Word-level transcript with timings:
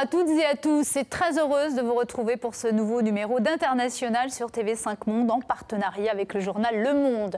À 0.00 0.06
toutes 0.06 0.28
et 0.28 0.44
à 0.44 0.54
tous, 0.54 0.86
c'est 0.86 1.10
très 1.10 1.40
heureuse 1.40 1.74
de 1.74 1.82
vous 1.82 1.94
retrouver 1.94 2.36
pour 2.36 2.54
ce 2.54 2.68
nouveau 2.68 3.02
numéro 3.02 3.40
d'International 3.40 4.30
sur 4.30 4.46
TV5 4.46 4.96
Monde 5.08 5.32
en 5.32 5.40
partenariat 5.40 6.12
avec 6.12 6.34
le 6.34 6.40
journal 6.40 6.80
Le 6.80 6.94
Monde. 6.94 7.36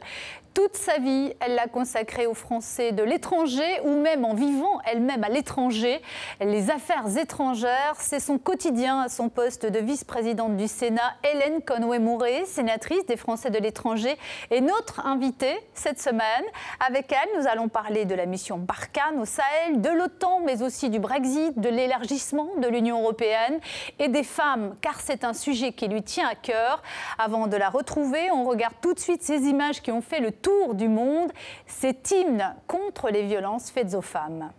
Toute 0.53 0.77
sa 0.77 0.98
vie, 0.98 1.32
elle 1.39 1.55
l'a 1.55 1.69
consacrée 1.69 2.27
aux 2.27 2.35
Français 2.35 2.91
de 2.91 3.05
l'étranger 3.05 3.80
ou 3.85 4.01
même 4.01 4.25
en 4.25 4.35
vivant 4.35 4.80
elle-même 4.84 5.23
à 5.23 5.29
l'étranger. 5.29 6.02
Les 6.41 6.70
affaires 6.70 7.16
étrangères, 7.16 7.95
c'est 7.98 8.19
son 8.19 8.37
quotidien 8.37 9.02
à 9.02 9.09
son 9.09 9.28
poste 9.28 9.65
de 9.65 9.78
vice-présidente 9.78 10.56
du 10.56 10.66
Sénat, 10.66 11.15
Hélène 11.23 11.62
Conway-Mouret, 11.62 12.47
sénatrice 12.47 13.06
des 13.06 13.16
Français 13.16 13.51
de 13.51 13.59
l'étranger, 13.59 14.16
est 14.51 14.61
notre 14.61 15.06
invitée 15.06 15.56
cette 15.75 16.01
semaine. 16.01 16.45
Avec 16.84 17.12
elle, 17.12 17.41
nous 17.41 17.47
allons 17.47 17.69
parler 17.69 18.05
de 18.05 18.17
la 18.17 18.27
mission 18.27 18.59
Barkhane 18.59 19.20
au 19.20 19.27
Sahel, 19.27 19.80
de 19.80 19.91
l'OTAN, 19.91 20.41
mais 20.45 20.62
aussi 20.62 20.91
du 20.91 20.98
Brexit, 20.98 21.59
de 21.61 21.69
l'élargissement 21.69 22.48
de 22.61 22.67
l'Union 22.67 23.01
européenne 23.01 23.61
et 24.01 24.09
des 24.09 24.25
femmes, 24.25 24.75
car 24.80 25.01
c'est 25.01 25.23
un 25.23 25.33
sujet 25.33 25.73
qui 25.73 25.87
lui 25.87 26.03
tient 26.03 26.28
à 26.28 26.34
cœur. 26.34 26.83
Avant 27.19 27.47
de 27.47 27.56
la 27.56 27.69
retrouver, 27.69 28.33
on 28.33 28.45
regarde 28.45 28.75
tout 28.83 28.95
de 28.95 29.01
suite 29.01 29.23
ces 29.23 29.42
images 29.45 29.80
qui 29.80 29.92
ont 29.92 30.03
fait 30.03 30.19
le 30.19 30.33
tour 30.43 30.75
du 30.75 30.89
monde, 30.89 31.33
cet 31.67 32.11
hymne 32.11 32.57
contre 32.67 33.11
les 33.11 33.23
violences 33.23 33.71
faites 33.71 33.95
aux 33.95 34.03
femmes. 34.03 34.51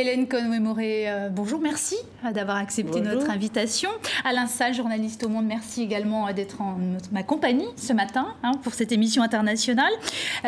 Hélène 0.00 0.28
Conway-Moré, 0.28 1.10
euh, 1.10 1.28
bonjour, 1.28 1.60
merci 1.60 1.94
euh, 2.24 2.32
d'avoir 2.32 2.56
accepté 2.56 3.02
notre 3.02 3.28
invitation. 3.28 3.90
Alain 4.24 4.46
Salle, 4.46 4.72
journaliste 4.72 5.22
au 5.24 5.28
Monde, 5.28 5.44
merci 5.44 5.82
également 5.82 6.26
euh, 6.26 6.32
d'être 6.32 6.62
en 6.62 6.78
ma 7.12 7.22
compagnie 7.22 7.66
ce 7.76 7.92
matin 7.92 8.28
hein, 8.42 8.52
pour 8.62 8.72
cette 8.72 8.92
émission 8.92 9.22
internationale. 9.22 9.92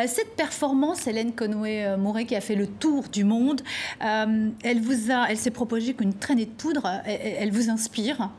cette 0.06 0.37
performance, 0.37 1.06
Hélène 1.06 1.34
Conway-Moré, 1.34 2.25
qui 2.25 2.34
a 2.34 2.41
fait 2.41 2.54
le 2.54 2.66
tour 2.66 3.04
du 3.12 3.25
monde, 3.25 3.60
elle 4.00 4.81
vous 4.81 5.10
a, 5.10 5.27
elle 5.28 5.37
s'est 5.37 5.50
proposée 5.50 5.93
qu'une 5.93 6.15
traînée 6.15 6.47
de 6.47 6.50
poudre, 6.50 7.03
elle 7.04 7.53
vous 7.53 7.69
inspire 7.69 8.31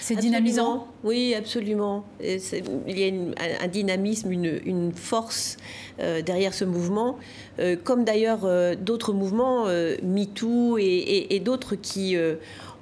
c'est 0.00 0.16
dynamisant 0.16 0.88
Oui, 1.02 1.34
absolument. 1.34 2.04
il 2.20 2.98
y 2.98 3.08
a 3.08 3.62
un 3.62 3.68
dynamisme, 3.68 4.30
une, 4.32 4.92
force 4.94 5.56
euh, 6.00 6.22
derrière 6.22 6.54
ce 6.54 6.64
mouvement, 6.64 7.18
euh, 7.58 7.76
comme 7.82 8.04
d'ailleurs 8.04 8.44
euh, 8.44 8.74
d'autres 8.74 9.12
mouvements, 9.12 9.66
MeToo 10.02 10.78
et, 10.78 11.26
et 11.30 11.40
d'autres 11.40 11.76
qui 11.76 12.16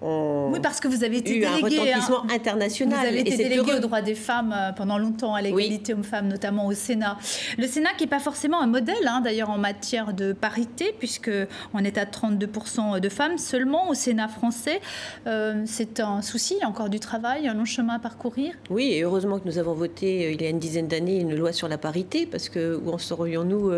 oui, 0.02 0.58
parce 0.60 0.80
que 0.80 0.88
vous 0.88 1.04
avez 1.04 1.18
été 1.18 1.36
eu 1.36 1.44
un 1.44 1.56
retentissement 1.56 2.24
hein. 2.24 2.34
international. 2.34 2.98
Vous 2.98 3.06
avez 3.06 3.20
été 3.20 3.36
délégué 3.36 3.74
aux 3.74 3.80
droits 3.80 4.02
des 4.02 4.14
femmes 4.14 4.54
euh, 4.56 4.72
pendant 4.72 4.98
longtemps, 4.98 5.34
à 5.34 5.42
l'égalité 5.42 5.94
hommes-femmes, 5.94 6.28
notamment 6.28 6.66
au 6.66 6.72
Sénat. 6.72 7.18
Le 7.58 7.66
Sénat 7.66 7.90
qui 7.96 8.04
n'est 8.04 8.10
pas 8.10 8.18
forcément 8.18 8.60
un 8.60 8.66
modèle, 8.66 9.06
hein, 9.06 9.20
d'ailleurs, 9.22 9.50
en 9.50 9.58
matière 9.58 10.12
de 10.12 10.32
parité, 10.32 10.94
puisqu'on 10.98 11.78
est 11.84 11.98
à 11.98 12.04
32% 12.04 13.00
de 13.00 13.08
femmes 13.08 13.38
seulement 13.38 13.91
au 13.91 13.94
Sénat 13.94 14.28
français. 14.28 14.80
Euh, 15.26 15.62
c'est 15.66 16.00
un 16.00 16.22
souci, 16.22 16.54
il 16.58 16.62
y 16.62 16.64
a 16.64 16.68
encore 16.68 16.88
du 16.88 17.00
travail, 17.00 17.46
un 17.46 17.54
long 17.54 17.64
chemin 17.64 17.94
à 17.94 17.98
parcourir. 17.98 18.54
Oui, 18.70 18.92
et 18.92 19.02
heureusement 19.02 19.38
que 19.38 19.46
nous 19.46 19.58
avons 19.58 19.74
voté, 19.74 20.26
euh, 20.26 20.32
il 20.32 20.42
y 20.42 20.46
a 20.46 20.48
une 20.48 20.58
dizaine 20.58 20.88
d'années, 20.88 21.20
une 21.20 21.34
loi 21.34 21.52
sur 21.52 21.68
la 21.68 21.78
parité, 21.78 22.26
parce 22.26 22.48
que 22.48 22.80
où 22.84 22.91
en 22.91 22.98
serions-nous 22.98 23.72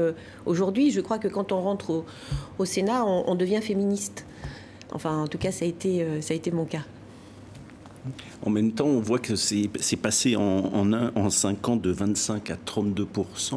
aujourd'hui? 0.46 0.90
Je 0.90 1.00
crois 1.00 1.18
que 1.18 1.28
quand 1.28 1.52
on 1.52 1.60
rentre 1.60 2.04
au, 2.58 2.64
Sénat, 2.64 3.04
on 3.04 3.34
devient 3.34 3.60
féministe. 3.60 4.24
Enfin, 4.92 5.22
en 5.22 5.26
tout 5.26 5.38
cas, 5.38 5.52
ça 5.52 5.64
a 5.64 5.68
été, 5.68 6.02
euh, 6.02 6.20
ça 6.20 6.34
a 6.34 6.36
été 6.36 6.50
mon 6.50 6.64
cas. 6.64 6.84
En 8.44 8.50
même 8.50 8.72
temps, 8.72 8.86
on 8.86 9.00
voit 9.00 9.18
que 9.18 9.34
c'est 9.34 9.96
passé 9.96 10.36
en, 10.36 10.42
en, 10.42 10.92
en 10.92 11.30
5 11.30 11.68
ans 11.70 11.76
de 11.76 11.90
25 11.90 12.50
à 12.50 12.56
32 12.56 13.08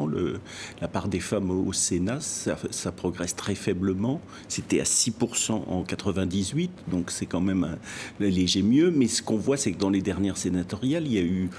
le, 0.09 0.39
la 0.79 0.87
part 0.87 1.09
des 1.09 1.19
femmes 1.19 1.51
au, 1.51 1.73
Sénat. 1.73 2.19
Ça, 2.21 2.55
progresse 2.93 3.35
très 3.35 3.55
faiblement. 3.55 4.21
C'était 4.47 4.79
à 4.79 4.85
6% 4.85 5.51
en 5.51 5.83
98, 5.83 6.71
donc 6.87 7.11
c'est 7.11 7.25
quand 7.25 7.41
même 7.41 7.65
un, 7.65 7.77
léger 8.23 8.61
mieux. 8.61 8.89
Mais 8.89 9.07
ce 9.07 9.21
qu'on 9.21 9.37
voit, 9.37 9.57
c'est 9.57 9.73
que 9.73 9.79
dans 9.79 9.89
les 9.89 10.01
dernières 10.01 10.37
sénatoriales, 10.37 11.05
il 11.05 11.13
y 11.13 11.19
a 11.19 11.23
eu 11.23 11.49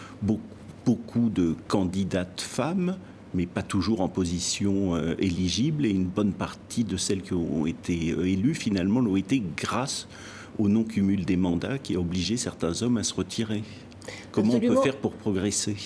beaucoup 0.86 1.28
de 1.28 1.54
candidates 1.68 2.40
femmes 2.40 2.96
mais 3.34 3.46
pas 3.46 3.62
toujours 3.62 4.00
en 4.00 4.08
position 4.08 4.94
euh, 4.94 5.14
éligible. 5.18 5.86
Et 5.86 5.90
une 5.90 6.06
bonne 6.06 6.32
partie 6.32 6.84
de 6.84 6.96
celles 6.96 7.22
qui 7.22 7.34
ont 7.34 7.66
été 7.66 8.12
euh, 8.12 8.26
élues, 8.26 8.54
finalement, 8.54 9.00
l'ont 9.00 9.16
été 9.16 9.42
grâce 9.56 10.08
au 10.58 10.68
non-cumul 10.68 11.24
des 11.24 11.36
mandats 11.36 11.78
qui 11.78 11.94
a 11.94 12.00
obligé 12.00 12.36
certains 12.36 12.82
hommes 12.82 12.96
à 12.96 13.04
se 13.04 13.14
retirer. 13.14 13.62
Comment 14.32 14.54
on 14.54 14.60
peut 14.60 14.80
faire 14.82 14.96
pour 14.96 15.12
progresser? 15.12 15.76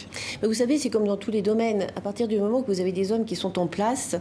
Vous 0.43 0.55
savez, 0.55 0.79
c'est 0.79 0.91
comme 0.91 1.07
dans 1.07 1.17
tous 1.17 1.31
les 1.31 1.43
domaines. 1.43 1.89
À 1.97 2.01
partir 2.01 2.29
du 2.29 2.39
moment 2.39 2.63
que 2.63 2.71
vous 2.71 2.81
avez 2.81 2.93
des 2.93 3.11
hommes 3.13 3.25
qui 3.25 3.37
sont 3.37 3.59
en 3.59 3.67
place, 3.67 4.17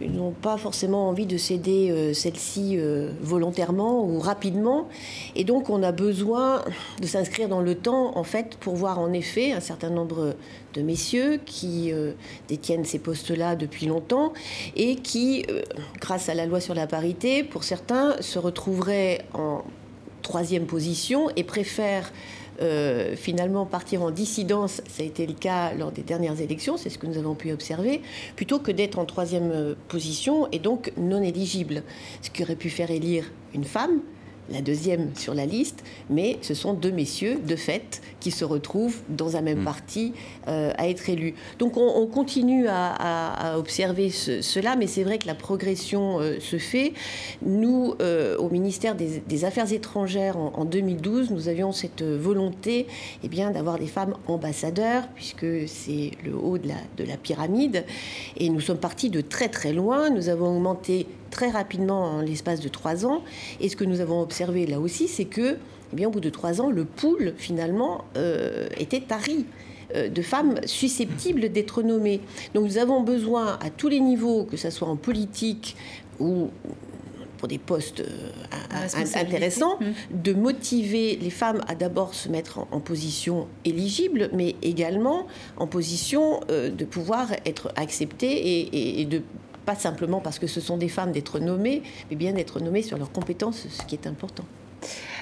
ils 0.00 0.12
n'ont 0.12 0.32
pas 0.32 0.56
forcément 0.56 1.08
envie 1.08 1.26
de 1.26 1.36
céder 1.36 1.90
euh, 1.90 2.12
celle-ci 2.12 2.76
euh, 2.76 3.10
volontairement 3.20 4.04
ou 4.04 4.20
rapidement. 4.20 4.88
Et 5.34 5.44
donc, 5.44 5.70
on 5.70 5.82
a 5.82 5.92
besoin 5.92 6.64
de 7.00 7.06
s'inscrire 7.06 7.48
dans 7.48 7.60
le 7.60 7.74
temps, 7.74 8.16
en 8.16 8.24
fait, 8.24 8.56
pour 8.56 8.76
voir 8.76 8.98
en 8.98 9.12
effet 9.12 9.52
un 9.52 9.60
certain 9.60 9.90
nombre 9.90 10.34
de 10.74 10.82
messieurs 10.82 11.40
qui 11.44 11.92
euh, 11.92 12.12
détiennent 12.48 12.84
ces 12.84 12.98
postes-là 12.98 13.56
depuis 13.56 13.86
longtemps 13.86 14.32
et 14.76 14.96
qui, 14.96 15.44
grâce 16.00 16.28
à 16.28 16.34
la 16.34 16.46
loi 16.46 16.60
sur 16.60 16.74
la 16.74 16.86
parité, 16.86 17.42
pour 17.42 17.64
certains, 17.64 18.20
se 18.20 18.38
retrouveraient 18.38 19.24
en 19.34 19.62
troisième 20.22 20.66
position 20.66 21.28
et 21.36 21.44
préfèrent 21.44 22.12
euh, 22.60 23.14
finalement 23.16 23.66
partir 23.66 24.02
en 24.02 24.10
dissidence, 24.10 24.82
ça 24.88 25.02
a 25.02 25.06
été 25.06 25.26
le 25.26 25.34
cas 25.34 25.72
lors 25.74 25.92
des 25.92 26.02
dernières 26.02 26.40
élections, 26.40 26.76
c'est 26.76 26.90
ce 26.90 26.98
que 26.98 27.06
nous 27.06 27.18
avons 27.18 27.34
pu 27.34 27.52
observer, 27.52 28.02
plutôt 28.36 28.58
que 28.58 28.72
d'être 28.72 28.98
en 28.98 29.04
troisième 29.04 29.50
euh, 29.52 29.74
position 29.88 30.48
et 30.50 30.58
donc 30.58 30.92
non 30.96 31.22
éligible, 31.22 31.82
ce 32.22 32.30
qui 32.30 32.42
aurait 32.42 32.56
pu 32.56 32.70
faire 32.70 32.90
élire 32.90 33.24
une 33.54 33.64
femme 33.64 34.00
la 34.50 34.60
deuxième 34.60 35.14
sur 35.14 35.34
la 35.34 35.46
liste, 35.46 35.84
mais 36.10 36.38
ce 36.42 36.54
sont 36.54 36.74
deux 36.74 36.90
messieurs, 36.90 37.38
de 37.46 37.56
fait, 37.56 38.00
qui 38.20 38.30
se 38.30 38.44
retrouvent 38.44 39.00
dans 39.08 39.36
un 39.36 39.42
même 39.42 39.60
mm. 39.60 39.64
parti 39.64 40.12
euh, 40.48 40.72
à 40.76 40.88
être 40.88 41.08
élus. 41.08 41.34
Donc 41.58 41.76
on, 41.76 42.06
continue 42.06 42.66
à, 42.68 43.56
observer 43.58 44.10
cela, 44.10 44.76
mais 44.76 44.86
c'est 44.86 45.04
vrai 45.04 45.18
que 45.18 45.26
la 45.26 45.34
progression 45.34 46.20
euh, 46.20 46.40
se 46.40 46.58
fait. 46.58 46.92
Nous, 47.42 47.94
euh, 48.00 48.36
au 48.38 48.48
ministère 48.48 48.94
des, 48.94 49.44
Affaires 49.44 49.72
étrangères, 49.72 50.36
en, 50.36 50.64
2012, 50.64 51.30
nous 51.30 51.48
avions 51.48 51.70
cette 51.70 52.02
volonté 52.02 52.86
eh 53.22 53.28
bien, 53.28 53.50
d'avoir 53.50 53.78
des 53.78 53.86
femmes 53.86 54.14
ambassadeurs, 54.26 55.04
puisque 55.14 55.46
c'est 55.66 56.10
le 56.24 56.34
haut 56.34 56.58
de 56.58 56.68
la, 56.68 56.74
de 56.96 57.04
la 57.04 57.16
pyramide. 57.16 57.84
Et 58.36 58.48
nous 58.48 58.60
sommes 58.60 58.78
partis 58.78 59.10
de 59.10 59.20
très 59.20 59.48
très 59.48 59.72
loin. 59.72 60.10
Nous 60.10 60.28
avons 60.28 60.56
augmenté 60.56 61.06
très 61.30 61.50
rapidement 61.50 62.04
en 62.04 62.20
l'espace 62.20 62.60
de 62.60 62.68
trois 62.68 63.06
ans. 63.06 63.22
Et 63.60 63.68
ce 63.68 63.76
que 63.76 63.84
nous 63.84 64.00
avons 64.00 64.20
observé 64.20 64.66
là 64.66 64.80
aussi, 64.80 65.08
c'est 65.08 65.24
que, 65.24 65.56
eh 65.92 65.96
bien, 65.96 66.08
au 66.08 66.10
bout 66.10 66.20
de 66.20 66.30
trois 66.30 66.60
ans, 66.60 66.70
le 66.70 66.84
pool, 66.84 67.34
finalement, 67.36 68.04
euh, 68.16 68.68
était 68.78 69.00
tari 69.00 69.46
euh, 69.94 70.08
de 70.08 70.22
femmes 70.22 70.56
susceptibles 70.66 71.50
d'être 71.50 71.82
nommées. 71.82 72.20
Donc 72.54 72.64
nous 72.64 72.78
avons 72.78 73.02
besoin 73.02 73.58
à 73.62 73.70
tous 73.70 73.88
les 73.88 74.00
niveaux, 74.00 74.44
que 74.44 74.56
ce 74.56 74.70
soit 74.70 74.88
en 74.88 74.96
politique 74.96 75.76
ou 76.18 76.50
pour 77.38 77.46
des 77.46 77.58
postes 77.58 78.00
euh, 78.00 78.88
intéressants, 79.14 79.78
mmh. 79.78 80.22
de 80.22 80.32
motiver 80.32 81.16
les 81.22 81.30
femmes 81.30 81.60
à 81.68 81.76
d'abord 81.76 82.12
se 82.12 82.28
mettre 82.28 82.66
en, 82.72 82.80
position 82.80 83.46
éligible, 83.64 84.28
mais 84.32 84.56
également 84.60 85.28
en 85.56 85.68
position 85.68 86.40
de 86.48 86.84
pouvoir 86.84 87.30
être 87.46 87.72
acceptées 87.76 88.98
et 89.00 89.04
de 89.04 89.22
pas 89.68 89.74
simplement 89.74 90.20
parce 90.20 90.38
que 90.38 90.46
ce 90.46 90.62
sont 90.62 90.78
des 90.78 90.88
femmes 90.88 91.12
d'être 91.12 91.40
nommées, 91.40 91.82
mais 92.08 92.16
bien 92.16 92.32
d'être 92.32 92.58
nommées 92.58 92.80
sur 92.80 92.96
leurs 92.96 93.12
compétences, 93.12 93.66
ce 93.68 93.82
qui 93.84 93.96
est 93.96 94.06
important. 94.06 94.46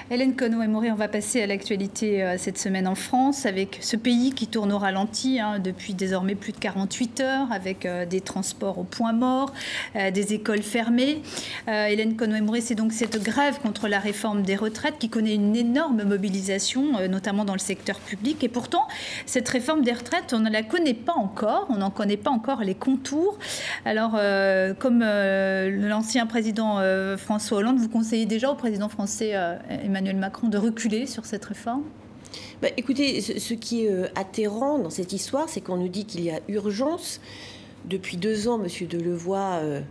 Hélène 0.09 0.37
Conway-Maury, 0.37 0.89
on 0.89 0.95
va 0.95 1.09
passer 1.09 1.41
à 1.41 1.47
l'actualité 1.47 2.23
euh, 2.23 2.35
cette 2.37 2.57
semaine 2.57 2.87
en 2.87 2.95
France 2.95 3.45
avec 3.45 3.79
ce 3.81 3.97
pays 3.97 4.31
qui 4.31 4.47
tourne 4.47 4.71
au 4.71 4.77
ralenti 4.77 5.41
hein, 5.41 5.59
depuis 5.59 5.93
désormais 5.93 6.35
plus 6.35 6.53
de 6.53 6.59
48 6.59 7.19
heures 7.19 7.51
avec 7.51 7.85
euh, 7.85 8.05
des 8.05 8.21
transports 8.21 8.79
au 8.79 8.85
point 8.85 9.11
mort, 9.11 9.51
euh, 9.97 10.09
des 10.09 10.33
écoles 10.33 10.61
fermées. 10.61 11.21
Hélène 11.67 12.15
Conway-Maury, 12.15 12.61
c'est 12.61 12.75
donc 12.75 12.93
cette 12.93 13.21
grève 13.21 13.59
contre 13.59 13.89
la 13.89 13.99
réforme 13.99 14.43
des 14.43 14.55
retraites 14.55 14.97
qui 14.97 15.09
connaît 15.09 15.35
une 15.35 15.55
énorme 15.57 16.03
mobilisation, 16.03 17.05
notamment 17.09 17.43
dans 17.43 17.53
le 17.53 17.59
secteur 17.59 17.99
public. 17.99 18.41
Et 18.43 18.47
pourtant, 18.47 18.87
cette 19.25 19.49
réforme 19.49 19.81
des 19.81 19.91
retraites, 19.91 20.33
on 20.33 20.39
ne 20.39 20.49
la 20.49 20.63
connaît 20.63 20.93
pas 20.93 21.13
encore, 21.13 21.67
on 21.69 21.77
n'en 21.77 21.89
connaît 21.89 22.17
pas 22.17 22.29
encore 22.29 22.61
les 22.61 22.75
contours. 22.75 23.37
Alors, 23.83 24.11
comme 24.79 24.99
l'ancien 25.01 26.25
président 26.25 26.79
François 27.17 27.57
Hollande, 27.57 27.79
vous 27.79 27.89
conseillez 27.89 28.25
déjà 28.25 28.49
au 28.49 28.55
président 28.55 28.87
français 28.87 29.33
Emmanuel 29.69 29.96
Macron 30.01 30.47
de 30.47 30.57
reculer 30.57 31.05
sur 31.07 31.25
cette 31.25 31.45
réforme 31.45 31.83
bah, 32.61 32.69
Écoutez, 32.77 33.21
ce, 33.21 33.53
qui 33.53 33.85
est 33.85 33.91
euh, 33.91 34.07
atterrant 34.15 34.79
dans 34.79 34.89
cette 34.89 35.13
histoire, 35.13 35.49
c'est 35.49 35.61
qu'on 35.61 35.77
nous 35.77 35.87
dit 35.87 36.05
qu'il 36.05 36.23
y 36.23 36.31
a 36.31 36.39
urgence. 36.47 37.19
Depuis 37.85 38.17
deux 38.17 38.47
ans, 38.47 38.61
M. 38.61 38.87
Delevoye 38.87 39.59
euh, 39.61 39.81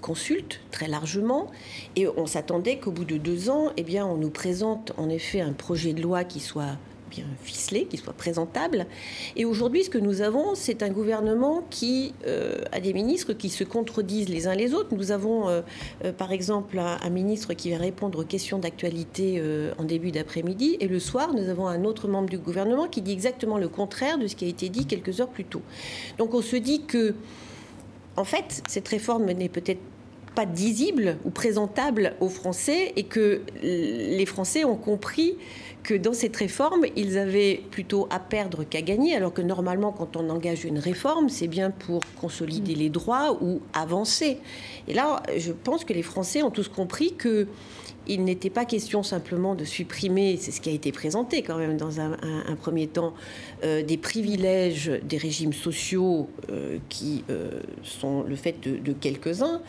consulte 0.00 0.60
très 0.70 0.88
largement 0.88 1.50
et 1.96 2.06
on 2.08 2.26
s'attendait 2.26 2.78
qu'au 2.78 2.92
bout 2.92 3.04
de 3.04 3.16
deux 3.16 3.50
ans, 3.50 3.72
eh 3.76 3.82
bien, 3.82 4.06
on 4.06 4.16
nous 4.16 4.30
présente 4.30 4.92
en 4.96 5.08
effet 5.08 5.40
un 5.40 5.52
projet 5.52 5.92
de 5.92 6.02
loi 6.02 6.24
qui 6.24 6.40
soit 6.40 6.76
bien 7.10 7.24
ficelé, 7.42 7.86
qui 7.86 7.96
soit 7.96 8.12
présentable. 8.12 8.86
Et 9.36 9.44
aujourd'hui, 9.44 9.84
ce 9.84 9.90
que 9.90 9.98
nous 9.98 10.22
avons, 10.22 10.54
c'est 10.54 10.82
un 10.82 10.90
gouvernement 10.90 11.62
qui 11.70 12.14
euh, 12.26 12.62
a 12.72 12.80
des 12.80 12.92
ministres 12.92 13.32
qui 13.32 13.48
se 13.48 13.64
contredisent 13.64 14.28
les 14.28 14.46
uns 14.46 14.54
les 14.54 14.74
autres. 14.74 14.94
Nous 14.94 15.12
avons, 15.12 15.48
euh, 15.48 15.62
euh, 16.04 16.12
par 16.12 16.32
exemple, 16.32 16.78
un, 16.78 17.10
ministre 17.10 17.54
qui 17.54 17.70
va 17.70 17.78
répondre 17.78 18.20
aux 18.20 18.24
questions 18.24 18.58
d'actualité 18.58 19.42
en 19.78 19.84
début 19.84 20.10
d'après-midi, 20.10 20.76
et 20.80 20.88
le 20.88 20.98
soir, 20.98 21.32
nous 21.32 21.48
avons 21.48 21.66
un 21.66 21.84
autre 21.84 22.08
membre 22.08 22.28
du 22.28 22.36
gouvernement 22.36 22.88
qui 22.88 23.00
dit 23.00 23.12
exactement 23.12 23.58
le 23.58 23.68
contraire 23.68 24.18
de 24.18 24.26
ce 24.26 24.36
qui 24.36 24.44
a 24.44 24.48
été 24.48 24.68
dit 24.68 24.86
quelques 24.86 25.20
heures 25.20 25.28
plus 25.28 25.44
tôt. 25.44 25.62
Donc, 26.18 26.34
on 26.34 26.42
se 26.42 26.56
dit 26.56 26.82
que, 26.82 27.14
en 28.16 28.24
fait, 28.24 28.62
cette 28.68 28.88
réforme 28.88 29.30
n'est 29.30 29.48
peut-être 29.48 29.80
pas 30.36 30.44
visible 30.44 31.16
ou 31.24 31.30
présentable 31.30 32.14
aux 32.20 32.28
Français 32.28 32.92
et 32.94 33.04
que 33.04 33.40
les 33.62 34.26
Français 34.26 34.64
ont 34.64 34.76
compris 34.76 35.36
que 35.86 35.94
dans 35.94 36.12
cette 36.12 36.36
réforme, 36.36 36.84
ils 36.96 37.16
avaient 37.16 37.62
plutôt 37.70 38.08
à 38.10 38.18
perdre 38.18 38.64
qu'à 38.64 38.82
gagner, 38.82 39.14
alors 39.14 39.32
que 39.32 39.40
normalement, 39.40 39.92
quand 39.92 40.16
on 40.16 40.28
engage 40.30 40.64
une 40.64 40.80
réforme, 40.80 41.28
c'est 41.28 41.46
bien 41.46 41.70
pour 41.70 42.00
consolider 42.20 42.74
les 42.74 42.90
droits 42.90 43.38
ou 43.40 43.60
avancer. 43.72 44.38
Et 44.88 44.94
là, 44.94 45.22
je 45.38 45.52
pense 45.52 45.84
que 45.84 45.92
les 45.92 46.02
Français 46.02 46.42
ont 46.42 46.50
tous 46.50 46.68
compris 46.68 47.14
que 47.14 47.46
il 48.08 48.24
n'était 48.24 48.50
pas 48.50 48.64
question 48.64 49.02
simplement 49.02 49.54
de 49.54 49.64
supprimer, 49.64 50.36
c'est 50.40 50.52
ce 50.52 50.60
qui 50.60 50.68
a 50.68 50.72
été 50.72 50.92
présenté 50.92 51.42
quand 51.42 51.56
même 51.56 51.76
dans 51.76 52.00
un, 52.00 52.16
premier 52.60 52.86
temps, 52.86 53.14
euh, 53.64 53.82
des 53.82 53.96
privilèges 53.96 54.92
des 55.02 55.16
régimes 55.16 55.52
sociaux 55.52 56.28
euh, 56.50 56.78
qui 56.88 57.24
euh, 57.30 57.60
sont 57.82 58.22
le 58.22 58.36
fait 58.36 58.60
de 58.60 58.92
quelques-uns, 58.92 59.60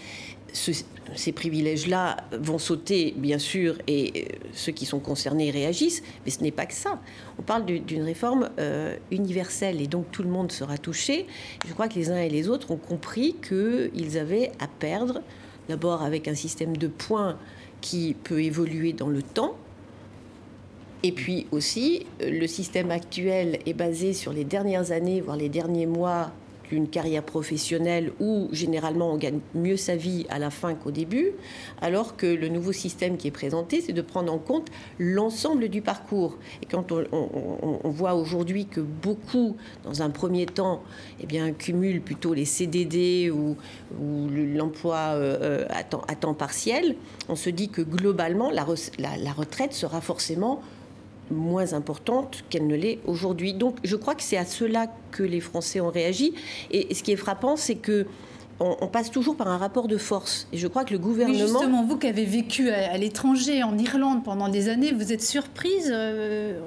ces 1.16 1.32
privilèges-là 1.32 2.18
vont 2.34 2.58
sauter, 2.58 3.14
bien 3.18 3.40
sûr, 3.40 3.78
et 3.88 4.12
euh, 4.16 4.36
ceux 4.54 4.72
qui 4.72 4.86
sont 4.86 5.00
concernés 5.00 5.52
réagissent, 5.52 6.04
mais 6.26 6.32
ce 6.32 6.42
n'est 6.42 6.52
pas 6.52 6.66
que 6.66 6.74
ça. 6.74 7.00
On 7.40 7.42
parle 7.42 7.66
d'une 7.66 8.04
réforme 8.04 8.50
euh, 8.60 8.96
universelle 9.12 9.82
et 9.82 9.88
donc 9.88 10.12
tout 10.12 10.24
le 10.24 10.30
monde 10.30 10.52
sera 10.52 10.78
touché. 10.78 11.28
Je 11.68 11.74
crois 11.74 11.88
que 11.88 11.96
les 11.96 12.10
uns 12.10 12.18
et 12.18 12.30
les 12.30 12.50
autres 12.50 12.72
ont 12.72 12.78
compris 12.78 13.36
qu'ils 13.36 14.18
avaient 14.18 14.52
à 14.60 14.68
perdre, 14.68 15.22
d'abord 15.70 16.02
avec 16.02 16.28
un 16.28 16.36
système 16.36 16.76
de 16.76 16.88
points 16.88 17.38
qui 17.82 18.16
peut 18.24 18.42
évoluer 18.42 18.94
dans 18.94 19.10
le 19.10 19.22
temps, 19.22 19.56
et 21.04 21.12
puis 21.12 21.46
aussi, 21.52 22.08
le 22.20 22.48
système 22.48 22.90
actuel 22.90 23.60
est 23.66 23.74
basé 23.74 24.14
sur 24.14 24.34
les 24.34 24.44
dernières 24.44 24.92
années, 24.92 25.22
voire 25.22 25.38
les 25.38 25.50
derniers 25.50 25.86
mois 25.86 26.32
une 26.72 26.88
carrière 26.88 27.24
professionnelle 27.24 28.12
où 28.20 28.50
généralement 28.52 29.12
on 29.12 29.18
gagne 29.18 29.40
mieux 29.56 29.78
sa 29.78 29.96
vie 29.96 30.26
à 30.30 30.40
la 30.40 30.50
fin 30.50 30.74
qu'au 30.76 30.92
début, 30.92 31.32
alors 31.82 32.18
que 32.18 32.26
le 32.26 32.50
nouveau 32.50 32.72
système 32.72 33.18
qui 33.18 33.28
est 33.28 33.32
présenté, 33.32 33.82
c'est 33.82 33.94
de 33.94 34.02
prendre 34.02 34.32
en 34.32 34.38
compte 34.38 34.68
l'ensemble 35.00 35.70
du 35.70 35.82
parcours. 35.82 36.38
Et 36.62 36.66
quand 36.66 36.92
on, 36.92 37.90
voit 37.90 38.16
aujourd'hui 38.16 38.66
que 38.66 38.82
beaucoup, 38.82 39.56
dans 39.84 40.02
un 40.02 40.10
premier 40.10 40.46
temps, 40.46 40.84
eh 41.22 41.26
bien, 41.26 41.52
cumulent 41.52 42.02
plutôt 42.02 42.34
les 42.34 42.46
CDD 42.46 43.32
ou, 43.32 43.56
l'emploi 44.30 45.14
euh, 45.14 45.66
à, 45.70 45.84
temps, 45.84 46.04
à, 46.08 46.16
temps, 46.16 46.34
partiel, 46.34 46.96
on 47.30 47.36
se 47.36 47.50
dit 47.50 47.70
que 47.70 47.82
globalement, 47.82 48.52
la 48.52 48.64
retraite 49.34 49.74
sera 49.74 50.02
forcément 50.02 50.62
moins 51.32 51.74
importante 51.74 52.44
qu'elle 52.50 52.68
ne 52.68 52.76
l'est 52.76 53.00
aujourd'hui. 53.06 53.54
Donc 53.54 53.78
je 53.84 53.96
crois 53.96 54.16
que 54.16 54.24
c'est 54.24 54.38
à 54.38 54.46
cela 54.46 54.88
que 55.12 55.24
les 55.24 55.40
Français 55.40 55.80
ont 55.80 55.92
réagi. 55.92 56.34
Et 56.72 56.94
ce 56.94 57.04
qui 57.04 57.12
est 57.12 57.18
frappant, 57.18 57.56
c'est 57.56 57.76
que 57.76 58.06
on, 58.60 58.88
passe 58.88 59.12
toujours 59.12 59.36
par 59.36 59.48
un 59.48 59.58
rapport 59.58 59.88
de 59.88 59.98
force. 59.98 60.48
Et 60.52 60.58
je 60.58 60.68
crois 60.68 60.84
que 60.84 60.94
le 60.94 61.00
gouvernement. 61.00 61.38
justement, 61.38 61.84
vous 61.84 61.98
qui 61.98 62.08
avez 62.08 62.26
vécu 62.26 62.70
à, 62.70 62.98
l'étranger, 62.98 63.62
en 63.64 63.78
Irlande 63.78 64.24
pendant 64.24 64.50
des 64.50 64.70
années, 64.70 64.92
vous 64.92 65.14
êtes 65.14 65.22
surprise 65.22 65.92
euh, 65.94 66.60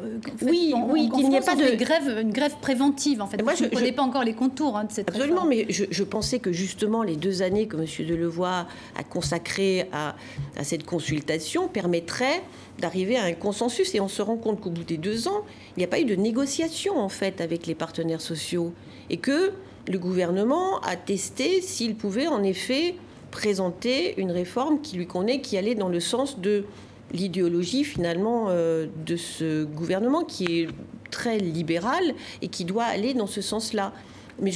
Oui, 0.42 0.72
oui, 0.88 1.10
qu'il 1.10 1.28
n'y 1.28 1.36
ait 1.36 1.40
pas 1.40 1.56
de 1.56 1.74
grève, 1.74 2.18
une 2.20 2.32
grève 2.32 2.54
préventive. 2.60 3.20
En 3.20 3.26
fait, 3.26 3.42
moi, 3.42 3.54
je 3.54 3.64
ne 3.64 3.68
connais 3.68 3.92
pas 3.92 4.02
encore 4.02 4.24
les 4.24 4.34
contours 4.34 4.76
hein, 4.76 4.84
de 4.84 4.92
cette 4.92 5.08
Absolument, 5.08 5.44
mais 5.44 5.66
je, 5.68 6.04
pensais 6.04 6.38
que 6.38 6.52
justement 6.52 7.02
les 7.02 7.16
deux 7.16 7.42
années 7.42 7.66
que 7.66 7.76
M. 7.76 7.84
Delevoye 8.06 8.66
a 8.96 9.04
consacrées 9.08 9.88
à, 9.92 10.16
à 10.56 10.64
cette 10.64 10.84
consultation 10.84 11.68
permettraient 11.68 12.42
d'arriver 12.78 13.16
à 13.16 13.24
un 13.24 13.32
consensus. 13.32 13.94
Et 13.94 14.00
on 14.00 14.08
se 14.08 14.22
rend 14.22 14.36
compte 14.36 14.60
qu'au 14.60 14.70
bout 14.70 14.84
des 14.84 14.96
deux 14.96 15.28
ans, 15.28 15.44
il 15.76 15.80
n'y 15.80 15.84
a 15.84 15.88
pas 15.88 16.00
eu 16.00 16.04
de 16.04 16.14
négociation 16.14 16.98
en 16.98 17.08
fait 17.08 17.40
avec 17.40 17.66
les 17.66 17.74
partenaires 17.74 18.20
sociaux 18.20 18.72
et 19.08 19.16
que 19.16 19.52
le 19.88 19.98
gouvernement 19.98 20.80
a 20.80 20.96
testé 20.96 21.60
s'il 21.60 21.94
pouvait 21.94 22.28
en 22.28 22.42
effet 22.42 22.94
présenter 23.30 24.20
une 24.20 24.30
réforme 24.30 24.80
qui 24.80 24.96
lui 24.96 25.06
connaît, 25.06 25.40
qui 25.40 25.56
allait 25.56 25.74
dans 25.74 25.88
le 25.88 26.00
sens 26.00 26.40
de 26.40 26.64
l'idéologie 27.12 27.84
finalement 27.84 28.46
euh, 28.48 28.86
de 29.06 29.16
ce 29.16 29.64
gouvernement 29.64 30.24
qui 30.24 30.60
est 30.60 30.68
très 31.10 31.38
libéral 31.38 32.14
et 32.42 32.48
qui 32.48 32.64
doit 32.64 32.84
aller 32.84 33.14
dans 33.14 33.26
ce 33.26 33.40
sens-là. 33.40 33.92
Mais 34.40 34.52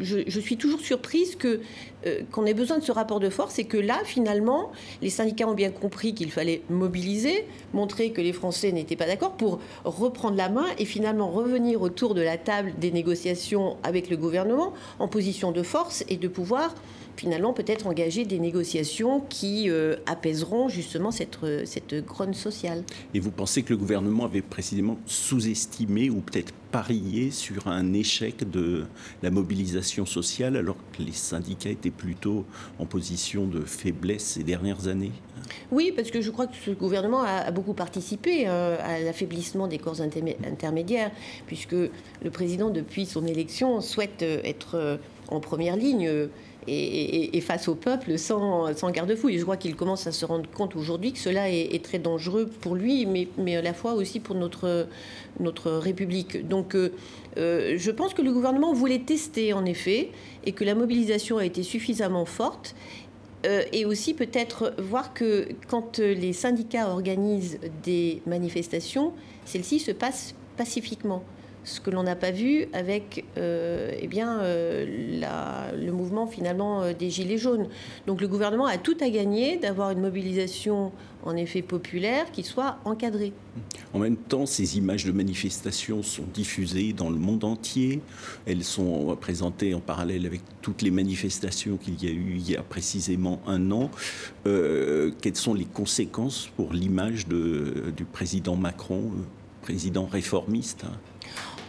suis 0.00 0.56
toujours 0.56 0.80
surprise 0.80 1.36
euh, 1.44 2.20
qu'on 2.30 2.46
ait 2.46 2.54
besoin 2.54 2.78
de 2.78 2.84
ce 2.84 2.92
rapport 2.92 3.20
de 3.20 3.30
force 3.30 3.58
et 3.58 3.64
que 3.64 3.76
là, 3.76 4.00
finalement, 4.04 4.72
les 5.02 5.10
syndicats 5.10 5.48
ont 5.48 5.54
bien 5.54 5.70
compris 5.70 6.14
qu'il 6.14 6.30
fallait 6.30 6.62
mobiliser, 6.70 7.46
montrer 7.72 8.10
que 8.10 8.20
les 8.20 8.32
Français 8.32 8.72
n'étaient 8.72 8.96
pas 8.96 9.06
d'accord 9.06 9.32
pour 9.32 9.60
reprendre 9.84 10.36
la 10.36 10.48
main 10.48 10.66
et 10.78 10.84
finalement 10.84 11.30
revenir 11.30 11.82
autour 11.82 12.14
de 12.14 12.22
la 12.22 12.36
table 12.36 12.72
des 12.78 12.90
négociations 12.90 13.76
avec 13.82 14.10
le 14.10 14.16
gouvernement 14.16 14.72
en 14.98 15.08
position 15.08 15.52
de 15.52 15.62
force 15.62 16.04
et 16.08 16.16
de 16.16 16.28
pouvoir 16.28 16.74
finalement 17.16 17.52
peut-être 17.52 17.86
engager 17.86 18.24
des 18.24 18.38
négociations 18.38 19.20
qui 19.28 19.70
euh, 19.70 19.96
apaiseront 20.06 20.68
justement 20.68 21.10
cette, 21.10 21.38
cette 21.64 21.94
grogne 22.04 22.34
sociale. 22.34 22.84
Et 23.14 23.20
vous 23.20 23.30
pensez 23.30 23.62
que 23.62 23.70
le 23.70 23.76
gouvernement 23.76 24.24
avait 24.24 24.42
précisément 24.42 24.98
sous-estimé 25.06 26.10
ou 26.10 26.20
peut-être 26.20 26.52
parié 26.74 27.30
sur 27.30 27.68
un 27.68 27.92
échec 27.92 28.50
de 28.50 28.86
la 29.22 29.30
mobilisation 29.30 30.06
sociale 30.06 30.56
alors 30.56 30.76
que 30.92 31.04
les 31.04 31.12
syndicats 31.12 31.70
étaient 31.70 31.90
plutôt 31.90 32.44
en 32.80 32.84
position 32.84 33.46
de 33.46 33.60
faiblesse 33.60 34.24
ces 34.24 34.42
dernières 34.42 34.88
années? 34.88 35.12
Oui, 35.70 35.92
parce 35.94 36.10
que 36.10 36.20
je 36.20 36.32
crois 36.32 36.48
que 36.48 36.56
ce 36.56 36.72
gouvernement 36.72 37.22
a, 37.22 37.50
beaucoup 37.52 37.74
participé 37.74 38.48
euh, 38.48 38.76
à 38.82 38.98
l'affaiblissement 38.98 39.68
des 39.68 39.78
corps 39.78 40.00
intermédiaires, 40.00 41.12
puisque 41.46 41.74
le 41.74 42.30
président, 42.32 42.70
depuis 42.70 43.06
son 43.06 43.24
élection, 43.24 43.80
souhaite 43.80 44.22
euh, 44.22 44.40
être 44.42 44.98
en 45.28 45.38
première 45.40 45.76
ligne 45.76 46.28
et, 46.66 47.40
face 47.40 47.68
au 47.68 47.74
peuple 47.74 48.18
sans, 48.18 48.72
garde-fou. 48.90 49.28
Et 49.28 49.38
je 49.38 49.42
crois 49.42 49.56
qu'il 49.56 49.76
commence 49.76 50.06
à 50.06 50.12
se 50.12 50.24
rendre 50.24 50.48
compte 50.50 50.76
aujourd'hui 50.76 51.12
que 51.12 51.18
cela 51.18 51.50
est, 51.50 51.84
très 51.84 51.98
dangereux 51.98 52.46
pour 52.60 52.74
lui, 52.74 53.06
mais, 53.06 53.56
à 53.56 53.62
la 53.62 53.74
fois 53.74 53.94
aussi 53.94 54.20
pour 54.20 54.34
notre, 54.34 54.86
notre 55.40 55.72
République. 55.72 56.48
Donc 56.48 56.74
euh, 56.74 56.92
euh, 57.36 57.74
je 57.76 57.90
pense 57.90 58.14
que 58.14 58.22
le 58.22 58.32
gouvernement 58.32 58.72
voulait 58.72 59.00
tester 59.00 59.52
en 59.52 59.64
effet 59.64 60.10
et 60.44 60.52
que 60.52 60.64
la 60.64 60.74
mobilisation 60.74 61.38
a 61.38 61.44
été 61.44 61.62
suffisamment 61.62 62.24
forte. 62.24 62.74
Euh, 63.46 63.62
et 63.72 63.84
aussi 63.84 64.14
peut-être 64.14 64.72
voir 64.78 65.12
que 65.12 65.48
quand 65.68 65.98
les 65.98 66.32
syndicats 66.32 66.88
organisent 66.88 67.58
des 67.82 68.22
manifestations, 68.26 69.12
celles-ci 69.44 69.80
se 69.80 69.90
passent 69.90 70.34
pacifiquement. 70.56 71.22
Ce 71.64 71.80
que 71.80 71.90
l'on 71.90 72.02
n'a 72.02 72.14
pas 72.14 72.30
vu 72.30 72.66
avec 72.72 73.24
euh, 73.38 73.92
eh 73.98 74.06
bien, 74.06 74.38
euh, 74.40 75.72
le 75.74 75.92
mouvement 75.92 76.26
finalement 76.26 76.82
euh, 76.82 76.92
des 76.92 77.10
Gilets 77.10 77.38
jaunes. 77.38 77.68
Donc 78.06 78.20
le 78.20 78.28
gouvernement 78.28 78.66
a 78.66 78.76
tout 78.76 78.96
à 79.00 79.08
gagner 79.08 79.56
d'avoir 79.56 79.90
une 79.90 80.00
mobilisation 80.00 80.92
en 81.24 81.36
effet 81.36 81.62
populaire 81.62 82.30
qui 82.32 82.42
soit 82.42 82.76
encadrée. 82.84 83.32
En 83.94 83.98
même 83.98 84.16
temps, 84.16 84.44
ces 84.44 84.76
images 84.76 85.06
de 85.06 85.12
manifestations 85.12 86.02
sont 86.02 86.24
diffusées 86.34 86.92
dans 86.92 87.08
le 87.08 87.16
monde 87.16 87.44
entier. 87.44 88.02
Elles 88.46 88.64
sont 88.64 89.16
présentées 89.18 89.72
en 89.72 89.80
parallèle 89.80 90.26
avec 90.26 90.42
toutes 90.60 90.82
les 90.82 90.90
manifestations 90.90 91.78
qu'il 91.78 92.02
y 92.02 92.08
a 92.08 92.10
eu 92.10 92.34
il 92.36 92.50
y 92.50 92.56
a 92.56 92.62
précisément 92.62 93.40
un 93.46 93.70
an. 93.70 93.90
quelles 94.44 95.36
sont 95.36 95.54
les 95.54 95.64
conséquences 95.64 96.50
pour 96.56 96.74
l'image 96.74 97.26
du 97.26 98.04
président 98.12 98.56
Macron, 98.56 99.12
président 99.62 100.04
réformiste 100.04 100.84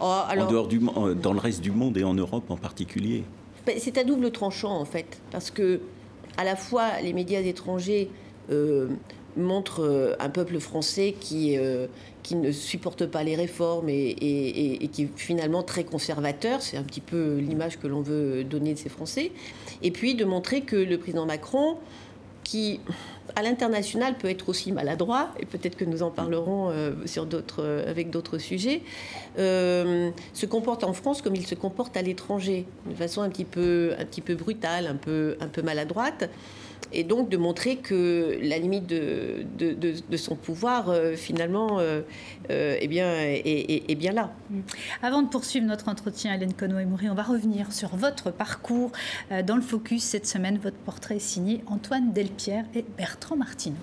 Oh, 0.00 0.04
en 0.04 0.46
dehors 0.46 0.68
du, 0.68 0.80
dans 1.22 1.32
le 1.32 1.38
reste 1.38 1.60
du 1.60 1.70
monde 1.70 1.96
et 1.96 2.04
en 2.04 2.14
Europe 2.14 2.50
en 2.50 2.56
particulier. 2.56 3.24
Ben, 3.66 3.76
C'est 3.78 3.98
à 3.98 4.04
double 4.04 4.30
tranchant 4.30 4.78
en 4.78 4.84
fait, 4.84 5.20
parce 5.30 5.50
que 5.50 5.80
à 6.36 6.44
la 6.44 6.56
fois 6.56 7.00
les 7.02 7.12
médias 7.12 7.40
étrangers 7.40 8.10
euh, 8.50 8.88
montrent 9.36 9.84
euh, 9.84 10.14
un 10.18 10.28
peuple 10.28 10.60
français 10.60 11.14
qui, 11.18 11.58
euh, 11.58 11.86
qui 12.22 12.36
ne 12.36 12.52
supporte 12.52 13.06
pas 13.06 13.22
les 13.22 13.36
réformes 13.36 13.88
et, 13.88 14.10
et 14.80 14.88
qui 14.88 15.04
est 15.04 15.10
finalement 15.16 15.62
très 15.62 15.84
conservateur, 15.84 16.62
c'est 16.62 16.76
un 16.76 16.82
petit 16.82 17.00
peu 17.00 17.36
l'image 17.36 17.78
que 17.78 17.86
l'on 17.86 18.00
veut 18.00 18.44
donner 18.44 18.74
de 18.74 18.78
ces 18.78 18.88
Français, 18.88 19.32
et 19.82 19.90
puis 19.90 20.14
de 20.14 20.24
montrer 20.24 20.62
que 20.62 20.76
le 20.76 20.98
président 20.98 21.26
Macron, 21.26 21.76
qui 22.46 22.80
à 23.34 23.42
l'international 23.42 24.16
peut 24.16 24.30
être 24.30 24.48
aussi 24.48 24.70
maladroit, 24.70 25.30
et 25.40 25.46
peut-être 25.46 25.76
que 25.76 25.84
nous 25.84 26.02
en 26.02 26.10
parlerons 26.10 26.70
euh, 26.70 26.92
sur 27.04 27.26
euh, 27.58 27.90
avec 27.90 28.10
d'autres 28.10 28.38
sujets, 28.38 28.82
euh, 29.38 30.10
se 30.32 30.46
comporte 30.46 30.84
en 30.84 30.92
France 30.92 31.22
comme 31.22 31.34
il 31.34 31.46
se 31.46 31.56
comporte 31.56 31.96
à 31.96 32.02
l'étranger, 32.02 32.64
de 32.88 32.94
façon 32.94 33.22
un 33.22 33.28
petit 33.28 33.44
peu, 33.44 33.94
un 33.98 34.04
petit 34.04 34.20
peu 34.20 34.36
brutale, 34.36 34.86
un 34.86 34.94
peu, 34.94 35.36
un 35.40 35.48
peu 35.48 35.60
maladroite 35.60 36.30
et 36.92 37.04
donc 37.04 37.28
de 37.28 37.36
montrer 37.36 37.76
que 37.76 38.38
la 38.42 38.58
limite 38.58 38.86
de, 38.86 39.44
de, 39.58 40.16
son 40.16 40.36
pouvoir, 40.36 40.88
euh, 40.88 41.14
finalement, 41.14 41.78
euh, 41.78 42.02
euh, 42.50 42.76
eh 42.80 42.88
bien, 42.88 43.12
est, 43.16 43.94
bien 43.96 44.12
là. 44.12 44.32
Mm. 44.50 44.60
Avant 45.02 45.22
de 45.22 45.28
poursuivre 45.28 45.66
notre 45.66 45.88
entretien, 45.88 46.34
Hélène 46.34 46.54
Conway-Moury, 46.54 47.10
on 47.10 47.14
va 47.14 47.22
revenir 47.22 47.72
sur 47.72 47.96
votre 47.96 48.30
parcours 48.30 48.92
dans 49.46 49.56
le 49.56 49.62
Focus 49.62 50.02
cette 50.02 50.26
semaine. 50.26 50.58
Votre 50.62 50.76
portrait 50.76 51.16
est 51.16 51.20
signé 51.20 51.62
Antoine 51.66 52.12
Delpierre 52.12 52.64
et 52.74 52.84
Bertrand 52.96 53.36
Martineau. 53.36 53.76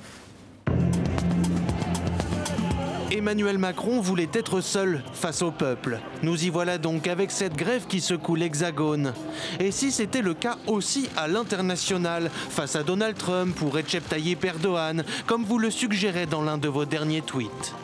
Emmanuel 3.14 3.60
Macron 3.60 4.02
voulait 4.02 4.30
être 4.34 4.60
seul 4.60 5.04
face 5.14 5.44
au 5.44 5.52
peuple. 5.52 6.00
Nous 6.24 6.46
y 6.46 6.50
voilà 6.50 6.80
donc 6.80 7.06
avec 7.06 7.30
cette 7.30 7.56
grève 7.56 7.86
qui 7.88 8.02
secoue 8.02 8.34
l'Hexagone. 8.34 9.14
Et 9.60 9.70
si 9.70 9.92
c'était 9.92 10.24
le 10.24 10.34
cas 10.34 10.58
aussi 10.66 11.08
à 11.16 11.28
l'international, 11.28 12.32
face 12.50 12.76
à 12.76 12.82
Donald 12.82 13.16
Trump 13.16 13.62
ou 13.62 13.70
Recep 13.70 14.10
Tayyip 14.10 14.44
Erdogan, 14.44 15.04
comme 15.28 15.44
vous 15.44 15.60
le 15.60 15.70
suggérez 15.70 16.26
dans 16.26 16.42
l'un 16.42 16.58
de 16.58 16.68
vos 16.68 16.86
derniers 16.86 17.22
tweets 17.22 17.76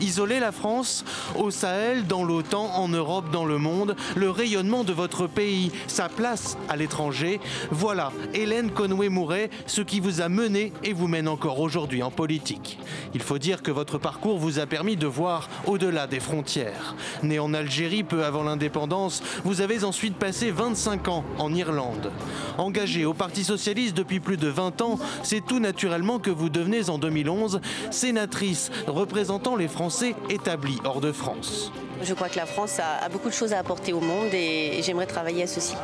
Isoler 0.00 0.40
la 0.40 0.52
France 0.52 1.04
au 1.36 1.50
Sahel, 1.50 2.06
dans 2.06 2.24
l'OTAN, 2.24 2.70
en 2.74 2.88
Europe, 2.88 3.30
dans 3.30 3.44
le 3.44 3.58
monde, 3.58 3.94
le 4.16 4.30
rayonnement 4.30 4.84
de 4.84 4.92
votre 4.92 5.26
pays, 5.26 5.70
sa 5.86 6.08
place 6.08 6.56
à 6.68 6.76
l'étranger. 6.76 7.40
Voilà, 7.70 8.12
Hélène 8.34 8.70
Conway-Mouret, 8.70 9.50
ce 9.66 9.82
qui 9.82 10.00
vous 10.00 10.20
a 10.20 10.28
mené 10.28 10.72
et 10.82 10.92
vous 10.92 11.08
mène 11.08 11.28
encore 11.28 11.60
aujourd'hui 11.60 12.02
en 12.02 12.10
politique. 12.10 12.78
Il 13.14 13.22
faut 13.22 13.38
dire 13.38 13.62
que 13.62 13.70
votre 13.70 13.98
parcours 13.98 14.38
vous 14.38 14.58
a 14.58 14.66
permis 14.66 14.96
de 14.96 15.06
voir 15.06 15.48
au-delà 15.66 16.06
des 16.06 16.20
frontières. 16.20 16.94
Né 17.22 17.38
en 17.38 17.54
Algérie 17.54 18.02
peu 18.02 18.24
avant 18.24 18.42
l'indépendance, 18.42 19.22
vous 19.44 19.60
avez 19.60 19.84
ensuite 19.84 20.16
passé 20.16 20.50
25 20.50 21.08
ans 21.08 21.24
en 21.38 21.54
Irlande. 21.54 22.10
Engagé 22.58 23.04
au 23.04 23.14
Parti 23.14 23.44
socialiste 23.44 23.96
depuis 23.96 24.20
plus 24.20 24.36
de 24.36 24.48
20 24.48 24.80
ans, 24.82 24.98
c'est 25.22 25.44
tout 25.44 25.60
naturellement 25.60 26.18
que 26.18 26.30
vous 26.30 26.48
devenez 26.48 26.88
en 26.88 26.98
2011 26.98 27.60
sénatrice 27.90 28.70
représentant 28.86 29.56
les 29.56 29.68
Français 29.68 29.81
Français 29.82 30.14
établis 30.30 30.78
hors 30.84 31.00
de 31.00 31.10
France. 31.10 31.72
Je 32.04 32.14
crois 32.14 32.28
que 32.28 32.36
la 32.36 32.46
France 32.46 32.78
a, 32.78 33.08
beaucoup 33.08 33.28
de 33.28 33.34
choses 33.34 33.52
à 33.52 33.58
apporter 33.58 33.92
au 33.92 33.98
monde 33.98 34.32
et, 34.32 34.80
j'aimerais 34.80 35.06
travailler 35.06 35.42
à 35.42 35.46
ceci. 35.48 35.74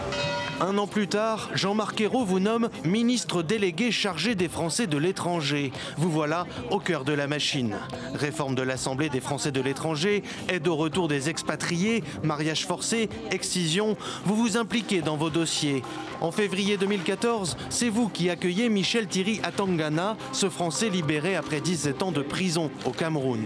Un 0.61 0.79
an 0.79 0.87
plus 0.87 1.09
tard, 1.09 1.51
Jean-Marc 1.55 2.01
Ayrault 2.01 2.25
vous 2.25 2.39
nomme 2.39 2.69
ministre 2.85 3.43
délégué 3.43 3.91
chargé 3.91 4.37
des 4.37 4.49
Français 4.49 4.87
de 4.87 4.97
l'étranger. 4.99 5.73
Vous 5.97 6.13
voilà 6.13 6.47
au 6.71 6.79
cœur 6.79 7.03
de 7.03 7.13
la 7.13 7.27
machine. 7.27 7.75
Réforme 8.15 8.55
de 8.55 8.63
l'Assemblée 8.63 9.09
des 9.09 9.21
Français 9.21 9.51
de 9.51 9.61
l'étranger, 9.61 10.23
aide 10.49 10.69
au 10.69 10.77
retour 10.77 11.09
des 11.09 11.29
expatriés, 11.29 12.05
mariage 12.23 12.67
forcé, 12.67 13.09
excision, 13.33 13.97
vous 14.25 14.37
vous 14.37 14.57
impliquez 14.57 15.03
dans 15.03 15.17
vos 15.17 15.31
dossiers. 15.31 15.83
En 16.21 16.31
février 16.31 16.77
2014, 16.77 17.57
c'est 17.69 17.89
vous 17.89 18.09
qui 18.09 18.31
accueillez 18.31 18.69
Michel 18.69 19.09
Thierry 19.09 19.41
Atangana, 19.43 20.17
ce 20.31 20.49
Français 20.49 20.89
libéré 20.89 21.35
après 21.35 21.61
17 21.61 22.05
ans 22.05 22.13
de 22.13 22.23
prison 22.23 22.71
au 22.85 22.91
Cameroun. 22.91 23.45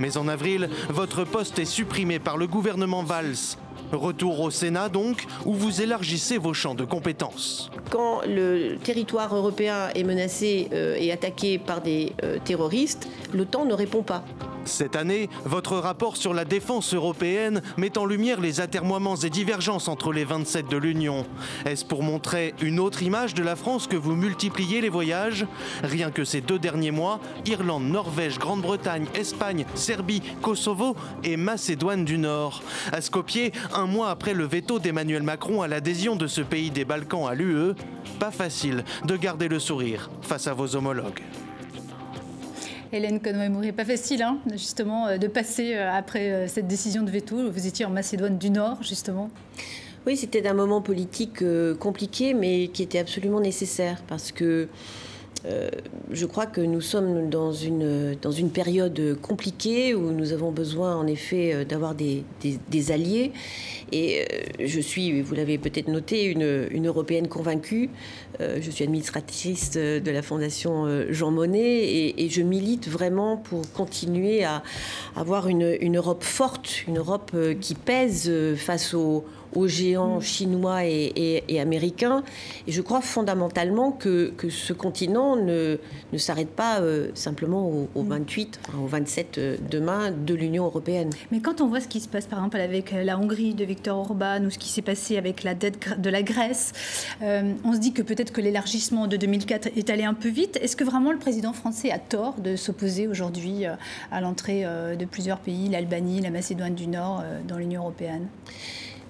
Mais 0.00 0.16
en 0.16 0.28
avril, 0.28 0.68
votre 0.88 1.24
poste 1.24 1.58
est 1.58 1.64
supprimé 1.64 2.18
par 2.18 2.36
le 2.36 2.46
gouvernement 2.46 3.02
Valls. 3.02 3.56
Retour 3.92 4.40
au 4.40 4.50
Sénat 4.50 4.88
donc, 4.88 5.26
où 5.44 5.54
vous 5.54 5.80
élargissez 5.82 6.38
vos 6.38 6.54
champs 6.54 6.74
de 6.74 6.84
compétences. 6.84 7.70
Quand 7.90 8.20
le 8.26 8.76
territoire 8.76 9.34
européen 9.34 9.88
est 9.94 10.04
menacé 10.04 10.68
euh, 10.72 10.96
et 10.98 11.12
attaqué 11.12 11.58
par 11.58 11.80
des 11.80 12.12
euh, 12.22 12.38
terroristes, 12.44 13.08
l'OTAN 13.32 13.64
ne 13.64 13.74
répond 13.74 14.02
pas. 14.02 14.24
Cette 14.68 14.96
année, 14.96 15.30
votre 15.44 15.76
rapport 15.76 16.18
sur 16.18 16.34
la 16.34 16.44
défense 16.44 16.92
européenne 16.92 17.62
met 17.78 17.96
en 17.96 18.04
lumière 18.04 18.38
les 18.40 18.60
atermoiements 18.60 19.16
et 19.16 19.30
divergences 19.30 19.88
entre 19.88 20.12
les 20.12 20.24
27 20.24 20.68
de 20.68 20.76
l'Union. 20.76 21.24
Est-ce 21.64 21.86
pour 21.86 22.02
montrer 22.02 22.54
une 22.60 22.78
autre 22.78 23.02
image 23.02 23.32
de 23.32 23.42
la 23.42 23.56
France 23.56 23.86
que 23.86 23.96
vous 23.96 24.14
multipliez 24.14 24.82
les 24.82 24.90
voyages? 24.90 25.46
Rien 25.82 26.10
que 26.10 26.24
ces 26.24 26.42
deux 26.42 26.58
derniers 26.58 26.90
mois, 26.90 27.18
Irlande, 27.46 27.84
Norvège, 27.84 28.38
Grande-Bretagne, 28.38 29.06
Espagne, 29.14 29.64
Serbie, 29.74 30.22
Kosovo 30.42 30.94
et 31.24 31.38
Macédoine 31.38 32.04
du 32.04 32.18
Nord. 32.18 32.62
À 32.92 33.00
Skopje, 33.00 33.50
un 33.78 33.86
mois 33.86 34.10
après 34.10 34.34
le 34.34 34.44
veto 34.44 34.78
d'Emmanuel 34.78 35.22
Macron 35.22 35.62
à 35.62 35.68
l'adhésion 35.68 36.16
de 36.16 36.26
ce 36.26 36.40
pays 36.40 36.70
des 36.70 36.84
Balkans 36.84 37.28
à 37.28 37.34
l'UE, 37.34 37.74
pas 38.18 38.32
facile 38.32 38.84
de 39.06 39.16
garder 39.16 39.46
le 39.46 39.60
sourire 39.60 40.10
face 40.20 40.48
à 40.48 40.54
vos 40.54 40.74
homologues. 40.74 41.22
Hélène 42.92 43.20
Conway-Mouret, 43.20 43.72
pas 43.72 43.84
facile, 43.84 44.22
hein, 44.22 44.38
justement, 44.50 45.06
euh, 45.06 45.18
de 45.18 45.28
passer 45.28 45.74
euh, 45.74 45.92
après 45.92 46.32
euh, 46.32 46.48
cette 46.48 46.66
décision 46.66 47.02
de 47.02 47.10
veto. 47.10 47.50
Vous 47.50 47.66
étiez 47.66 47.84
en 47.84 47.90
Macédoine 47.90 48.38
du 48.38 48.50
Nord, 48.50 48.82
justement. 48.82 49.30
Oui, 50.06 50.16
c'était 50.16 50.46
un 50.48 50.54
moment 50.54 50.80
politique 50.80 51.44
compliqué, 51.78 52.32
mais 52.32 52.68
qui 52.68 52.82
était 52.82 52.98
absolument 52.98 53.40
nécessaire 53.40 54.00
parce 54.08 54.32
que 54.32 54.68
euh, 55.46 55.68
je 56.10 56.26
crois 56.26 56.46
que 56.46 56.60
nous 56.60 56.80
sommes 56.80 57.30
dans 57.30 57.52
une, 57.52 58.16
dans 58.20 58.32
une 58.32 58.50
période 58.50 59.16
compliquée 59.22 59.94
où 59.94 60.10
nous 60.10 60.32
avons 60.32 60.50
besoin 60.50 60.96
en 60.96 61.06
effet 61.06 61.54
euh, 61.54 61.64
d'avoir 61.64 61.94
des, 61.94 62.24
des, 62.42 62.92
alliés. 62.92 63.32
Et 63.92 64.20
euh, 64.20 64.66
je 64.66 64.80
suis, 64.80 65.22
vous 65.22 65.34
l'avez 65.34 65.58
peut-être 65.58 65.88
noté, 65.88 66.24
une, 66.24 66.66
une, 66.70 66.88
européenne 66.88 67.28
convaincue. 67.28 67.90
je 68.40 68.70
suis 68.70 68.84
administratrice 68.84 69.72
de 69.72 70.10
la 70.10 70.22
Fondation 70.22 70.86
Jean 71.10 71.30
Monnet 71.30 72.14
et, 72.16 72.28
je 72.28 72.42
milite 72.42 72.88
vraiment 72.88 73.36
pour 73.36 73.70
continuer 73.72 74.44
à 74.44 74.62
avoir 75.16 75.48
une, 75.48 75.76
une 75.80 75.96
Europe 75.96 76.22
forte, 76.22 76.86
une 76.86 76.98
Europe 76.98 77.34
qui 77.60 77.74
pèse 77.74 78.30
face 78.56 78.94
aux 78.94 79.24
aux 79.58 79.66
géants 79.66 80.20
chinois 80.20 80.84
et, 80.84 81.60
américains. 81.60 82.22
Et 82.66 82.72
je 82.72 82.80
crois 82.80 83.00
fondamentalement 83.00 83.90
que, 83.90 84.32
que 84.36 84.50
ce 84.50 84.72
continent 84.72 85.36
ne, 85.36 85.78
ne 86.12 86.18
s'arrête 86.18 86.50
pas 86.50 86.80
euh, 86.80 87.10
simplement 87.14 87.68
au, 87.94 88.02
28, 88.02 88.60
au 88.80 88.86
27 88.86 89.38
euh, 89.38 89.56
demain 89.70 90.10
de 90.12 90.34
l'Union 90.34 90.64
européenne. 90.64 91.10
Mais 91.32 91.40
quand 91.40 91.60
on 91.60 91.66
voit 91.66 91.80
ce 91.80 91.88
qui 91.88 92.00
se 92.00 92.08
passe 92.08 92.26
par 92.26 92.38
exemple 92.38 92.58
avec 92.58 92.92
euh, 92.92 93.02
la 93.02 93.18
Hongrie 93.18 93.54
de 93.54 93.64
Viktor 93.64 93.98
Orban 93.98 94.44
ou 94.44 94.50
ce 94.50 94.58
qui 94.58 94.68
s'est 94.68 94.82
passé 94.82 95.16
avec 95.16 95.42
la 95.42 95.54
dette 95.54 96.00
de 96.00 96.10
la 96.10 96.22
Grèce, 96.22 96.72
on 97.20 97.72
se 97.72 97.78
dit 97.78 97.92
que 97.92 98.02
peut-être 98.02 98.32
que 98.32 98.40
l'élargissement 98.40 99.06
de 99.06 99.16
2004 99.16 99.70
est 99.76 99.90
allé 99.90 100.04
un 100.04 100.14
peu 100.14 100.28
vite. 100.28 100.58
Est-ce 100.62 100.76
que 100.76 100.84
vraiment 100.84 101.12
le 101.12 101.18
président 101.18 101.52
français 101.52 101.90
a 101.90 101.98
tort 101.98 102.34
de 102.40 102.56
s'opposer 102.56 103.08
aujourd'hui 103.08 103.64
à 104.10 104.20
l'entrée 104.20 104.64
de 104.98 105.04
plusieurs 105.04 105.38
pays, 105.38 105.68
l'Albanie, 105.68 106.20
la 106.20 106.30
Macédoine 106.30 106.74
du 106.74 106.86
Nord, 106.86 107.22
dans 107.46 107.56
l'Union 107.56 107.82
européenne? 107.82 108.28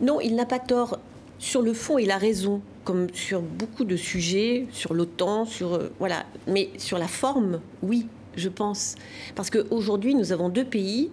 Non, 0.00 0.20
il 0.20 0.34
n'a 0.36 0.46
pas 0.46 0.58
tort. 0.58 0.98
Sur 1.38 1.62
le 1.62 1.72
fond, 1.72 1.98
il 1.98 2.10
a 2.10 2.18
raison, 2.18 2.60
comme 2.84 3.08
sur 3.12 3.40
beaucoup 3.40 3.84
de 3.84 3.96
sujets, 3.96 4.66
sur 4.72 4.94
l'OTAN, 4.94 5.44
sur 5.44 5.74
euh, 5.74 5.92
voilà. 5.98 6.24
Mais 6.46 6.70
sur 6.78 6.98
la 6.98 7.08
forme, 7.08 7.60
oui, 7.82 8.06
je 8.36 8.48
pense, 8.48 8.94
parce 9.34 9.50
qu'aujourd'hui, 9.50 10.14
nous 10.14 10.32
avons 10.32 10.48
deux 10.48 10.64
pays 10.64 11.10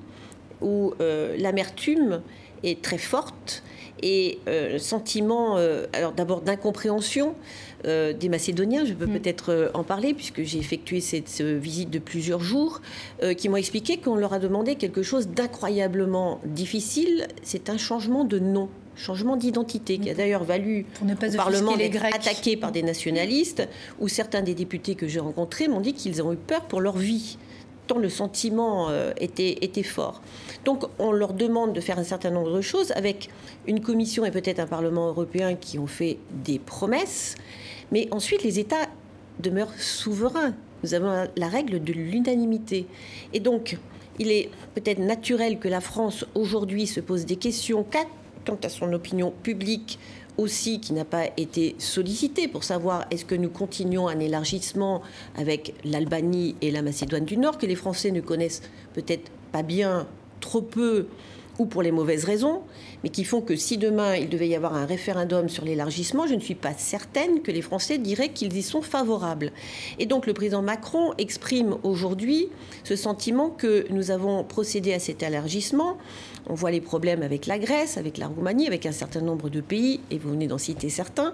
où 0.61 0.93
euh, 1.01 1.35
l'amertume 1.37 2.21
est 2.63 2.81
très 2.81 2.97
forte 2.97 3.63
et 4.01 4.39
euh, 4.47 4.77
sentiment, 4.77 5.57
alors 5.93 6.11
d'abord 6.11 6.41
d'incompréhension, 6.41 7.35
des 7.85 8.29
Macédoniens, 8.29 8.85
je 8.85 8.93
peux 8.93 9.05
mm. 9.05 9.19
peut-être 9.19 9.71
en 9.73 9.83
parler, 9.83 10.13
puisque 10.13 10.43
j'ai 10.43 10.57
effectué 10.57 11.01
cette 11.01 11.41
visite 11.41 11.89
de 11.89 11.99
plusieurs 11.99 12.41
jours, 12.41 12.81
qui 13.37 13.49
m'ont 13.49 13.57
expliqué 13.57 13.97
qu'on 13.97 14.15
leur 14.15 14.33
a 14.33 14.39
demandé 14.39 14.75
quelque 14.75 15.03
chose 15.03 15.27
d'incroyablement 15.27 16.39
difficile, 16.45 17.27
c'est 17.43 17.69
un 17.69 17.77
changement 17.77 18.23
de 18.23 18.39
nom 18.39 18.69
changement 18.95 19.35
d'identité, 19.35 19.97
qui 19.97 20.09
a 20.09 20.13
d'ailleurs 20.13 20.43
valu 20.43 20.85
au 21.01 21.35
Parlement 21.35 21.75
d'être 21.77 22.03
attaqué 22.05 22.57
par 22.57 22.71
des 22.71 22.83
nationalistes, 22.83 23.67
où 23.99 24.07
certains 24.07 24.41
des 24.41 24.55
députés 24.55 24.95
que 24.95 25.07
j'ai 25.07 25.19
rencontrés 25.19 25.67
m'ont 25.67 25.81
dit 25.81 25.93
qu'ils 25.93 26.21
ont 26.21 26.33
eu 26.33 26.37
peur 26.37 26.61
pour 26.65 26.81
leur 26.81 26.97
vie, 26.97 27.37
tant 27.87 27.97
le 27.97 28.09
sentiment 28.09 28.89
euh, 28.89 29.11
était, 29.17 29.57
était 29.61 29.83
fort. 29.83 30.21
Donc 30.63 30.85
on 30.97 31.11
leur 31.11 31.33
demande 31.33 31.73
de 31.73 31.81
faire 31.81 31.99
un 31.99 32.03
certain 32.03 32.31
nombre 32.31 32.55
de 32.55 32.61
choses, 32.61 32.91
avec 32.93 33.29
une 33.67 33.81
commission 33.81 34.25
et 34.25 34.31
peut-être 34.31 34.59
un 34.59 34.67
Parlement 34.67 35.07
européen 35.07 35.55
qui 35.55 35.77
ont 35.77 35.87
fait 35.87 36.17
des 36.43 36.59
promesses, 36.59 37.35
mais 37.91 38.07
ensuite 38.11 38.43
les 38.43 38.59
États 38.59 38.87
demeurent 39.39 39.73
souverains. 39.79 40.53
Nous 40.83 40.93
avons 40.93 41.27
la 41.35 41.47
règle 41.47 41.83
de 41.83 41.93
l'unanimité. 41.93 42.85
Et 43.33 43.39
donc, 43.39 43.77
il 44.19 44.31
est 44.31 44.49
peut-être 44.75 44.99
naturel 44.99 45.59
que 45.59 45.67
la 45.67 45.81
France 45.81 46.25
aujourd'hui 46.35 46.87
se 46.87 46.99
pose 46.99 47.25
des 47.25 47.35
questions 47.35 47.85
quant 48.45 48.57
à 48.63 48.69
son 48.69 48.93
opinion 48.93 49.33
publique 49.43 49.99
aussi 50.37 50.79
qui 50.79 50.93
n'a 50.93 51.05
pas 51.05 51.25
été 51.37 51.75
sollicitée 51.77 52.47
pour 52.47 52.63
savoir 52.63 53.05
est-ce 53.11 53.25
que 53.25 53.35
nous 53.35 53.49
continuons 53.49 54.07
un 54.07 54.19
élargissement 54.19 55.01
avec 55.35 55.73
l'Albanie 55.83 56.55
et 56.61 56.71
la 56.71 56.81
Macédoine 56.81 57.25
du 57.25 57.37
Nord, 57.37 57.57
que 57.57 57.65
les 57.65 57.75
Français 57.75 58.11
ne 58.11 58.21
connaissent 58.21 58.61
peut-être 58.93 59.31
pas 59.51 59.63
bien, 59.63 60.07
trop 60.41 60.61
peu 60.61 61.07
ou 61.59 61.65
pour 61.65 61.81
les 61.81 61.91
mauvaises 61.91 62.25
raisons, 62.25 62.61
mais 63.03 63.09
qui 63.09 63.23
font 63.23 63.41
que 63.41 63.55
si 63.55 63.77
demain 63.77 64.15
il 64.15 64.29
devait 64.29 64.47
y 64.47 64.55
avoir 64.55 64.75
un 64.75 64.85
référendum 64.85 65.49
sur 65.49 65.65
l'élargissement, 65.65 66.27
je 66.27 66.35
ne 66.35 66.39
suis 66.39 66.55
pas 66.55 66.73
certaine 66.73 67.41
que 67.41 67.51
les 67.51 67.61
Français 67.61 67.97
diraient 67.97 68.29
qu'ils 68.29 68.55
y 68.55 68.61
sont 68.61 68.81
favorables. 68.81 69.51
Et 69.99 70.05
donc 70.05 70.27
le 70.27 70.33
président 70.33 70.61
Macron 70.61 71.13
exprime 71.17 71.77
aujourd'hui 71.83 72.49
ce 72.83 72.95
sentiment 72.95 73.49
que 73.49 73.85
nous 73.89 74.11
avons 74.11 74.43
procédé 74.43 74.93
à 74.93 74.99
cet 74.99 75.23
élargissement. 75.23 75.97
On 76.47 76.53
voit 76.53 76.71
les 76.71 76.81
problèmes 76.81 77.23
avec 77.23 77.47
la 77.47 77.57
Grèce, 77.57 77.97
avec 77.97 78.17
la 78.17 78.27
Roumanie, 78.27 78.67
avec 78.67 78.85
un 78.85 78.91
certain 78.91 79.21
nombre 79.21 79.49
de 79.49 79.61
pays, 79.61 79.99
et 80.11 80.17
vous 80.17 80.29
venez 80.31 80.47
d'en 80.47 80.57
citer 80.57 80.89
certains, 80.89 81.33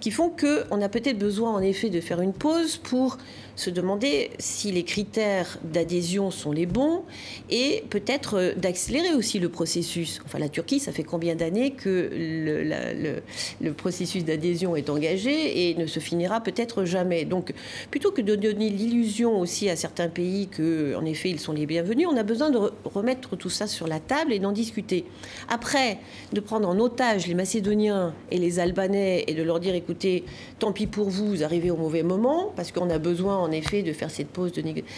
qui 0.00 0.10
font 0.10 0.30
qu'on 0.30 0.82
a 0.82 0.88
peut-être 0.88 1.18
besoin 1.18 1.52
en 1.52 1.60
effet 1.60 1.88
de 1.88 2.00
faire 2.00 2.20
une 2.20 2.32
pause 2.32 2.76
pour 2.76 3.18
se 3.56 3.70
demander 3.70 4.30
si 4.38 4.72
les 4.72 4.84
critères 4.84 5.58
d'adhésion 5.62 6.30
sont 6.30 6.52
les 6.52 6.66
bons 6.66 7.02
et 7.50 7.84
peut-être 7.90 8.38
euh, 8.38 8.54
d'accélérer 8.54 9.14
aussi 9.14 9.38
le 9.38 9.48
processus. 9.48 10.20
Enfin, 10.24 10.38
la 10.38 10.48
Turquie, 10.48 10.80
ça 10.80 10.92
fait 10.92 11.02
combien 11.02 11.34
d'années 11.34 11.72
que 11.72 12.10
le, 12.12 13.70
processus 13.72 14.24
d'adhésion 14.24 14.76
est 14.76 14.90
engagé 14.90 15.70
et 15.70 15.74
ne 15.74 15.86
se 15.86 16.00
finira 16.00 16.40
peut-être 16.40 16.84
jamais? 16.84 17.24
Donc, 17.24 17.52
plutôt 17.90 18.10
que 18.10 18.20
de 18.20 18.34
donner 18.36 18.68
l'illusion 18.70 19.38
aussi 19.38 19.68
à 19.68 19.76
certains 19.76 20.08
pays 20.08 20.48
que, 20.48 20.94
en 20.94 21.04
effet, 21.04 21.30
ils 21.30 21.40
sont 21.40 21.52
les 21.52 21.66
bienvenus, 21.66 22.06
on 22.10 22.16
a 22.16 22.22
besoin 22.22 22.50
de 22.50 22.58
remettre 22.84 23.36
tout 23.36 23.50
ça 23.50 23.66
sur 23.66 23.86
la 23.86 24.00
table 24.00 24.32
et 24.32 24.38
d'en 24.38 24.52
discuter. 24.52 25.04
Après, 25.48 25.98
de 26.32 26.40
prendre 26.40 26.68
en 26.68 26.78
otage 26.78 27.26
les 27.26 27.34
Macédoniens 27.34 28.14
et 28.30 28.38
les 28.38 28.58
Albanais 28.58 29.24
et 29.26 29.34
de 29.34 29.42
leur 29.42 29.60
dire, 29.60 29.74
écoutez, 29.74 30.24
tant 30.58 30.72
pis 30.72 30.86
pour 30.86 31.10
vous, 31.10 31.26
vous 31.26 31.44
arrivez 31.44 31.70
au 31.70 31.76
mauvais 31.76 32.02
moment, 32.02 32.52
parce 32.56 32.72
qu'on 32.72 32.90
a 32.90 32.98
besoin 32.98 33.41
en 33.42 33.50
effet 33.50 33.82
de 33.82 33.92
faire 33.92 34.10
cette 34.10 34.28
pause 34.28 34.52
de 34.52 34.62
négociation. 34.62 34.96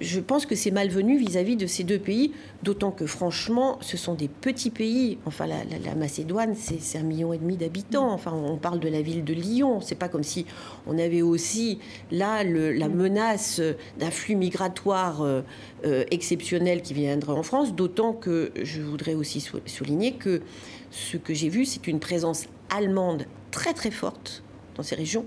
Je 0.00 0.20
pense 0.20 0.44
que 0.44 0.54
c'est 0.54 0.70
malvenu 0.70 1.18
vis-à-vis 1.18 1.56
de 1.56 1.66
ces 1.66 1.84
deux 1.84 1.98
pays, 1.98 2.32
d'autant 2.62 2.90
que 2.90 3.06
franchement, 3.06 3.78
ce 3.80 3.96
sont 3.96 4.14
des 4.14 4.28
petits 4.28 4.70
pays. 4.70 5.18
Enfin, 5.24 5.46
la, 5.46 5.94
Macédoine, 5.94 6.54
c'est 6.54 6.98
un 6.98 7.02
million 7.02 7.32
et 7.32 7.38
demi 7.38 7.56
d'habitants. 7.56 8.12
Enfin, 8.12 8.32
on 8.32 8.56
parle 8.56 8.80
de 8.80 8.88
la 8.88 9.02
ville 9.02 9.24
de 9.24 9.32
Lyon. 9.32 9.80
C'est 9.80 9.94
pas 9.94 10.08
comme 10.08 10.24
si 10.24 10.46
on 10.86 10.98
avait 10.98 11.22
aussi 11.22 11.78
là 12.10 12.42
la 12.44 12.88
menace 12.88 13.60
d'un 13.98 14.10
flux 14.10 14.36
migratoire 14.36 15.22
euh, 15.22 15.42
euh, 15.84 16.04
exceptionnel 16.10 16.82
qui 16.82 16.94
viendrait 16.94 17.32
en 17.32 17.42
France. 17.42 17.74
D'autant 17.74 18.12
que 18.12 18.52
je 18.62 18.82
voudrais 18.82 19.14
aussi 19.14 19.46
souligner 19.66 20.12
que 20.12 20.42
ce 20.90 21.16
que 21.16 21.34
j'ai 21.34 21.48
vu, 21.48 21.64
c'est 21.64 21.86
une 21.86 22.00
présence 22.00 22.46
allemande 22.70 23.26
très 23.50 23.74
très 23.74 23.90
forte 23.90 24.43
dans 24.76 24.82
ces 24.82 24.94
régions. 24.94 25.26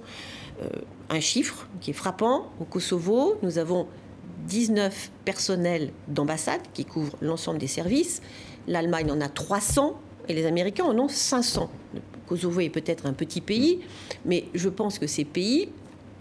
Euh, 0.62 0.68
un 1.10 1.20
chiffre 1.20 1.68
qui 1.82 1.92
est 1.92 1.94
frappant. 1.94 2.51
Au 2.60 2.66
Kosovo, 2.66 3.38
nous 3.44 3.58
avons 3.58 3.88
19 4.48 5.12
personnels 5.25 5.92
d'ambassade 6.07 6.62
qui 6.74 6.86
couvrent 6.86 7.18
l'ensemble 7.22 7.60
des 7.60 7.68
services. 7.68 8.22
L'Allemagne 8.68 9.12
en 9.12 9.22
a 9.22 9.29
300 9.29 10.00
et 10.27 10.33
les 10.33 10.46
Américains 10.46 10.86
en 10.86 10.98
ont 10.98 11.07
500. 11.07 11.70
Le 11.94 12.01
Kosovo 12.27 12.60
est 12.60 12.70
peut-être 12.70 13.05
un 13.05 13.14
petit 13.14 13.42
pays, 13.42 13.81
mais 14.25 14.46
je 14.53 14.70
pense 14.70 15.00
que 15.00 15.07
ces 15.07 15.25
pays, 15.25 15.70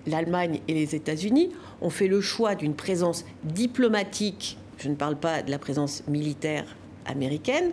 l'Allemagne 0.07 0.61
et 0.69 0.75
les 0.75 0.95
États-Unis, 0.95 1.51
ont 1.81 1.91
fait 1.91 2.07
le 2.07 2.21
choix 2.21 2.55
d'une 2.55 2.75
présence 2.75 3.25
diplomatique, 3.45 4.59
je 4.79 4.89
ne 4.89 4.95
parle 4.95 5.17
pas 5.17 5.43
de 5.43 5.51
la 5.51 5.59
présence 5.59 6.07
militaire 6.07 6.77
américaine, 7.07 7.73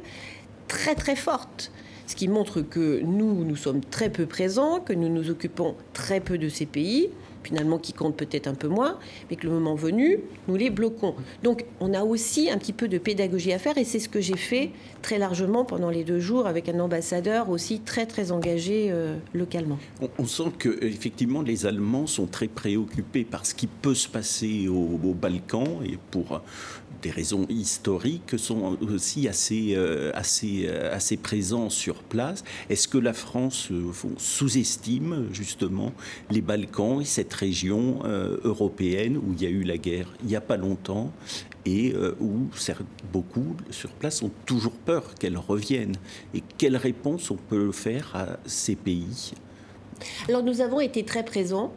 très 0.67 0.95
très 0.95 1.15
forte 1.15 1.71
ce 2.13 2.15
qui 2.15 2.27
montre 2.27 2.61
que 2.61 2.99
nous, 2.99 3.43
nous 3.43 3.55
sommes 3.55 3.81
très 3.81 4.11
peu 4.11 4.27
présents, 4.27 4.79
que 4.79 4.93
nous 4.93 5.09
nous 5.09 5.31
occupons 5.31 5.73
très 5.93 6.19
peu 6.19 6.37
de 6.37 6.47
ces 6.47 6.67
pays, 6.67 7.09
finalement 7.43 7.79
qui 7.79 7.91
comptent 7.91 8.15
peut-être 8.15 8.45
un 8.45 8.53
peu 8.53 8.67
moins, 8.67 8.99
mais 9.31 9.35
que 9.35 9.47
le 9.47 9.53
moment 9.53 9.73
venu, 9.73 10.19
nous 10.47 10.55
les 10.55 10.69
bloquons. 10.69 11.15
Donc 11.41 11.65
on 11.79 11.91
a 11.91 12.03
aussi 12.03 12.51
un 12.51 12.59
petit 12.59 12.71
peu 12.71 12.87
de 12.87 12.99
pédagogie 12.99 13.51
à 13.51 13.57
faire 13.57 13.79
et 13.79 13.83
c'est 13.83 13.97
ce 13.97 14.09
que 14.09 14.21
j'ai 14.21 14.37
fait 14.37 14.69
très 15.01 15.17
largement 15.17 15.65
pendant 15.65 15.89
les 15.89 16.03
deux 16.03 16.19
jours 16.19 16.45
avec 16.45 16.69
un 16.69 16.79
ambassadeur 16.79 17.49
aussi 17.49 17.79
très 17.79 18.05
très 18.05 18.31
engagé 18.31 18.89
euh, 18.91 19.17
localement. 19.33 19.79
On, 20.19 20.27
sent 20.27 20.51
que 20.59 20.83
effectivement 20.83 21.41
les 21.41 21.65
Allemands 21.65 22.05
sont 22.05 22.27
très 22.27 22.47
préoccupés 22.47 23.23
par 23.23 23.45
ce 23.47 23.55
qui 23.55 23.65
peut 23.65 23.95
se 23.95 24.07
passer 24.07 24.67
aux 24.67 24.99
au 25.03 25.13
Balkans 25.13 25.79
et 25.83 25.97
pour 26.11 26.41
des 27.03 27.11
raisons 27.11 27.45
historiques 27.49 28.39
sont 28.39 28.77
aussi 28.81 29.27
assez, 29.27 29.73
euh, 29.75 30.11
assez, 30.13 30.65
euh, 30.67 30.95
assez 30.95 31.17
présents 31.17 31.69
sur 31.69 31.95
place. 31.95 32.43
Est-ce 32.69 32.87
que 32.87 32.97
la 32.97 33.13
France 33.13 33.69
sous-estime 34.17 35.27
justement 35.31 35.91
les 36.31 36.41
Balkans 36.41 37.01
et 37.01 37.05
cette 37.05 37.33
région 37.33 37.99
euh, 38.05 38.37
européenne 38.43 39.17
où 39.17 39.33
il 39.33 39.41
y 39.43 39.45
a 39.45 39.49
eu 39.49 39.63
la 39.63 39.77
guerre 39.77 40.07
il 40.23 40.29
n'y 40.29 40.35
a 40.35 40.41
pas 40.41 40.57
longtemps 40.57 41.11
et 41.65 41.93
euh, 41.93 42.15
où 42.19 42.49
beaucoup 43.11 43.55
sur 43.69 43.89
place 43.91 44.21
ont 44.21 44.31
toujours 44.45 44.73
peur 44.73 45.15
qu'elle 45.15 45.37
revienne? 45.37 45.95
Et 46.33 46.43
quelle 46.57 46.77
réponse 46.77 47.31
on 47.31 47.35
peut 47.35 47.71
faire 47.71 48.11
à 48.15 48.37
ces 48.45 48.75
pays? 48.75 49.33
Alors 50.27 50.43
nous 50.43 50.61
avons 50.61 50.79
été 50.79 51.03
très 51.03 51.23
présents 51.23 51.71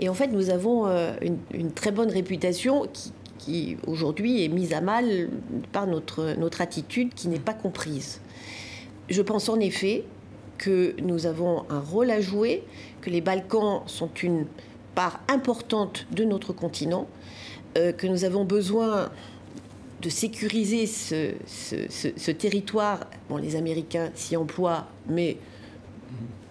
et 0.00 0.08
en 0.08 0.14
fait 0.14 0.28
nous 0.28 0.50
avons 0.50 0.86
euh, 0.86 1.14
une, 1.52 1.72
très 1.72 1.92
bonne 1.92 2.10
réputation 2.10 2.86
qui, 2.92 3.12
qui 3.40 3.78
aujourd'hui 3.86 4.44
est 4.44 4.48
mise 4.48 4.72
à 4.74 4.80
mal 4.80 5.30
par 5.72 5.86
notre, 5.86 6.34
notre 6.38 6.60
attitude 6.60 7.14
qui 7.14 7.28
n'est 7.28 7.38
pas 7.38 7.54
comprise. 7.54 8.20
Je 9.08 9.22
pense 9.22 9.48
en 9.48 9.58
effet 9.58 10.04
que 10.58 10.94
nous 11.00 11.26
avons 11.26 11.64
un 11.70 11.80
rôle 11.80 12.10
à 12.10 12.20
jouer, 12.20 12.62
que 13.00 13.08
les 13.08 13.22
Balkans 13.22 13.82
sont 13.86 14.10
une 14.22 14.44
part 14.94 15.20
importante 15.28 16.06
de 16.12 16.24
notre 16.24 16.52
continent, 16.52 17.08
euh, 17.78 17.92
que 17.92 18.06
nous 18.06 18.24
avons 18.24 18.44
besoin 18.44 19.10
de 20.02 20.08
sécuriser 20.10 20.86
ce, 20.86 22.30
territoire. 22.32 23.06
Bon, 23.28 23.38
les 23.38 23.56
Américains 23.56 24.10
s'y 24.14 24.36
emploient, 24.36 24.86
mais 25.08 25.38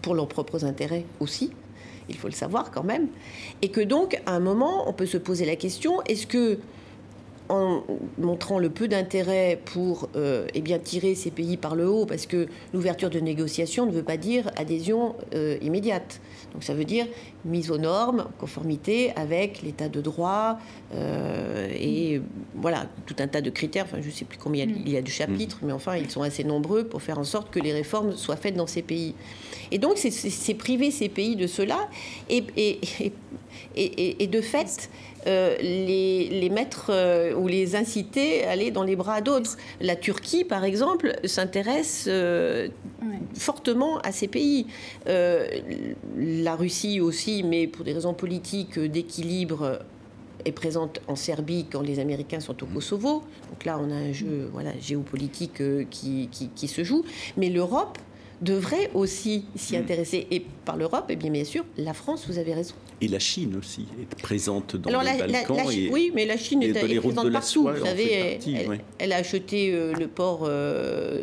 pour 0.01 0.15
leurs 0.15 0.27
propres 0.27 0.65
intérêts 0.65 1.05
aussi, 1.19 1.51
il 2.09 2.17
faut 2.17 2.27
le 2.27 2.33
savoir 2.33 2.71
quand 2.71 2.83
même. 2.83 3.07
Et 3.61 3.69
que 3.69 3.81
donc, 3.81 4.19
à 4.25 4.33
un 4.33 4.39
moment, 4.39 4.89
on 4.89 4.93
peut 4.93 5.05
se 5.05 5.17
poser 5.17 5.45
la 5.45 5.55
question, 5.55 6.01
est-ce 6.03 6.25
que 6.25 6.57
en 7.49 7.83
montrant 8.19 8.59
le 8.59 8.69
peu 8.69 8.87
d'intérêt 8.87 9.59
pour 9.65 10.07
euh, 10.15 10.47
eh 10.53 10.61
bien, 10.61 10.77
tirer 10.79 11.15
ces 11.15 11.31
pays 11.31 11.57
par 11.57 11.75
le 11.75 11.89
haut, 11.89 12.05
parce 12.05 12.25
que 12.27 12.47
l'ouverture 12.73 13.09
de 13.09 13.19
négociations 13.19 13.85
ne 13.85 13.91
veut 13.91 14.03
pas 14.03 14.17
dire 14.17 14.51
adhésion 14.55 15.15
euh, 15.33 15.57
immédiate. 15.61 16.21
Donc 16.53 16.63
ça 16.63 16.73
veut 16.73 16.85
dire 16.85 17.07
mise 17.45 17.71
aux 17.71 17.77
normes, 17.77 18.25
conformité 18.39 19.11
avec 19.15 19.61
l'état 19.61 19.89
de 19.89 20.01
droit 20.01 20.57
euh, 20.93 21.67
et 21.71 22.21
voilà, 22.55 22.85
tout 23.05 23.15
un 23.19 23.27
tas 23.27 23.41
de 23.41 23.49
critères. 23.49 23.85
Enfin, 23.85 23.97
je 24.01 24.07
ne 24.07 24.13
sais 24.13 24.25
plus 24.25 24.37
combien 24.37 24.65
il 24.65 24.89
y 24.89 24.97
a 24.97 25.01
de 25.01 25.07
chapitres, 25.07 25.59
mais 25.63 25.73
enfin, 25.73 25.95
ils 25.97 26.09
sont 26.09 26.21
assez 26.21 26.43
nombreux 26.43 26.85
pour 26.85 27.01
faire 27.01 27.19
en 27.19 27.23
sorte 27.23 27.51
que 27.51 27.59
les 27.59 27.73
réformes 27.73 28.15
soient 28.15 28.35
faites 28.35 28.55
dans 28.55 28.67
ces 28.67 28.81
pays. 28.81 29.15
Et 29.71 29.77
donc, 29.77 29.97
c'est 29.97 30.53
priver 30.55 30.91
ces 30.91 31.09
pays 31.09 31.35
de 31.35 31.47
cela 31.47 31.89
et, 32.29 32.43
et, 32.57 32.79
et, 33.75 34.23
et 34.23 34.27
de 34.27 34.41
fait 34.41 34.89
euh, 35.27 35.57
les, 35.59 36.29
les, 36.29 36.49
mettre 36.49 36.87
euh, 36.89 37.33
ou 37.33 37.47
les 37.47 37.75
inciter 37.75 38.45
à 38.45 38.51
aller 38.51 38.71
dans 38.71 38.83
les 38.83 38.95
bras 38.95 39.21
d'autres. 39.21 39.57
La 39.81 39.95
Turquie, 39.95 40.43
par 40.43 40.63
exemple, 40.63 41.15
s'intéresse 41.25 42.05
euh, 42.07 42.69
fortement 43.35 43.99
à 43.99 44.11
ces 44.11 44.27
pays. 44.27 44.67
la 45.05 46.55
Russie 46.55 47.01
aussi, 47.01 47.43
mais 47.43 47.67
pour 47.67 47.85
des 47.85 47.93
raisons 47.93 48.13
politiques 48.13 48.79
d'équilibre 48.79 49.79
est 50.45 50.53
présente 50.53 51.01
en 51.07 51.15
Serbie 51.15 51.65
quand 51.69 51.81
les 51.81 51.99
Américains 51.99 52.39
sont 52.39 52.63
au 52.63 52.65
Kosovo. 52.65 53.23
Donc 53.49 53.65
là, 53.65 53.77
on 53.81 53.91
a 53.91 53.95
un 53.95 54.13
jeu 54.13 54.49
voilà, 54.53 54.71
géopolitique 54.79 55.61
qui, 55.89 56.29
qui, 56.31 56.49
qui 56.49 56.67
se 56.67 56.83
joue. 56.83 57.03
Mais 57.35 57.49
l'Europe 57.49 57.97
devrait 58.41 58.89
aussi 58.93 59.45
s'y 59.55 59.75
mm. 59.75 59.81
intéresser. 59.81 60.27
Et 60.31 60.45
par 60.65 60.77
l'Europe, 60.77 61.05
et 61.09 61.15
bien, 61.15 61.31
bien 61.31 61.43
sûr, 61.43 61.65
la 61.77 61.93
France, 61.93 62.25
vous 62.27 62.37
avez 62.37 62.53
raison. 62.53 62.75
Et 63.01 63.07
la 63.07 63.19
Chine 63.19 63.55
aussi 63.57 63.85
est 64.01 64.21
présente 64.21 64.75
dans 64.75 65.01
les 65.01 65.17
Balkans. 65.17 65.65
oui, 65.65 66.11
mais 66.13 66.25
la 66.25 66.37
Chine 66.37 66.61
est, 66.63 66.73
présente 66.73 67.31
partout. 67.31 67.67
vous 67.67 67.85
savez, 67.85 68.39
elle, 68.97 69.13
a 69.13 69.17
acheté 69.17 69.71
euh, 69.73 69.93
le 69.93 70.07
port 70.07 70.41
euh, 70.43 71.21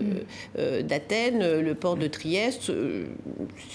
euh, 0.58 0.82
d'Athènes, 0.82 1.60
le 1.60 1.74
port 1.74 1.96
de 1.96 2.06
Trieste. 2.06 2.72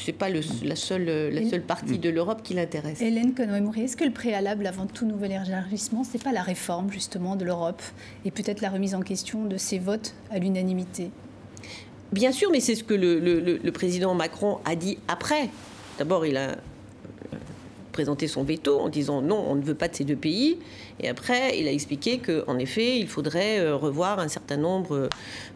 c'est 0.03 0.13
pas 0.13 0.29
le, 0.29 0.41
la, 0.63 0.75
seule, 0.75 1.05
la 1.31 1.49
seule 1.49 1.61
partie 1.61 1.99
de 1.99 2.09
l'Europe 2.09 2.41
qui 2.43 2.53
l'intéresse. 2.53 3.01
Hélène 3.01 3.33
Conway-Mouret, 3.33 3.81
est-ce 3.81 3.97
que 3.97 4.05
le 4.05 4.11
préalable 4.11 4.65
avant 4.65 4.87
tout 4.87 5.05
nouvel 5.05 5.31
élargissement, 5.31 6.03
c'est 6.03 6.23
pas 6.23 6.31
la 6.31 6.41
réforme 6.41 6.91
justement 6.91 7.35
de 7.35 7.45
l'Europe 7.45 7.81
et 8.25 8.31
peut-être 8.31 8.61
la 8.61 8.69
remise 8.69 8.95
en 8.95 9.01
question 9.01 9.45
de 9.45 9.57
ces 9.57 9.79
votes 9.79 10.13
à 10.31 10.39
l'unanimité? 10.39 11.11
Bien 12.11 12.33
sûr, 12.33 12.49
mais 12.51 12.59
c'est 12.59 12.75
ce 12.75 12.83
que 12.83 12.93
le, 12.93 13.71
président 13.71 14.13
Macron 14.13 14.59
a 14.65 14.75
dit 14.75 14.97
après. 15.07 15.49
D'abord, 15.97 16.25
il 16.25 16.35
a 16.35 16.49
euh, 16.49 16.55
présenté 17.91 18.27
son 18.27 18.43
veto 18.43 18.79
en 18.79 18.89
disant 18.89 19.21
non, 19.21 19.43
on 19.47 19.55
ne 19.55 19.61
veut 19.61 19.75
pas 19.75 19.87
de 19.87 19.95
ces 19.95 20.03
deux 20.03 20.15
pays. 20.15 20.57
Et 20.99 21.09
après, 21.09 21.59
il 21.59 21.67
a 21.67 21.71
expliqué 21.71 22.19
qu'en 22.19 22.57
effet, 22.57 22.97
il 22.97 23.07
faudrait 23.07 23.59
euh, 23.59 23.75
revoir 23.75 24.19
un 24.19 24.27
certain 24.27 24.57
nombre 24.57 25.09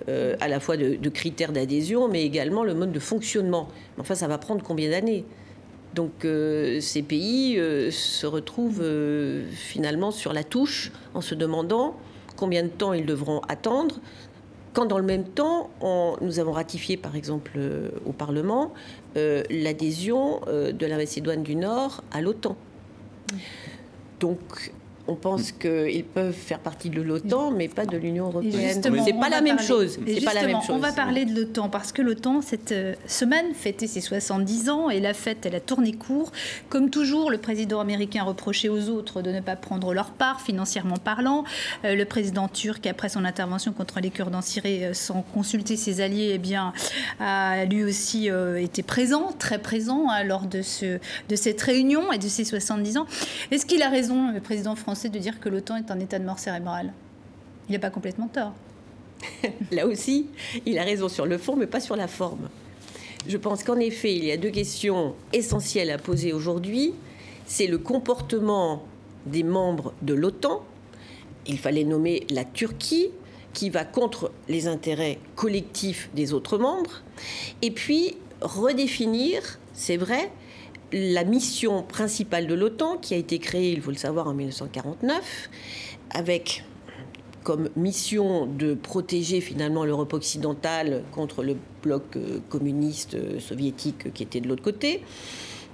euh, 0.09 0.35
à 0.39 0.47
la 0.47 0.59
fois 0.59 0.77
de, 0.77 1.09
critères 1.09 1.51
d'adhésion, 1.51 2.07
mais 2.07 2.23
également 2.23 2.63
le 2.63 2.73
mode 2.73 2.91
de 2.91 2.99
fonctionnement. 2.99 3.69
Enfin, 3.97 4.15
ça 4.15 4.27
va 4.27 4.37
prendre 4.37 4.63
combien 4.63 4.89
d'années? 4.89 5.25
Donc 5.93 6.27
ces 6.81 7.03
pays 7.03 7.55
se 7.89 8.27
retrouvent 8.27 8.83
finalement 9.53 10.11
sur 10.11 10.33
la 10.33 10.43
touche 10.43 10.91
en 11.13 11.21
se 11.21 11.35
demandant 11.35 11.95
combien 12.35 12.63
de 12.63 12.67
temps 12.67 12.91
ils 12.91 13.05
devront 13.05 13.39
attendre 13.47 14.01
quand 14.75 14.85
dans 14.85 14.99
le 14.99 15.05
même 15.05 15.23
temps, 15.23 15.69
nous 16.21 16.39
avons 16.39 16.51
ratifié, 16.51 16.97
par 16.97 17.15
exemple, 17.15 17.53
euh, 17.55 17.89
au 18.05 18.11
Parlement, 18.11 18.73
euh, 19.15 19.41
l'adhésion 19.49 20.41
euh, 20.47 20.73
de 20.73 20.85
la 20.85 20.97
Macédoine 20.97 21.43
du 21.43 21.55
Nord 21.55 22.03
à 22.11 22.21
l'OTAN. 22.21 22.57
Donc, 24.19 24.73
on 25.07 25.15
pense 25.15 25.51
qu'ils 25.51 26.03
peuvent 26.03 26.33
faire 26.33 26.59
partie 26.59 26.89
de 26.89 27.01
l'OTAN, 27.01 27.51
mais 27.51 27.67
pas 27.67 27.85
de 27.85 27.97
l'Union 27.97 28.27
européenne. 28.27 28.81
C'est 28.81 29.13
pas 29.13 29.29
la 29.29 29.41
même 29.41 29.59
chose. 29.59 29.99
C'est 30.05 30.23
pas 30.23 30.33
la 30.33 30.47
même 30.47 30.61
chose. 30.61 30.75
On 30.75 30.79
va 30.79 30.91
parler 30.91 31.25
de 31.25 31.39
l'OTAN 31.39 31.69
parce 31.69 31.91
que 31.91 32.01
l'OTAN 32.01 32.41
cette 32.41 32.71
euh, 32.71 32.95
semaine 33.07 33.53
fêtait 33.53 33.87
ses 33.87 34.01
70 34.01 34.69
ans 34.69 34.89
et 34.89 34.99
la 34.99 35.13
fête 35.13 35.45
elle 35.45 35.55
a 35.55 35.59
tourné 35.59 35.93
court. 35.93 36.31
Comme 36.69 36.89
toujours, 36.89 37.29
le 37.29 37.37
président 37.37 37.79
américain 37.79 38.23
reprochait 38.23 38.69
aux 38.69 38.89
autres 38.89 39.21
de 39.21 39.31
ne 39.31 39.41
pas 39.41 39.55
prendre 39.55 39.93
leur 39.93 40.11
part 40.11 40.41
financièrement 40.41 40.97
parlant. 40.97 41.43
Euh, 41.83 41.95
le 41.95 42.05
président 42.05 42.47
turc, 42.47 42.87
après 42.87 43.09
son 43.09 43.25
intervention 43.25 43.73
contre 43.73 43.99
les 43.99 44.09
Kurdes 44.09 44.35
en 44.35 44.41
Syrie, 44.41 44.85
euh, 44.85 44.93
sans 44.93 45.21
consulter 45.21 45.77
ses 45.77 46.01
alliés, 46.01 46.31
eh 46.33 46.37
bien, 46.37 46.73
a 47.19 47.65
lui 47.65 47.83
aussi 47.83 48.29
été 48.57 48.83
présent, 48.83 49.31
très 49.37 49.59
présent 49.59 50.07
hein, 50.09 50.23
lors 50.23 50.45
de, 50.45 50.61
ce, 50.61 50.99
de 51.29 51.35
cette 51.35 51.61
réunion 51.61 52.11
et 52.11 52.17
de 52.17 52.27
ses 52.27 52.43
70 52.43 52.97
ans. 52.97 53.05
Est-ce 53.51 53.65
qu'il 53.65 53.81
a 53.83 53.89
raison, 53.89 54.31
le 54.31 54.39
président 54.39 54.75
français 54.75 54.94
de 55.03 55.19
dire 55.19 55.39
que 55.39 55.49
l'OTAN 55.49 55.77
est 55.77 55.91
un 55.91 55.99
état 55.99 56.19
de 56.19 56.25
mort 56.25 56.39
cérébrale. 56.39 56.93
Il 57.69 57.73
n'a 57.73 57.79
pas 57.79 57.89
complètement 57.89 58.27
tort. 58.27 58.53
Là 59.71 59.87
aussi, 59.87 60.27
il 60.65 60.77
a 60.79 60.83
raison 60.83 61.09
sur 61.09 61.25
le 61.25 61.37
fond, 61.37 61.55
mais 61.55 61.67
pas 61.67 61.79
sur 61.79 61.95
la 61.95 62.07
forme. 62.07 62.49
Je 63.27 63.37
pense 63.37 63.63
qu'en 63.63 63.77
effet, 63.77 64.13
il 64.13 64.25
y 64.25 64.31
a 64.31 64.37
deux 64.37 64.51
questions 64.51 65.15
essentielles 65.33 65.89
à 65.89 65.97
poser 65.97 66.31
aujourd'hui. 66.33 66.93
C'est 67.45 67.67
le 67.67 67.77
comportement 67.77 68.83
des 69.25 69.43
membres 69.43 69.93
de 70.01 70.13
l'OTAN. 70.13 70.63
Il 71.47 71.59
fallait 71.59 71.83
nommer 71.83 72.25
la 72.29 72.43
Turquie, 72.43 73.09
qui 73.53 73.69
va 73.69 73.85
contre 73.85 74.31
les 74.49 74.67
intérêts 74.67 75.17
collectifs 75.35 76.09
des 76.13 76.33
autres 76.33 76.57
membres. 76.57 77.01
Et 77.61 77.71
puis, 77.71 78.17
redéfinir, 78.41 79.59
c'est 79.73 79.97
vrai, 79.97 80.29
la 80.91 81.23
mission 81.23 81.83
principale 81.83 82.47
de 82.47 82.53
l'OTAN, 82.53 82.97
qui 82.97 83.13
a 83.13 83.17
été 83.17 83.39
créée, 83.39 83.71
il 83.71 83.81
faut 83.81 83.91
le 83.91 83.97
savoir, 83.97 84.27
en 84.27 84.33
1949, 84.33 85.49
avec 86.11 86.63
comme 87.43 87.69
mission 87.75 88.47
de 88.47 88.73
protéger 88.73 89.39
finalement 89.39 89.85
l'Europe 89.85 90.13
occidentale 90.13 91.03
contre 91.11 91.43
le 91.43 91.55
bloc 91.83 92.03
euh, 92.15 92.39
communiste 92.49 93.13
euh, 93.13 93.39
soviétique 93.39 94.11
qui 94.13 94.23
était 94.23 94.41
de 94.41 94.47
l'autre 94.47 94.63
côté, 94.63 95.03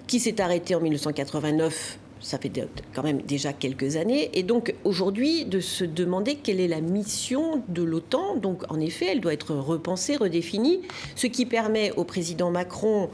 qui 0.06 0.20
s'est 0.20 0.42
arrêté 0.42 0.76
en 0.76 0.82
1989 0.82 1.98
ça 2.22 2.38
fait 2.38 2.52
quand 2.94 3.04
même 3.04 3.22
déjà 3.22 3.52
quelques 3.52 3.96
années. 3.96 4.30
Et 4.34 4.44
donc 4.44 4.76
aujourd'hui, 4.84 5.46
de 5.46 5.60
se 5.60 5.84
demander 5.84 6.36
quelle 6.36 6.60
est 6.60 6.68
la 6.68 6.82
mission 6.82 7.64
de 7.68 7.82
l'OTAN. 7.84 8.36
Donc 8.36 8.64
en 8.72 8.80
effet, 8.80 9.08
elle 9.12 9.22
doit 9.22 9.34
être 9.34 9.56
repensée, 9.56 10.16
redéfinie, 10.16 10.82
ce 11.16 11.28
qui 11.28 11.46
permet 11.46 11.92
au 11.94 12.04
président 12.04 12.52
Macron 12.52 13.10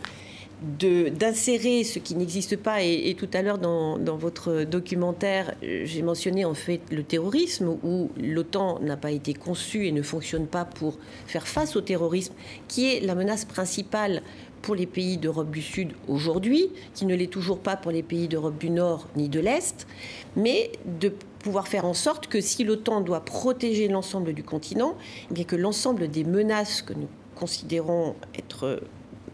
d'insérer 0.61 1.83
ce 1.83 1.99
qui 1.99 2.15
n'existe 2.15 2.57
pas. 2.57 2.81
Et, 2.81 3.15
tout 3.17 3.29
à 3.33 3.41
l'heure, 3.41 3.57
dans, 3.57 4.17
votre 4.17 4.63
documentaire, 4.63 5.53
j'ai 5.61 6.01
mentionné 6.01 6.45
en 6.45 6.53
fait 6.53 6.81
le 6.91 7.03
terrorisme, 7.03 7.77
où 7.83 8.09
l'OTAN 8.17 8.79
n'a 8.81 8.97
pas 8.97 9.11
été 9.11 9.33
conçu 9.33 9.85
et 9.87 9.91
ne 9.91 10.01
fonctionne 10.01 10.47
pas 10.47 10.65
pour 10.65 10.97
faire 11.27 11.47
face 11.47 11.75
au 11.75 11.81
terrorisme, 11.81 12.33
qui 12.67 12.87
est 12.87 12.99
la 13.01 13.15
menace 13.15 13.45
principale 13.45 14.23
pour 14.61 14.73
les 14.73 14.87
pays 14.87 15.17
d'Europe 15.17 15.51
du 15.51 15.61
Sud 15.61 15.93
aujourd'hui, 16.07 16.71
qui 16.95 17.05
ne 17.05 17.15
l'est 17.15 17.31
toujours 17.31 17.59
pas 17.59 17.77
pour 17.77 17.91
les 17.91 18.03
pays 18.03 18.27
d'Europe 18.27 18.57
du 18.57 18.71
Nord 18.71 19.07
ni 19.15 19.29
de 19.29 19.39
l'Est, 19.39 19.87
mais 20.35 20.71
de 20.99 21.13
pouvoir 21.39 21.67
faire 21.67 21.85
en 21.85 21.93
sorte 21.93 22.27
que 22.27 22.41
si 22.41 22.63
l'OTAN 22.63 23.01
doit 23.01 23.23
protéger 23.23 23.87
l'ensemble 23.87 24.33
du 24.33 24.43
continent, 24.43 24.97
eh 25.29 25.33
bien 25.33 25.43
que 25.43 25.55
l'ensemble 25.55 26.09
des 26.09 26.23
menaces 26.23 26.81
que 26.81 26.93
nous 26.93 27.07
considérons 27.35 28.15
être 28.37 28.81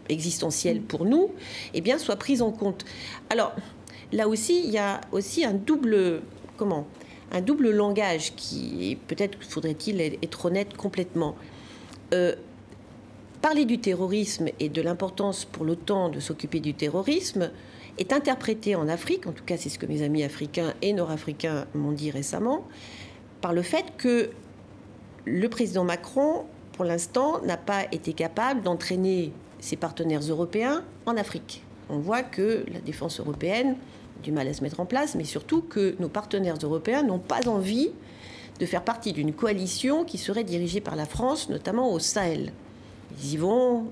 existentielle 0.08 0.80
pour 0.80 1.04
nous, 1.04 1.30
eh 1.72 1.80
bien, 1.80 1.98
soit 1.98 2.16
prise 2.16 2.42
en 2.42 2.50
compte. 2.50 2.84
Alors, 3.30 3.54
là 4.12 4.28
aussi, 4.28 4.62
il 4.64 4.70
y 4.70 4.78
a 4.78 5.00
aussi 5.12 5.44
un 5.44 5.54
double, 5.54 6.22
comment 6.56 6.86
un 7.32 7.40
double 7.40 7.70
langage 7.70 8.34
qui, 8.36 8.96
peut-être 9.08 9.38
faudrait-il 9.42 10.00
être 10.00 10.44
honnête 10.44 10.76
complètement. 10.76 11.34
Euh, 12.12 12.34
parler 13.42 13.64
du 13.64 13.78
terrorisme 13.78 14.48
et 14.60 14.68
de 14.68 14.80
l'importance 14.80 15.44
pour 15.44 15.64
l'OTAN 15.64 16.08
de 16.08 16.20
s'occuper 16.20 16.60
du 16.60 16.74
terrorisme 16.74 17.50
est 17.98 18.12
interprété 18.12 18.74
en 18.74 18.88
Afrique, 18.88 19.26
en 19.26 19.32
tout 19.32 19.44
cas 19.44 19.56
c'est 19.56 19.68
ce 19.68 19.78
que 19.78 19.86
mes 19.86 20.02
amis 20.02 20.22
africains 20.22 20.74
et 20.80 20.92
nord-africains 20.92 21.66
m'ont 21.74 21.92
dit 21.92 22.10
récemment, 22.10 22.66
par 23.40 23.52
le 23.52 23.62
fait 23.62 23.84
que 23.96 24.30
le 25.24 25.48
président 25.48 25.84
Macron, 25.84 26.44
pour 26.72 26.84
l'instant, 26.84 27.40
n'a 27.42 27.56
pas 27.56 27.84
été 27.92 28.12
capable 28.12 28.62
d'entraîner 28.62 29.32
ses 29.64 29.76
partenaires 29.76 30.20
européens 30.20 30.84
en 31.06 31.16
Afrique. 31.16 31.62
On 31.88 31.98
voit 31.98 32.22
que 32.22 32.64
la 32.70 32.80
défense 32.80 33.18
européenne 33.18 33.76
a 34.18 34.22
du 34.22 34.30
mal 34.30 34.46
à 34.46 34.52
se 34.52 34.62
mettre 34.62 34.78
en 34.80 34.84
place, 34.84 35.14
mais 35.14 35.24
surtout 35.24 35.62
que 35.62 35.96
nos 36.00 36.10
partenaires 36.10 36.58
européens 36.62 37.02
n'ont 37.02 37.18
pas 37.18 37.48
envie 37.48 37.90
de 38.60 38.66
faire 38.66 38.84
partie 38.84 39.12
d'une 39.12 39.32
coalition 39.32 40.04
qui 40.04 40.18
serait 40.18 40.44
dirigée 40.44 40.82
par 40.82 40.96
la 40.96 41.06
France, 41.06 41.48
notamment 41.48 41.92
au 41.92 41.98
Sahel. 41.98 42.52
Ils 43.18 43.32
y 43.32 43.36
vont 43.38 43.86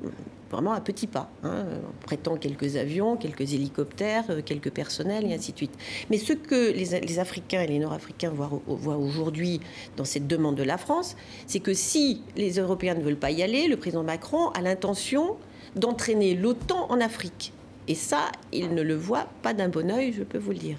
vraiment 0.50 0.72
à 0.72 0.82
petits 0.82 1.06
pas, 1.06 1.30
hein, 1.42 1.64
en 1.88 2.04
prêtant 2.04 2.36
quelques 2.36 2.76
avions, 2.76 3.16
quelques 3.16 3.54
hélicoptères, 3.54 4.24
euh, 4.28 4.42
quelques 4.44 4.70
personnels 4.70 5.24
et 5.24 5.32
ainsi 5.32 5.52
de 5.52 5.56
suite. 5.56 5.72
Mais 6.10 6.18
ce 6.18 6.34
que 6.34 6.70
les, 6.72 7.18
Africains 7.18 7.62
et 7.62 7.66
les 7.66 7.78
Nord-Africains 7.78 8.28
voient, 8.28 8.60
voient 8.66 8.98
aujourd'hui 8.98 9.60
dans 9.96 10.04
cette 10.04 10.26
demande 10.26 10.56
de 10.56 10.62
la 10.62 10.76
France, 10.76 11.16
c'est 11.46 11.60
que 11.60 11.72
si 11.72 12.20
les 12.36 12.58
Européens 12.58 12.94
ne 12.94 13.02
veulent 13.02 13.16
pas 13.16 13.30
y 13.30 13.42
aller, 13.42 13.66
le 13.68 13.78
président 13.78 14.02
Macron 14.02 14.50
a 14.50 14.60
l'intention 14.60 15.38
d'entraîner 15.76 16.34
l'OTAN 16.34 16.86
en 16.90 17.00
Afrique. 17.00 17.52
Et 17.88 17.94
ça, 17.94 18.30
il 18.52 18.74
ne 18.74 18.82
le 18.82 18.94
voit 18.94 19.26
pas 19.42 19.54
d'un 19.54 19.68
bon 19.68 19.90
oeil, 19.90 20.12
je 20.12 20.22
peux 20.22 20.38
vous 20.38 20.52
le 20.52 20.58
dire. 20.58 20.76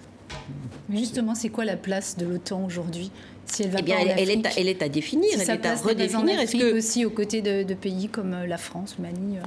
Mais 0.89 0.97
justement, 0.99 1.35
c'est 1.35 1.49
quoi 1.49 1.65
la 1.65 1.77
place 1.77 2.17
de 2.17 2.25
l'OTAN 2.25 2.63
aujourd'hui 2.65 3.11
si 3.45 3.63
elle 3.63 3.71
va 3.71 3.79
eh 3.79 3.83
bien, 3.83 3.97
elle, 3.99 4.29
est 4.29 4.45
à, 4.45 4.49
elle, 4.57 4.69
est 4.69 4.81
à, 4.81 4.89
définir, 4.89 5.31
elle 5.33 5.49
est 5.49 5.65
à 5.65 5.75
redéfinir. 5.75 6.39
Est-ce 6.39 6.55
que 6.55 6.77
aussi 6.77 7.05
aux 7.05 7.09
côtés 7.09 7.41
de, 7.41 7.73
pays 7.73 8.07
comme 8.07 8.33
euh, 8.33 8.47
la 8.47 8.57
France, 8.57 8.97
Mali 8.99 9.37
euh 9.37 9.41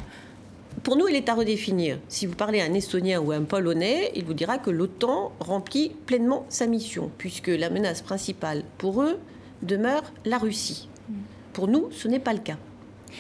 Pour 0.83 0.97
nous, 0.97 1.09
elle 1.09 1.17
est 1.17 1.29
à 1.29 1.35
redéfinir. 1.35 1.99
Si 2.09 2.27
vous 2.27 2.35
parlez 2.35 2.61
à 2.61 2.65
un 2.65 2.75
Estonien 2.75 3.21
ou 3.21 3.33
à 3.33 3.37
un 3.37 3.43
Polonais, 3.43 4.13
il 4.15 4.25
vous 4.25 4.35
dira 4.35 4.59
que 4.59 4.71
l'OTAN 4.71 5.33
remplit 5.41 5.93
pleinement 6.05 6.45
sa 6.51 6.67
mission, 6.67 7.11
puisque 7.17 7.49
la 7.49 7.71
menace 7.71 8.03
principale 8.03 8.65
pour 8.77 9.03
eux 9.03 9.19
demeure 9.63 10.05
la 10.25 10.39
Russie. 10.39 10.89
Mm. 11.09 11.15
Pour 11.55 11.67
nous, 11.67 11.89
ce 11.91 12.07
n'est 12.07 12.19
pas 12.19 12.35
le 12.35 12.41
cas. 12.41 12.59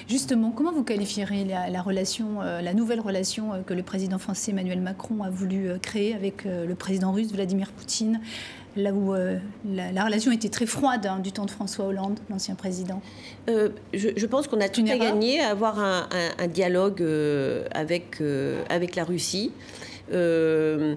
Justement, 0.09 0.51
comment 0.51 0.73
vous 0.73 0.85
qualifierez 0.85 1.45
la, 1.45 1.83
relation, 1.83 2.43
euh, 2.43 2.61
la 2.61 2.75
nouvelle 2.75 3.01
relation 3.01 3.53
euh, 3.53 3.63
que 3.63 3.75
le 3.75 3.83
président 3.83 4.19
français 4.19 4.53
Emmanuel 4.53 4.81
Macron 4.81 5.23
a 5.23 5.31
voulu 5.31 5.69
euh, 5.69 5.79
créer 5.79 6.15
avec 6.15 6.45
le 6.45 6.75
président 6.75 7.13
russe 7.13 7.33
Vladimir 7.33 7.71
Poutine 7.73 8.21
là 8.77 8.93
où 8.93 9.15
la, 9.65 10.05
relation 10.05 10.31
était 10.33 10.51
très 10.51 10.67
froide 10.67 11.07
hein, 11.07 11.19
du 11.19 11.33
temps 11.33 11.47
de 11.47 11.51
François 11.51 11.87
Hollande, 11.87 12.21
l'ancien 12.29 12.55
président? 12.55 13.01
Je, 13.49 14.27
pense 14.27 14.49
qu'on 14.49 14.61
a 14.61 14.69
tout 14.69 14.85
à 14.87 14.99
gagner 14.99 15.41
à 15.41 15.49
avoir 15.49 15.79
un, 15.79 16.47
dialogue 16.47 17.03
avec, 17.71 18.21
avec 18.69 18.97
la 18.97 19.05
Russie. 19.05 19.51
ne 20.13 20.97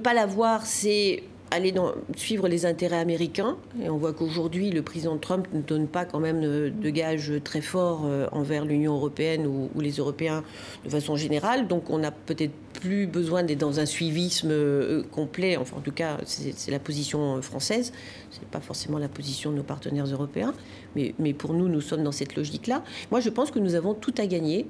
pas 0.00 0.14
l'avoir, 0.14 0.64
c'est 0.64 1.24
aller 1.50 1.72
suivre 2.16 2.48
les 2.48 2.66
intérêts 2.66 2.98
américains. 2.98 3.56
Et 3.82 3.88
on 3.90 3.96
voit 3.96 4.12
qu'aujourd'hui, 4.12 4.70
le 4.70 4.82
président 4.82 5.16
Trump 5.18 5.46
ne 5.52 5.60
donne 5.60 5.86
pas 5.86 6.04
quand 6.04 6.20
même 6.20 6.40
de, 6.40 6.90
gages 6.90 7.32
très 7.42 7.60
forts 7.60 8.06
envers 8.32 8.64
l'Union 8.64 8.94
européenne 8.94 9.46
ou, 9.46 9.70
ou, 9.74 9.80
les 9.80 9.92
Européens 9.92 10.42
de 10.84 10.90
façon 10.90 11.16
générale. 11.16 11.66
Donc 11.68 11.90
on 11.90 11.98
n'a 11.98 12.10
peut-être 12.10 12.52
plus 12.80 13.06
besoin 13.06 13.42
d'être 13.42 13.58
dans 13.58 13.80
un 13.80 13.86
suivisme 13.86 15.02
complet. 15.10 15.56
Enfin, 15.56 15.76
en 15.78 15.80
tout 15.80 15.92
cas, 15.92 16.18
c'est 16.24 16.70
la 16.70 16.78
position 16.78 17.40
française. 17.40 17.92
Ce 18.30 18.40
n'est 18.40 18.46
pas 18.50 18.60
forcément 18.60 18.98
la 18.98 19.08
position 19.08 19.50
de 19.50 19.56
nos 19.56 19.62
partenaires 19.62 20.06
européens. 20.06 20.54
Mais, 20.96 21.32
pour 21.32 21.54
nous, 21.54 21.68
nous 21.68 21.80
sommes 21.80 22.04
dans 22.04 22.12
cette 22.12 22.36
logique-là. 22.36 22.82
Moi, 23.10 23.20
je 23.20 23.30
pense 23.30 23.50
que 23.50 23.58
nous 23.58 23.74
avons 23.74 23.94
tout 23.94 24.14
à 24.18 24.26
gagner. 24.26 24.66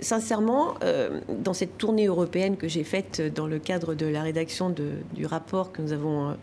sincèrement, 0.00 0.74
dans 1.28 1.54
cette 1.54 1.78
tournée 1.78 2.06
européenne 2.06 2.56
que 2.56 2.68
j'ai 2.68 2.84
faite 2.84 3.22
dans 3.34 3.46
le 3.46 3.58
cadre 3.58 3.94
de 3.94 4.06
la 4.06 4.22
rédaction 4.22 4.70
du 4.70 5.26
rapport 5.26 5.72
que 5.72 5.82
nous 5.82 5.92
avons 5.92 6.30
euh, 6.30 6.34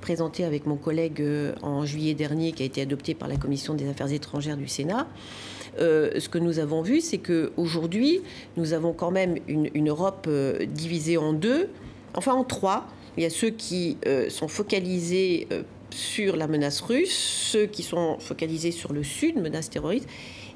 présenté 0.00 0.44
avec 0.44 0.66
mon 0.66 0.76
collègue 0.76 1.20
euh, 1.20 1.54
en 1.62 1.84
juillet 1.84 2.14
dernier, 2.14 2.52
qui 2.52 2.62
a 2.62 2.66
été 2.66 2.80
adopté 2.82 3.14
par 3.14 3.28
la 3.28 3.36
Commission 3.36 3.74
des 3.74 3.88
affaires 3.88 4.12
étrangères 4.12 4.56
du 4.56 4.68
Sénat, 4.68 5.06
euh, 5.06 5.55
ce 5.78 6.28
que 6.28 6.38
nous 6.38 6.58
avons 6.58 6.82
vu, 6.82 7.00
c'est 7.00 7.18
qu'aujourd'hui, 7.18 8.20
nous 8.56 8.72
avons 8.72 8.92
quand 8.92 9.10
même 9.10 9.36
une, 9.46 9.88
Europe 9.88 10.28
divisée 10.68 11.16
en 11.16 11.32
deux, 11.32 11.68
enfin 12.14 12.32
en 12.32 12.44
trois. 12.44 12.86
Il 13.16 13.22
y 13.22 13.26
a 13.26 13.30
ceux 13.30 13.50
qui 13.50 13.96
sont 14.28 14.48
focalisés 14.48 15.48
sur 15.90 16.36
la 16.36 16.46
menace 16.46 16.80
russe, 16.80 17.16
ceux 17.52 17.66
qui 17.66 17.82
sont 17.82 18.18
focalisés 18.18 18.72
sur 18.72 18.92
le 18.92 19.02
sud, 19.02 19.36
menace 19.36 19.70
terroriste, 19.70 20.08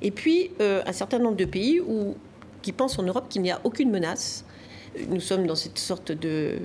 et 0.03 0.11
puis 0.11 0.51
un 0.61 0.93
certain 0.93 1.19
nombre 1.19 1.37
de 1.37 1.45
pays 1.45 1.81
qui 2.63 2.73
pensent 2.73 2.99
en 2.99 3.03
Europe 3.03 3.27
qu'il 3.29 3.43
n'y 3.43 3.51
a 3.51 3.61
aucune 3.65 3.91
menace 3.91 4.45
nous 5.09 5.21
sommes 5.21 5.47
dans 5.47 5.55
cette 5.55 5.79
sorte 5.79 6.13
de, 6.13 6.59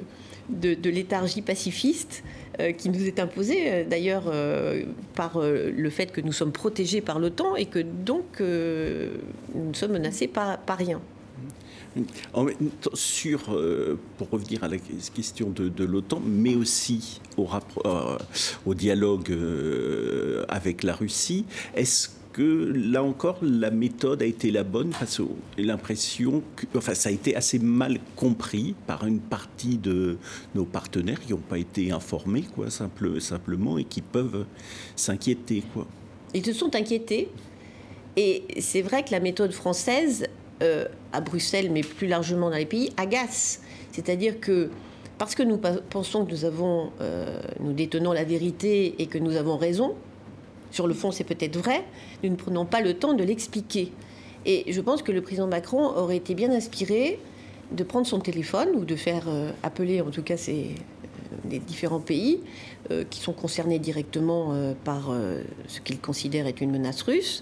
de, 0.50 0.90
léthargie 0.90 1.42
pacifiste 1.42 2.24
euh, 2.60 2.72
qui 2.72 2.90
nous 2.90 3.06
est 3.06 3.20
imposée 3.20 3.72
euh, 3.72 3.84
d'ailleurs 3.84 4.24
euh, 4.28 4.84
par 5.16 5.40
le 5.40 5.90
fait 5.90 6.12
que 6.12 6.22
nous 6.22 6.32
sommes 6.32 6.52
protégés 6.52 7.02
par 7.02 7.20
l'OTAN 7.20 7.56
et 7.56 7.66
que 7.66 7.80
donc 7.80 8.40
nous 8.40 9.70
ne 9.70 9.74
sommes 9.74 9.94
menacés 9.94 10.28
par, 10.28 10.60
par 10.60 10.78
rien. 10.78 11.02
sur, 12.94 13.58
pour 14.18 14.30
revenir 14.30 14.64
à 14.64 14.68
la 14.68 14.78
question 15.14 15.50
de, 15.50 15.70
de 15.70 15.86
l'OTAN, 15.86 16.22
mais 16.26 16.56
aussi 16.56 17.22
au, 17.38 17.48
au 18.66 18.74
dialogue 18.74 19.36
avec 20.50 20.84
la 20.84 20.94
Russie, 20.94 21.46
est-ce 21.76 22.10
que 22.36 22.74
là 22.76 23.02
encore, 23.02 23.38
la 23.42 23.72
méthode 23.72 24.22
a 24.22 24.26
été 24.26 24.52
la 24.52 24.64
bonne 24.64 24.90
parce 24.90 25.20
que 25.20 25.24
l'impression 25.58 26.44
que, 26.58 26.66
enfin, 26.76 26.94
ça 26.94 27.08
a 27.08 27.12
été 27.14 27.34
assez 27.34 27.60
mal 27.60 27.98
compris 28.18 28.76
par 28.88 29.08
une 29.08 29.22
partie 29.22 29.78
de 29.78 30.18
nos 30.54 30.66
partenaires 30.66 31.22
qui 31.22 31.32
n'ont 31.32 31.40
pas 31.40 31.58
été 31.58 31.94
informés, 31.94 32.42
quoi, 32.42 32.70
simple, 32.70 33.22
simplement, 33.22 33.78
et 33.78 33.86
qui 33.86 34.02
peuvent 34.02 34.46
s'inquiéter, 34.98 35.64
quoi. 35.74 35.88
Ils 36.34 36.46
se 36.46 36.52
sont 36.52 36.76
inquiétés, 36.76 37.30
et 38.18 38.44
c'est 38.60 38.82
vrai 38.82 39.06
que 39.06 39.12
la 39.12 39.22
méthode 39.22 39.54
française, 39.54 40.28
euh, 40.62 40.90
à 41.14 41.22
Bruxelles, 41.22 41.72
mais 41.72 41.84
plus 41.84 42.08
largement 42.08 42.50
dans 42.50 42.58
les 42.58 42.66
pays, 42.66 42.92
agace. 42.98 43.62
C'est-à-dire 43.94 44.42
que 44.42 44.72
parce 45.18 45.36
que 45.36 45.44
nous 45.44 45.58
pensons 45.90 46.26
que 46.26 46.32
nous 46.32 46.44
avons, 46.44 46.92
euh, 47.00 47.40
nous 47.62 47.72
détenons 47.72 48.12
la 48.12 48.26
vérité 48.26 48.96
et 49.00 49.08
que 49.08 49.18
nous 49.18 49.38
avons 49.38 49.56
raison, 49.56 49.96
sur 50.76 50.88
le 50.88 50.94
fond 50.94 51.12
c'est 51.12 51.24
peut-être 51.24 51.58
vrai, 51.58 51.86
nous 52.22 52.30
ne 52.30 52.36
prenons 52.36 52.66
pas 52.66 52.82
le 52.82 52.94
temps 52.96 53.14
de 53.14 53.24
l'expliquer. 53.24 53.94
Et 54.46 54.72
je 54.72 54.82
pense 54.82 55.02
que 55.02 55.14
le 55.14 55.22
président 55.22 55.48
Macron 55.48 55.86
aurait 55.86 56.18
été 56.18 56.36
bien 56.36 56.52
inspiré 56.52 57.18
de 57.72 57.84
prendre 57.84 58.06
son 58.06 58.20
téléphone 58.20 58.70
ou 58.76 58.84
de 58.84 58.96
faire 58.98 59.24
euh, 59.28 59.52
appeler 59.64 60.02
en 60.02 60.12
tout 60.12 60.22
cas 60.22 60.36
ces, 60.36 60.76
les 61.50 61.60
différents 61.60 62.02
pays 62.02 62.42
euh, 62.92 63.06
qui 63.10 63.22
sont 63.22 63.32
concernés 63.32 63.80
directement 63.80 64.50
euh, 64.52 64.74
par 64.84 65.14
ce 65.68 65.80
qu'il 65.80 66.00
considère 66.00 66.46
être 66.46 66.62
une 66.62 66.72
menace 66.72 67.02
russe 67.04 67.42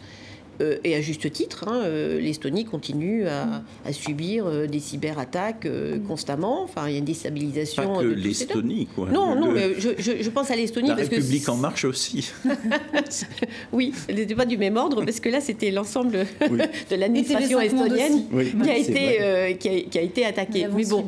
euh, 0.61 0.77
et 0.83 0.95
à 0.95 1.01
juste 1.01 1.31
titre, 1.31 1.65
hein, 1.67 1.81
euh, 1.83 2.19
l'Estonie 2.19 2.65
continue 2.65 3.25
à, 3.27 3.63
subir 3.91 4.45
euh, 4.45 4.67
des 4.67 4.79
cyberattaques 4.79 5.67
constamment. 6.07 6.63
Enfin, 6.63 6.87
il 6.87 6.93
y 6.93 6.95
a 6.95 6.99
une 6.99 7.05
déstabilisation. 7.05 7.95
Pas 7.95 8.01
que 8.01 8.07
l'Estonie, 8.07 8.87
quoi. 8.93 9.09
Non, 9.09 9.35
non, 9.35 9.51
mais 9.51 9.73
je, 9.79 10.29
pense 10.29 10.51
à 10.51 10.55
l'Estonie. 10.55 10.89
La 10.89 10.95
République 10.95 11.47
en 11.49 11.55
marche 11.55 11.85
aussi. 11.85 12.31
oui, 13.73 13.93
elle 14.07 14.15
n'était 14.15 14.35
pas 14.35 14.45
du 14.45 14.57
même 14.57 14.77
ordre, 14.77 15.03
parce 15.03 15.19
que 15.19 15.29
là, 15.29 15.41
c'était 15.41 15.71
l'ensemble 15.71 16.25
de 16.89 16.95
l'administration 16.95 17.59
estonienne 17.59 18.23
qui, 18.63 18.69
a 18.69 18.77
été, 18.77 19.57
qui, 19.89 19.97
a, 19.97 20.01
été 20.01 20.25
attaquée. 20.25 20.67
Mais 20.73 20.85
bon. 20.85 21.05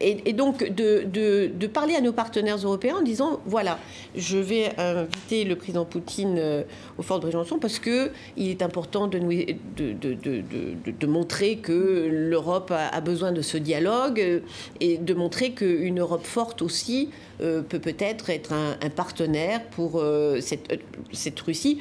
Et, 0.00 0.32
donc, 0.32 0.70
de, 0.72 1.04
de, 1.04 1.66
parler 1.66 1.94
à 1.94 2.00
nos 2.00 2.12
partenaires 2.12 2.56
européens 2.56 2.96
en 2.96 3.02
disant 3.02 3.40
voilà, 3.46 3.78
je 4.16 4.36
vais 4.38 4.72
inviter 4.78 5.44
le 5.44 5.56
président 5.56 5.84
Poutine 5.84 6.64
au 6.98 7.02
fort 7.02 7.18
de 7.18 7.22
Brégençon 7.22 7.58
parce 7.58 7.78
que 7.78 7.91
il 8.36 8.48
est 8.48 8.62
important 8.62 9.06
de, 9.06 9.18
de, 9.18 11.06
montrer 11.06 11.56
que 11.56 12.08
l'Europe 12.10 12.72
a, 12.72 13.00
besoin 13.00 13.32
de 13.32 13.42
ce 13.42 13.56
dialogue 13.56 14.20
euh, 14.20 14.40
et 14.80 14.98
de 14.98 15.14
montrer 15.14 15.52
qu'une 15.52 16.00
Europe 16.00 16.24
forte 16.24 16.62
aussi 16.62 17.10
euh, 17.40 17.62
peut 17.62 17.78
peut-être 17.78 18.30
être 18.30 18.52
un, 18.52 18.76
partenaire 18.90 19.62
pour 19.70 20.00
euh, 20.00 20.40
cette, 20.40 20.80
cette, 21.12 21.40
Russie, 21.40 21.78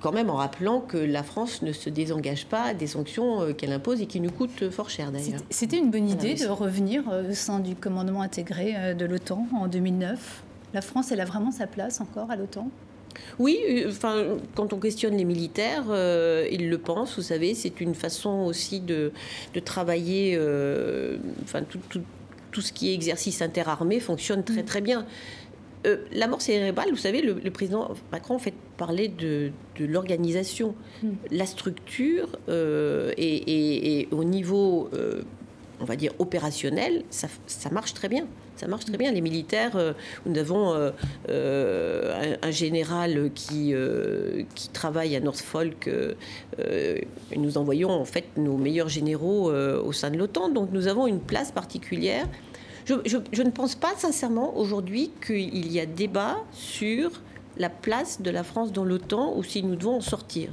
quand 0.00 0.12
même 0.12 0.30
en 0.30 0.36
rappelant 0.36 0.80
que 0.80 0.96
la 0.96 1.22
France 1.22 1.62
ne 1.62 1.72
se 1.72 1.90
désengage 1.90 2.46
pas 2.46 2.74
des 2.74 2.86
sanctions 2.86 3.52
qu'elle 3.54 3.72
impose 3.72 4.00
et 4.00 4.06
qui 4.06 4.20
nous 4.20 4.30
coûtent 4.30 4.70
fort 4.70 4.88
cher 4.88 5.10
d'ailleurs. 5.10 5.40
C'était 5.50 5.78
une 5.78 5.90
bonne 5.90 6.08
idée 6.08 6.34
de 6.34 6.46
revenir 6.46 7.02
au 7.08 7.34
sein 7.34 7.58
du 7.58 7.74
commandement 7.74 8.22
intégré 8.22 8.94
de 8.94 9.04
l'OTAN 9.04 9.46
en 9.54 9.66
2009. 9.66 10.42
La 10.74 10.80
France, 10.80 11.12
elle 11.12 11.20
a 11.20 11.24
vraiment 11.24 11.50
sa 11.50 11.66
place 11.66 12.00
encore 12.00 12.30
à 12.30 12.36
l'OTAN? 12.36 12.68
Oui, 13.38 13.58
euh, 13.68 13.88
enfin, 13.88 14.38
quand 14.54 14.72
on 14.72 14.78
questionne 14.78 15.16
les 15.16 15.24
militaires, 15.24 15.84
euh, 15.88 16.46
ils 16.50 16.68
le 16.68 16.78
pensent, 16.78 17.16
vous 17.16 17.22
savez, 17.22 17.54
c'est 17.54 17.80
une 17.80 17.94
façon 17.94 18.30
aussi 18.46 18.80
de, 18.80 19.12
travailler, 19.64 20.34
euh, 20.36 21.16
enfin, 21.44 21.62
tout, 21.62 22.60
ce 22.60 22.72
qui 22.72 22.90
est 22.90 22.94
exercice 22.94 23.42
interarmé 23.42 24.00
fonctionne 24.00 24.44
très 24.44 24.62
mm. 24.62 24.66
très 24.66 24.80
bien. 24.80 25.06
la 26.12 26.28
mort 26.28 26.40
cérébrale, 26.40 26.90
vous 26.90 26.96
savez, 26.96 27.22
le, 27.22 27.50
président 27.50 27.90
Macron 28.10 28.38
fait 28.38 28.54
parler 28.76 29.08
de, 29.08 29.50
l'organisation, 29.80 30.74
mm. 31.02 31.08
la 31.30 31.46
structure 31.46 32.28
et, 32.48 34.08
au 34.10 34.24
niveau, 34.24 34.90
on 35.80 35.84
va 35.84 35.96
dire, 35.96 36.12
opérationnel, 36.18 37.04
ça 37.10 37.70
marche 37.70 37.94
très 37.94 38.08
bien 38.08 38.26
ça 38.62 38.68
marche 38.68 38.84
très 38.84 38.96
bien. 38.96 39.10
Les 39.10 39.20
militaires, 39.20 39.74
euh, 39.74 39.92
nous 40.24 40.38
avons 40.38 40.72
euh, 40.72 40.92
euh, 41.28 42.36
un, 42.40 42.50
général 42.52 43.30
qui, 43.34 43.74
travaille 44.72 45.16
à 45.16 45.20
Norfolk. 45.20 45.90
nous 47.36 47.58
envoyons 47.58 47.90
en 47.90 48.04
fait 48.04 48.24
nos 48.36 48.56
meilleurs 48.56 48.88
généraux 48.88 49.50
au 49.52 49.92
sein 49.92 50.10
de 50.10 50.16
l'OTAN. 50.16 50.48
Donc 50.48 50.68
nous 50.72 50.86
avons 50.86 51.06
une 51.06 51.20
place 51.20 51.50
particulière. 51.50 52.28
Je, 52.84 52.94
je 53.04 53.42
ne 53.42 53.50
pense 53.50 53.74
pas 53.74 53.94
sincèrement 53.96 54.56
aujourd'hui 54.56 55.10
qu'il 55.24 55.72
y 55.72 55.80
a 55.80 55.86
débat 55.86 56.36
sur 56.52 57.10
la 57.56 57.70
place 57.70 58.22
de 58.22 58.30
la 58.30 58.44
France 58.44 58.72
dans 58.72 58.84
l'OTAN 58.84 59.34
ou 59.36 59.42
si 59.42 59.62
nous 59.62 59.76
devons 59.76 59.96
en 59.96 60.00
sortir 60.00 60.50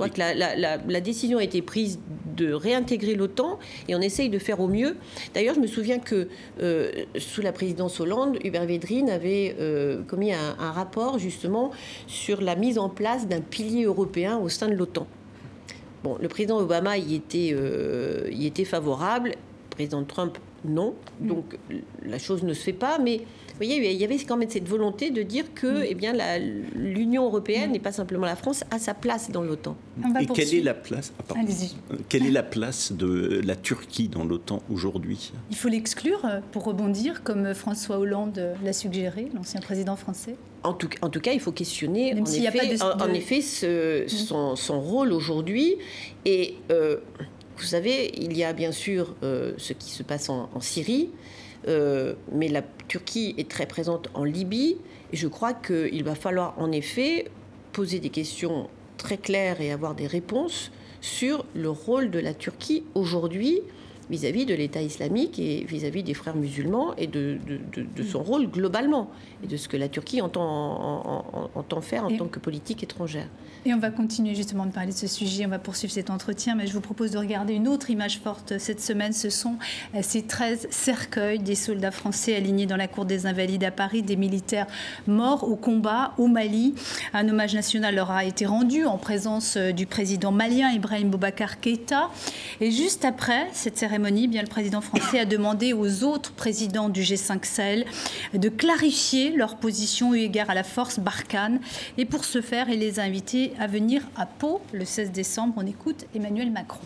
crois 0.00 0.08
que 0.08 0.18
la, 0.18 1.00
décision 1.00 1.38
a 1.38 1.44
été 1.44 1.60
prise 1.62 1.98
de 2.36 2.52
réintégrer 2.52 3.14
l'OTAN 3.14 3.58
et 3.88 3.94
on 3.94 4.00
essaye 4.00 4.30
de 4.30 4.38
faire 4.38 4.60
au 4.60 4.68
mieux. 4.68 4.96
D'ailleurs, 5.34 5.54
je 5.54 5.60
me 5.60 5.66
souviens 5.66 5.98
que 5.98 6.28
euh, 6.62 6.90
sous 7.18 7.42
la 7.42 7.52
présidence 7.52 8.00
Hollande, 8.00 8.38
Hubert 8.42 8.64
Védrine 8.64 9.10
avait 9.10 9.56
euh, 9.58 10.02
commis 10.02 10.32
un, 10.32 10.54
rapport 10.70 11.18
justement 11.18 11.70
sur 12.06 12.40
la 12.40 12.56
mise 12.56 12.78
en 12.78 12.88
place 12.88 13.26
d'un 13.26 13.40
pilier 13.40 13.84
européen 13.84 14.38
au 14.38 14.48
sein 14.48 14.68
de 14.68 14.74
l'OTAN. 14.74 15.06
Bon, 16.02 16.16
le 16.20 16.28
président 16.28 16.58
Obama 16.58 16.96
y 16.96 17.14
était, 17.14 17.50
euh, 17.52 18.28
y 18.30 18.46
était 18.46 18.64
favorable, 18.64 19.30
le 19.30 19.70
président 19.70 20.02
Trump 20.04 20.38
non, 20.64 20.94
donc 21.20 21.56
la 22.04 22.18
chose 22.18 22.42
ne 22.42 22.52
se 22.52 22.62
fait 22.62 22.74
pas, 22.74 22.98
mais 22.98 23.22
voyez, 23.60 23.92
il 23.92 24.00
y 24.00 24.04
avait 24.04 24.16
quand 24.18 24.36
même 24.36 24.48
cette 24.48 24.68
volonté 24.68 25.10
de 25.10 25.22
dire 25.22 25.52
que 25.54 25.66
mm. 25.66 25.86
eh 25.88 25.94
bien, 25.94 26.12
l'Union 26.74 27.24
européenne, 27.24 27.74
et 27.74 27.78
pas 27.78 27.92
simplement 27.92 28.26
la 28.26 28.36
France, 28.36 28.64
a 28.70 28.78
sa 28.78 28.94
place 28.94 29.30
dans 29.30 29.42
l'OTAN. 29.42 29.76
Et 30.20 30.26
quelle 30.26 30.54
est 30.54 30.62
la 30.62 30.74
place 30.74 31.12
ah, 31.28 31.34
Quelle 32.08 32.26
est 32.26 32.30
la 32.30 32.42
place 32.42 32.92
de 32.92 33.40
la 33.44 33.56
Turquie 33.56 34.08
dans 34.08 34.24
l'OTAN 34.24 34.62
aujourd'hui? 34.72 35.32
Il 35.50 35.56
faut 35.56 35.68
l'exclure 35.68 36.24
euh, 36.24 36.40
pour 36.52 36.64
rebondir, 36.64 37.22
comme 37.22 37.54
François 37.54 37.98
Hollande 37.98 38.54
l'a 38.64 38.72
suggéré, 38.72 39.28
l'ancien 39.34 39.60
président 39.60 39.96
français. 39.96 40.36
En 40.62 40.72
tout, 40.72 40.88
en 41.02 41.10
tout, 41.10 41.20
cas, 41.20 41.32
il 41.32 41.40
faut 41.40 41.52
questionner 41.52 42.14
en 42.14 42.24
effet, 42.24 42.82
en, 42.82 43.14
effet 43.14 43.40
son, 43.40 44.80
rôle 44.80 45.12
aujourd'hui. 45.12 45.76
Et 46.24 46.56
euh, 46.70 46.96
vous 47.56 47.64
savez, 47.64 48.12
il 48.16 48.36
y 48.36 48.44
a 48.44 48.52
bien 48.52 48.72
sûr 48.72 49.14
euh, 49.22 49.52
ce 49.56 49.72
qui 49.72 49.90
se 49.90 50.02
passe 50.02 50.28
en 50.28 50.60
Syrie, 50.60 51.10
euh, 51.68 52.14
mais 52.32 52.48
la 52.48 52.62
Turquie 52.88 53.34
est 53.38 53.48
très 53.48 53.66
présente 53.66 54.08
en 54.14 54.24
Libye. 54.24 54.76
Et 55.12 55.16
je 55.16 55.28
crois 55.28 55.52
qu'il 55.52 56.04
va 56.04 56.14
falloir 56.14 56.54
en 56.58 56.72
effet 56.72 57.26
poser 57.72 58.00
des 58.00 58.10
questions 58.10 58.68
très 58.96 59.16
claires 59.16 59.60
et 59.60 59.72
avoir 59.72 59.94
des 59.94 60.06
réponses 60.06 60.70
sur 61.00 61.44
le 61.54 61.70
rôle 61.70 62.10
de 62.10 62.18
la 62.18 62.34
Turquie 62.34 62.84
aujourd'hui 62.94 63.60
vis-à-vis 64.10 64.44
de 64.44 64.54
l'État 64.54 64.82
islamique 64.82 65.38
et 65.38 65.64
vis-à-vis 65.64 66.02
des 66.02 66.14
frères 66.14 66.36
musulmans 66.36 66.94
et 66.96 67.06
de, 67.06 67.38
son 68.04 68.22
rôle 68.22 68.48
globalement 68.48 69.10
et 69.42 69.46
de 69.46 69.56
ce 69.56 69.68
que 69.68 69.76
la 69.76 69.88
Turquie 69.88 70.20
entend, 70.20 71.48
entend 71.54 71.80
faire 71.80 72.04
en 72.04 72.16
tant 72.16 72.26
que 72.26 72.40
politique 72.40 72.82
étrangère. 72.82 73.28
Et 73.66 73.74
on 73.74 73.78
va 73.78 73.90
continuer 73.90 74.34
justement 74.34 74.64
de 74.64 74.70
parler 74.70 74.92
de 74.92 74.96
ce 74.96 75.06
sujet, 75.06 75.44
on 75.44 75.50
va 75.50 75.58
poursuivre 75.58 75.92
cet 75.92 76.08
entretien, 76.08 76.54
mais 76.54 76.66
je 76.66 76.72
vous 76.72 76.80
propose 76.80 77.10
de 77.10 77.18
regarder 77.18 77.52
une 77.52 77.68
autre 77.68 77.90
image 77.90 78.18
forte 78.18 78.56
cette 78.56 78.80
semaine. 78.80 79.12
Ce 79.12 79.28
sont 79.28 79.56
euh, 79.94 79.98
ces 80.00 80.22
13 80.22 80.68
cercueils 80.70 81.40
des 81.40 81.54
soldats 81.54 81.90
français 81.90 82.34
alignés 82.34 82.64
dans 82.64 82.78
la 82.78 82.88
cour 82.88 83.04
des 83.04 83.26
Invalides 83.26 83.62
à 83.64 83.70
Paris, 83.70 84.00
des 84.00 84.16
militaires 84.16 84.66
morts 85.06 85.44
au 85.46 85.56
combat 85.56 86.14
au 86.16 86.26
Mali. 86.26 86.74
Un 87.12 87.28
hommage 87.28 87.54
national 87.54 87.96
leur 87.96 88.10
a 88.10 88.24
été 88.24 88.46
rendu 88.46 88.86
en 88.86 88.96
présence 88.96 89.58
euh, 89.58 89.72
du 89.72 89.84
président 89.84 90.32
malien 90.32 90.70
Ibrahim 90.70 91.10
Boubacar 91.10 91.60
Keïta. 91.60 92.08
Et 92.62 92.70
juste 92.70 93.04
après 93.04 93.46
cette 93.52 93.76
cérémonie, 93.76 94.26
bien, 94.26 94.40
le 94.40 94.48
président 94.48 94.80
français 94.80 95.18
a 95.18 95.26
demandé 95.26 95.74
aux 95.74 96.02
autres 96.02 96.32
présidents 96.32 96.88
du 96.88 97.02
G5 97.02 97.44
Sahel 97.44 97.84
de 98.32 98.48
clarifier 98.48 99.32
leur 99.32 99.56
position 99.56 100.14
eu 100.14 100.20
égard 100.20 100.48
à 100.48 100.54
la 100.54 100.64
force 100.64 100.98
Barkhane. 100.98 101.60
Et 101.98 102.06
pour 102.06 102.24
ce 102.24 102.40
faire, 102.40 102.70
il 102.70 102.78
les 102.78 102.98
a 103.00 103.02
invités 103.02 103.49
à 103.58 103.66
venir 103.66 104.02
à 104.16 104.26
Pau 104.26 104.62
le 104.72 104.84
16 104.84 105.12
décembre. 105.12 105.54
On 105.56 105.66
écoute 105.66 106.06
Emmanuel 106.14 106.50
Macron. 106.50 106.80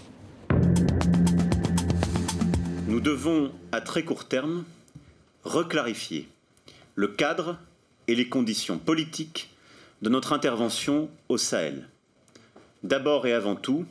Nous 2.86 3.00
devons, 3.00 3.52
à 3.72 3.80
très 3.80 4.04
court 4.04 4.28
terme, 4.28 4.64
reclarifier 5.44 6.28
le 6.94 7.08
cadre 7.08 7.58
et 8.06 8.14
les 8.14 8.28
conditions 8.28 8.78
politiques 8.78 9.50
de 10.02 10.08
notre 10.08 10.32
intervention 10.32 11.08
au 11.28 11.38
Sahel. 11.38 11.88
D'abord 12.82 13.26
et 13.26 13.32
avant 13.32 13.56
tout, 13.56 13.84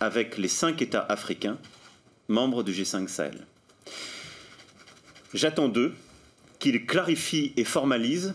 avec 0.00 0.38
les 0.38 0.48
cinq 0.48 0.82
États 0.82 1.06
africains, 1.08 1.58
membres 2.28 2.62
du 2.62 2.72
G5 2.72 3.08
Sahel. 3.08 3.46
J'attends 5.34 5.68
d'eux 5.68 5.94
qu'ils 6.58 6.86
clarifient 6.86 7.52
et 7.56 7.64
formalisent 7.64 8.34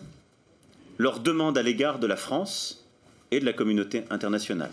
leurs 0.98 1.20
demandes 1.20 1.58
à 1.58 1.64
l'égard 1.64 2.00
de 2.00 2.08
la 2.08 2.16
France 2.16 2.87
et 3.32 3.40
de 3.40 3.46
la 3.46 3.54
communauté 3.54 4.04
internationale. 4.10 4.72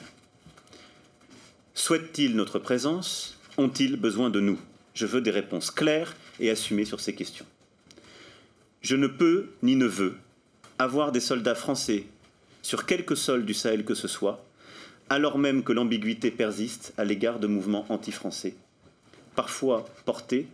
Souhaitent-ils 1.74 2.36
notre 2.36 2.58
présence? 2.58 3.38
Ont-ils 3.58 3.96
besoin 3.96 4.30
de 4.30 4.40
nous? 4.40 4.58
Je 4.94 5.06
veux 5.06 5.20
des 5.20 5.30
réponses 5.30 5.70
claires 5.70 6.14
et 6.38 6.50
assumées 6.50 6.84
sur 6.84 7.00
ces 7.00 7.14
questions. 7.14 7.46
Je 8.80 8.96
ne 8.96 9.06
peux 9.06 9.50
ni 9.62 9.76
ne 9.76 9.86
veux 9.86 10.16
avoir 10.78 11.10
des 11.10 11.20
soldats 11.20 11.54
français 11.54 12.06
sur 12.62 12.86
quelque 12.86 13.14
sol 13.14 13.44
du 13.44 13.54
Sahel 13.54 13.84
que 13.84 13.94
ce 13.94 14.08
soit, 14.08 14.44
alors 15.10 15.38
même 15.38 15.62
que 15.62 15.72
l'ambiguïté 15.72 16.30
persiste 16.30 16.94
à 16.96 17.04
l'égard 17.04 17.38
de 17.38 17.46
mouvements 17.46 17.86
anti-français, 17.88 18.54
parfois 19.34 19.84
portés 20.04 20.46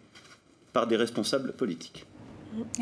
par 0.73 0.87
des 0.87 0.97
responsables 0.97 1.53
politiques. 1.53 2.07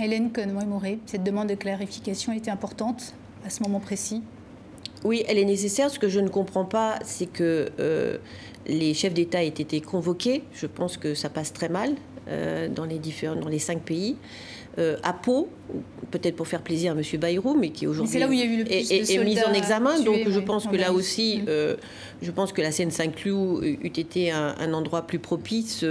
Hélène 0.01 0.33
Connoy-Moret, 0.33 0.99
cette 1.07 1.25
demande 1.25 1.49
de 1.49 1.55
clarification 1.55 2.33
était 2.33 2.51
importante 2.51 3.15
à 3.45 3.51
ce 3.51 3.63
moment 3.63 3.81
précis 3.81 4.23
oui, 5.05 5.25
elle 5.29 5.39
est 5.39 5.45
nécessaire. 5.45 5.91
Ce 5.91 5.99
que 5.99 6.09
je 6.09 6.21
ne 6.21 6.29
comprends 6.29 6.65
pas, 6.65 6.99
c'est 7.05 7.27
que 7.27 7.69
euh, 7.79 8.19
les 8.67 8.95
chefs 8.95 9.15
d'État 9.15 9.43
aient 9.45 9.49
été 9.49 9.81
convoqués. 9.81 10.43
Je 10.53 10.67
pense 10.67 10.97
que 10.97 11.15
ça 11.15 11.29
passe 11.29 11.53
très 11.53 11.69
mal 11.69 11.95
euh, 12.29 12.69
dans, 12.69 12.85
les 12.85 12.99
différents, 12.99 13.37
dans 13.37 13.49
les 13.49 13.59
cinq 13.59 13.83
pays. 13.83 14.17
Euh, 14.79 14.97
à 15.03 15.13
Pau, 15.13 15.49
peut-être 16.13 16.37
pour 16.37 16.47
faire 16.47 16.63
plaisir 16.63 16.93
à 16.93 16.95
M. 16.95 17.03
Bayrou, 17.21 17.55
mais 17.55 17.71
qui 17.71 17.89
aujourd'hui 17.89 18.21
est, 18.21 19.25
mis 19.25 19.43
en 19.43 19.53
examen. 19.53 19.99
donc 20.01 20.29
je 20.29 20.39
pense 20.39 20.69
que 20.69 20.77
là 20.77 20.93
aussi, 20.93 21.39
mm. 21.39 21.77
je 22.23 22.31
pense 22.31 22.53
que 22.53 22.63
la 22.63 22.71
Seine-Saint-Cloud 22.71 23.65
eût 23.65 23.87
été 23.87 24.31
un, 24.31 24.73
endroit 24.73 25.03
plus 25.03 25.19
propice, 25.19 25.85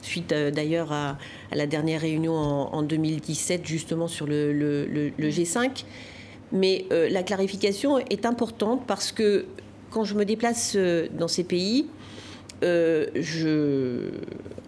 suite 0.00 0.30
d'ailleurs 0.30 0.90
à, 0.90 1.18
la 1.52 1.68
dernière 1.68 2.00
réunion 2.00 2.34
en, 2.34 2.82
2017, 2.82 3.64
justement 3.64 4.08
sur 4.08 4.26
le, 4.26 4.52
le 4.52 5.28
G5. 5.30 5.84
Mais 6.52 6.84
euh, 6.92 7.08
la 7.08 7.22
clarification 7.22 7.98
est 7.98 8.26
importante 8.26 8.82
parce 8.86 9.10
que 9.10 9.46
quand 9.90 10.04
je 10.04 10.14
me 10.14 10.24
déplace 10.24 10.74
euh, 10.76 11.08
dans 11.18 11.28
ces 11.28 11.44
pays, 11.44 11.86
euh, 12.62 13.06
je, 13.16 14.10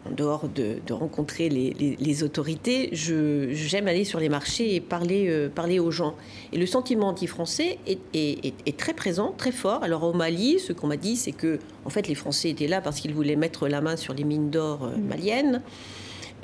en 0.07 0.11
dehors 0.11 0.49
de, 0.49 0.81
rencontrer 0.91 1.49
les, 1.49 2.23
autorités, 2.25 2.89
j'aime 2.93 3.87
aller 3.87 4.05
sur 4.05 4.19
les 4.19 4.29
marchés 4.29 4.75
et 4.75 4.81
parler, 4.81 5.49
parler 5.55 5.79
aux 5.79 5.93
gens. 5.93 6.17
Et 6.53 6.59
le 6.59 6.67
sentiment 6.67 7.09
anti-français 7.09 7.79
est, 7.87 7.99
est, 8.15 8.77
très 8.77 8.95
présent, 8.95 9.33
très 9.37 9.53
fort. 9.53 9.85
Alors 9.85 10.03
au 10.03 10.13
Mali, 10.13 10.59
ce 10.59 10.73
qu'on 10.73 10.89
m'a 10.89 10.97
dit, 10.97 11.15
c'est 11.15 11.33
que 11.33 11.61
en 11.85 11.91
fait 11.91 12.09
les 12.09 12.17
Français 12.17 12.51
étaient 12.51 12.67
là 12.67 12.81
parce 12.81 12.99
qu'ils 12.99 13.15
voulaient 13.15 13.37
mettre 13.37 13.69
la 13.69 13.81
main 13.81 13.97
sur 13.97 14.13
les 14.13 14.25
mines 14.25 14.51
d'or 14.51 14.89
mmh. 14.89 15.53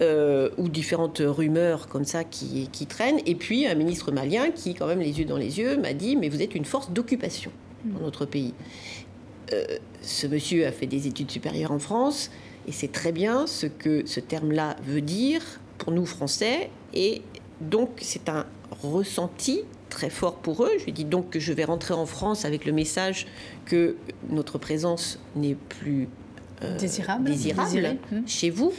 Euh, 0.03 0.49
ou 0.57 0.71
différentes 0.71 1.21
rumeurs 1.23 1.87
comme 1.87 2.07
ça 2.07 2.25
qui, 2.25 2.67
traînent. 2.89 3.21
Et 3.27 3.35
puis 3.35 3.67
un 3.67 3.75
ministre 3.75 4.13
malien 4.13 4.51
qui, 4.51 4.75
quand 4.75 4.87
même 4.87 5.01
les 5.01 5.19
yeux 5.19 5.27
dans 5.27 5.37
les 5.37 5.59
yeux, 5.59 5.77
m'a 5.77 5.93
dit 5.93 6.17
Mais 6.17 6.31
vous 6.31 6.41
êtes 6.41 6.55
une 6.55 6.65
force 6.65 6.91
d'occupation 6.91 7.51
dans 7.85 8.01
notre 8.01 8.25
pays. 8.25 8.55
Euh, 9.53 9.63
ce 10.01 10.27
monsieur 10.27 10.67
a 10.67 10.73
fait 10.73 10.87
des 10.87 11.07
études 11.07 11.31
supérieures 11.31 11.73
en 11.73 11.79
France 11.79 12.31
et 12.67 12.73
c'est 12.73 12.93
très 12.93 13.13
bien 13.13 13.47
ce 13.47 13.67
que 13.67 14.07
ce 14.07 14.21
terme-là 14.21 14.77
veut 14.85 15.03
dire 15.03 15.43
pour 15.77 15.93
nous 15.93 16.07
Français. 16.07 16.71
Et 16.95 17.21
donc 17.61 17.91
c'est 18.01 18.31
un 18.31 18.47
ressenti 18.83 19.65
très 19.91 20.09
fort 20.09 20.37
pour 20.37 20.65
eux. 20.65 20.71
Je 20.79 20.87
lui 20.87 20.93
dis 20.93 21.05
donc 21.05 21.29
que 21.29 21.41
je 21.41 21.53
vais 21.53 21.65
rentrer 21.65 21.93
en 21.93 22.07
France 22.07 22.47
avec 22.47 22.65
le 22.65 22.73
message 22.73 23.27
que 23.67 23.97
notre 24.31 24.57
présence 24.57 25.19
n'est 25.37 25.57
plus 25.57 26.09
euh, 26.63 26.79
désirable, 26.79 27.25
désirable 27.25 27.99
chez 28.27 28.49
vous 28.49 28.73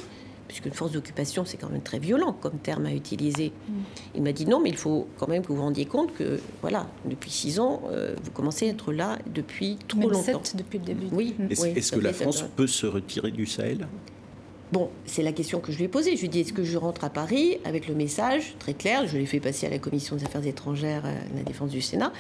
puisqu'une 0.51 0.73
force 0.73 0.91
d'occupation, 0.91 1.45
c'est 1.45 1.55
quand 1.55 1.69
même 1.69 1.81
très 1.81 1.97
violent 1.97 2.33
comme 2.33 2.57
terme 2.57 2.85
à 2.85 2.93
utiliser. 2.93 3.53
Mm. 3.69 3.73
Il 4.15 4.21
m'a 4.21 4.33
dit 4.33 4.45
non, 4.45 4.59
mais 4.59 4.69
il 4.69 4.75
faut 4.75 5.07
quand 5.17 5.29
même 5.29 5.43
que 5.43 5.47
vous 5.47 5.55
vous 5.55 5.61
rendiez 5.61 5.85
compte 5.85 6.13
que, 6.13 6.41
voilà, 6.59 6.87
depuis 7.05 7.31
six 7.31 7.57
ans, 7.61 7.83
euh, 7.89 8.15
vous 8.21 8.31
commencez 8.31 8.67
à 8.67 8.71
être 8.71 8.91
là 8.91 9.17
depuis 9.33 9.77
trop 9.87 9.99
même 9.99 10.11
longtemps. 10.11 10.43
Sept 10.43 10.57
depuis 10.57 10.79
le 10.79 10.83
début. 10.83 11.07
Oui. 11.13 11.35
Est-ce 11.49 11.93
que 11.93 11.99
la 12.01 12.11
France 12.11 12.43
peut 12.57 12.67
se 12.67 12.85
retirer 12.85 13.31
du 13.31 13.45
Sahel? 13.45 13.87
Bon, 14.73 14.89
c'est 15.05 15.23
la 15.23 15.31
question 15.31 15.61
que 15.61 15.71
je 15.71 15.77
lui 15.77 15.85
ai 15.85 15.87
posée. 15.87 16.15
Je 16.15 16.21
lui 16.21 16.27
ai 16.27 16.29
dit 16.29 16.39
est-ce 16.41 16.53
que 16.53 16.65
je 16.65 16.77
rentre 16.77 17.05
à 17.05 17.09
Paris 17.09 17.59
avec 17.63 17.87
le 17.87 17.95
message 17.95 18.55
très 18.59 18.73
clair? 18.73 19.07
Je 19.07 19.17
l'ai 19.17 19.25
fait 19.25 19.39
passer 19.39 19.67
à 19.67 19.69
la 19.69 19.79
Commission 19.79 20.17
des 20.17 20.25
Affaires 20.25 20.45
étrangères, 20.45 21.05
à 21.05 21.13
la 21.35 21.43
Défense 21.43 21.71
du 21.71 21.81
Sénat, 21.81 22.11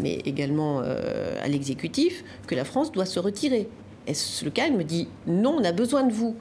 mais 0.00 0.14
également 0.24 0.80
euh, 0.82 1.38
à 1.42 1.48
l'exécutif, 1.48 2.24
que 2.46 2.54
la 2.54 2.64
France 2.64 2.90
doit 2.90 3.06
se 3.06 3.18
retirer. 3.18 3.68
Est-ce 4.06 4.44
le 4.46 4.50
cas? 4.50 4.66
Il 4.66 4.76
me 4.76 4.84
dit 4.84 5.08
non, 5.26 5.56
on 5.58 5.64
a 5.64 5.72
besoin 5.72 6.04
de 6.04 6.12
vous. 6.12 6.36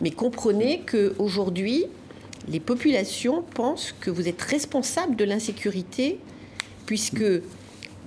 Mais 0.00 0.10
comprenez 0.10 0.82
qu'aujourd'hui, 0.90 1.86
les 2.48 2.60
populations 2.60 3.42
pensent 3.54 3.94
que 4.00 4.10
vous 4.10 4.28
êtes 4.28 4.42
responsable 4.42 5.16
de 5.16 5.24
l'insécurité, 5.24 6.18
puisque 6.86 7.24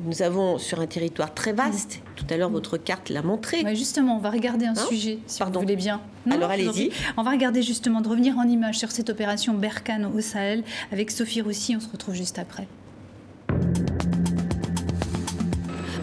nous 0.06 0.22
avons 0.22 0.58
sur 0.60 0.80
un 0.80 0.86
territoire 0.86 1.34
très 1.34 1.54
vaste, 1.54 2.02
tout 2.16 2.26
à 2.30 2.38
l'heure 2.38 2.50
votre 2.50 2.78
carte 2.78 3.10
l'a 3.10 3.24
montré. 3.24 3.64
justement, 3.76 4.18
on 4.18 4.20
va 4.20 4.30
regarder 4.30 4.66
un 4.66 4.72
hein 4.72 4.88
sujet, 4.88 5.20
si 5.26 5.42
vous 5.42 5.60
voulez 5.60 5.76
bien. 5.76 6.02
Alors 6.30 6.52
allez-y. 6.52 6.92
On 7.16 7.24
va 7.24 7.32
regarder 7.32 7.64
justement, 7.64 8.02
de 8.02 8.08
revenir 8.08 8.38
en 8.38 8.44
image 8.44 8.78
sur 8.78 8.92
cette 8.92 9.10
opération 9.10 9.54
Berkane 9.54 10.06
au 10.06 10.22
Sahel 10.22 10.64
avec 10.92 11.10
Sophie 11.10 11.42
Roussy, 11.42 11.76
on 11.76 11.80
se 11.80 11.90
retrouve 11.90 12.14
juste 12.14 12.38
après. 12.38 12.68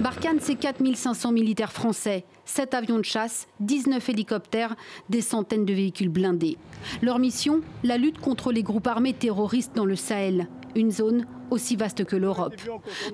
Barkhane, 0.05 0.37
c'est 0.39 0.57
4500 0.57 1.33
militaires 1.33 1.73
français, 1.73 2.27
7 2.45 2.75
avions 2.75 2.99
de 2.99 3.07
chasse, 3.07 3.47
19 3.61 4.07
hélicoptères, 4.11 4.77
des 5.09 5.23
centaines 5.23 5.65
de 5.65 5.73
véhicules 5.73 6.11
blindés. 6.11 6.59
Leur 7.01 7.19
mission 7.19 7.63
La 7.85 7.97
lutte 7.97 8.19
contre 8.19 8.53
les 8.53 8.63
groupes 8.63 8.87
armés 8.87 9.15
terroristes 9.15 9.75
dans 9.75 9.87
le 9.87 9.97
Sahel, 9.97 10.47
une 10.77 10.91
zone 10.91 11.25
aussi 11.51 11.77
vaste 11.77 12.05
que 12.05 12.17
l'Europe. 12.17 12.55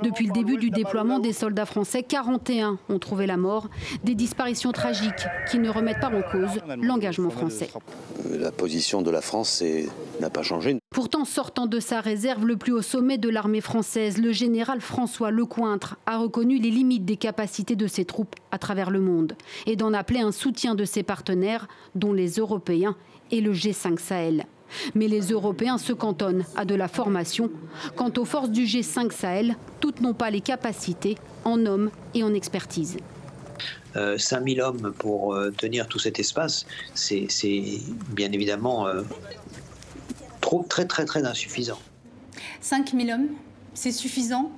Depuis 0.03 0.27
le 0.27 0.33
début 0.33 0.57
du 0.57 0.71
déploiement 0.71 1.19
des 1.19 1.33
soldats 1.33 1.66
français, 1.66 2.03
41 2.03 2.79
ont 2.88 2.99
trouvé 2.99 3.27
la 3.27 3.37
mort, 3.37 3.69
des 4.05 4.14
disparitions 4.14 4.73
tragiques 4.73 5.27
qui 5.51 5.59
ne 5.59 5.71
remettent 5.71 6.01
pas 6.01 6.11
en 6.11 6.23
cause 6.23 6.61
l'engagement 6.81 7.31
français. 7.31 7.69
La 8.31 8.53
position 8.53 9.03
de 9.03 9.11
la 9.11 9.21
France 9.21 9.62
n'a 10.21 10.31
pas 10.31 10.43
changé. 10.43 10.79
Pourtant, 10.93 11.25
sortant 11.25 11.66
de 11.66 11.79
sa 11.79 12.01
réserve 12.01 12.45
le 12.45 12.57
plus 12.57 12.73
haut 12.73 12.83
sommet 12.83 13.16
de 13.16 13.29
l'armée 13.29 13.61
française, 13.61 14.19
le 14.19 14.33
général 14.33 14.81
François 14.81 15.31
Lecointre 15.31 15.97
a 16.07 16.19
reconnu 16.19 16.59
les 16.59 16.71
limites 16.71 17.05
des 17.05 17.16
capacités 17.16 17.77
de 17.77 17.87
ses 17.87 18.05
troupes 18.05 18.35
à 18.51 18.59
travers 18.59 18.90
le 18.90 19.01
monde 19.01 19.35
et 19.66 19.77
d'en 19.77 19.93
appeler 19.93 20.21
un 20.21 20.33
soutien 20.33 20.75
de 20.75 20.85
ses 20.85 21.03
partenaires, 21.03 21.69
dont 21.95 22.12
les 22.12 22.33
Européens 22.33 22.97
et 23.31 23.40
le 23.40 23.53
G5 23.53 23.99
Sahel. 23.99 24.47
Mais 24.95 25.09
les 25.09 25.21
Européens 25.29 25.79
se 25.79 25.93
cantonnent 25.93 26.45
à 26.57 26.65
de 26.65 26.75
la 26.75 26.89
formation. 26.89 27.51
Quant 27.97 28.13
aux 28.17 28.25
forces 28.25 28.51
du 28.51 28.65
G5 28.65 29.13
Sahel, 29.13 29.57
toutes 29.81 30.01
n'ont 30.01 30.15
pas 30.15 30.31
les 30.31 30.41
capacités 30.41 31.17
en 31.45 31.65
hommes 31.67 31.91
et 32.15 32.23
en 32.23 32.35
expertise. 32.35 32.99
5000 33.95 34.61
euh, 34.61 34.64
hommes 34.66 34.93
pour 34.99 35.35
euh, 35.35 35.51
tenir 35.51 35.89
tout 35.89 35.99
cet 35.99 36.18
espace, 36.21 36.66
c'est 36.95 37.27
bien 38.11 38.31
évidemment 38.33 38.87
euh, 38.87 39.03
trop, 40.41 40.64
très 40.68 40.87
très 40.87 41.05
très 41.05 41.25
insuffisant. 41.25 41.79
5000 42.61 43.11
hommes, 43.11 43.29
c'est 43.75 43.93
suffisant? 43.93 44.53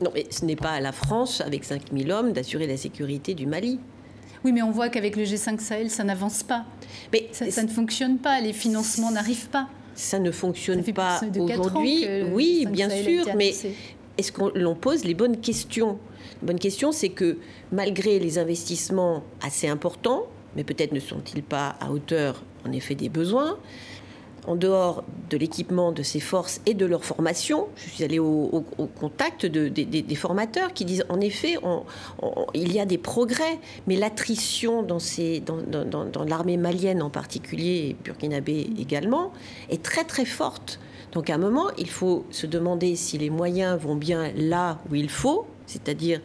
Non, 0.00 0.10
mais 0.14 0.26
ce 0.30 0.44
n'est 0.44 0.56
pas 0.56 0.70
à 0.70 0.80
la 0.80 0.92
France, 0.92 1.40
avec 1.40 1.64
5000 1.64 2.10
hommes, 2.10 2.32
d'assurer 2.32 2.66
la 2.66 2.76
sécurité 2.76 3.34
du 3.34 3.46
Mali. 3.46 3.78
Oui, 4.44 4.52
mais 4.52 4.62
on 4.62 4.70
voit 4.70 4.88
qu'avec 4.88 5.16
le 5.16 5.24
G5 5.24 5.60
Sahel, 5.60 5.90
ça 5.90 6.04
n'avance 6.04 6.42
pas. 6.42 6.64
Mais 7.12 7.28
ça, 7.32 7.62
ne 7.62 7.68
fonctionne 7.68 8.18
pas, 8.18 8.40
les 8.40 8.52
financements 8.52 9.10
n'arrivent 9.10 9.48
pas. 9.48 9.68
Ça 9.94 10.18
ne 10.18 10.30
fonctionne 10.30 10.82
pas 10.92 11.20
aujourd'hui. 11.36 12.06
Oui, 12.32 12.66
bien 12.70 12.88
sûr, 12.88 13.26
mais 13.36 13.54
est-ce 14.18 14.32
qu'on 14.32 14.74
pose 14.74 15.04
les 15.04 15.14
bonnes 15.14 15.40
questions 15.40 15.98
La 16.40 16.46
bonne 16.48 16.58
question, 16.58 16.92
c'est 16.92 17.10
que 17.10 17.38
malgré 17.70 18.18
les 18.18 18.38
investissements 18.38 19.22
assez 19.42 19.68
importants, 19.68 20.26
mais 20.56 20.64
peut-être 20.64 20.92
ne 20.92 21.00
sont-ils 21.00 21.42
pas 21.42 21.76
à 21.80 21.90
hauteur 21.90 22.42
en 22.66 22.72
effet 22.72 22.94
des 22.94 23.08
besoins, 23.08 23.58
en 24.46 24.56
dehors 24.56 25.04
de 25.30 25.36
l'équipement 25.36 25.92
de 25.92 26.02
ces 26.02 26.20
forces 26.20 26.60
et 26.66 26.74
de 26.74 26.84
leur 26.84 27.04
formation, 27.04 27.68
je 27.76 27.90
suis 27.90 28.04
allée 28.04 28.18
au, 28.18 28.64
contact 29.00 29.46
de, 29.46 29.68
des 29.68 30.14
formateurs 30.14 30.72
qui 30.72 30.84
disent 30.84 31.04
en 31.08 31.20
effet, 31.20 31.56
il 32.54 32.72
y 32.72 32.80
a 32.80 32.86
des 32.86 32.98
progrès, 32.98 33.58
mais 33.86 33.96
l'attrition 33.96 34.82
dans, 34.82 34.98
dans, 35.40 36.04
dans, 36.04 36.24
l'armée 36.24 36.56
malienne 36.56 37.02
en 37.02 37.10
particulier 37.10 37.90
et 37.90 37.96
burkinabé 38.04 38.68
également 38.78 39.32
est 39.70 39.82
très 39.82 40.04
très 40.04 40.24
forte. 40.24 40.80
Donc 41.12 41.30
à 41.30 41.34
un 41.34 41.38
moment, 41.38 41.68
il 41.78 41.90
faut 41.90 42.24
se 42.30 42.46
demander 42.46 42.96
si 42.96 43.18
les 43.18 43.30
moyens 43.30 43.78
vont 43.78 43.96
bien 43.96 44.32
là 44.34 44.80
où 44.90 44.94
il 44.94 45.10
faut, 45.10 45.46
c'est-à-dire 45.66 46.20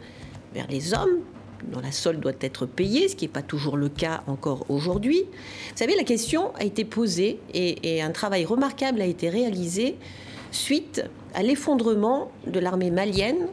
vers 0.54 0.66
les 0.68 0.94
hommes, 0.94 1.20
dont 1.64 1.80
la 1.80 1.92
solde 1.92 2.20
doit 2.20 2.32
être 2.40 2.66
payée, 2.66 3.08
ce 3.08 3.16
qui 3.16 3.24
n'est 3.24 3.32
pas 3.32 3.42
toujours 3.42 3.76
le 3.76 3.88
cas 3.88 4.22
encore 4.26 4.66
aujourd'hui. 4.68 5.22
Vous 5.24 5.76
savez, 5.76 5.96
la 5.96 6.04
question 6.04 6.54
a 6.54 6.64
été 6.64 6.84
posée 6.84 7.40
et, 7.54 8.02
un 8.02 8.10
travail 8.10 8.44
remarquable 8.44 9.00
a 9.00 9.06
été 9.06 9.28
réalisé 9.28 9.96
suite 10.50 11.02
à 11.34 11.42
l'effondrement 11.42 12.30
de 12.46 12.60
l'armée 12.60 12.90
malienne 12.90 13.48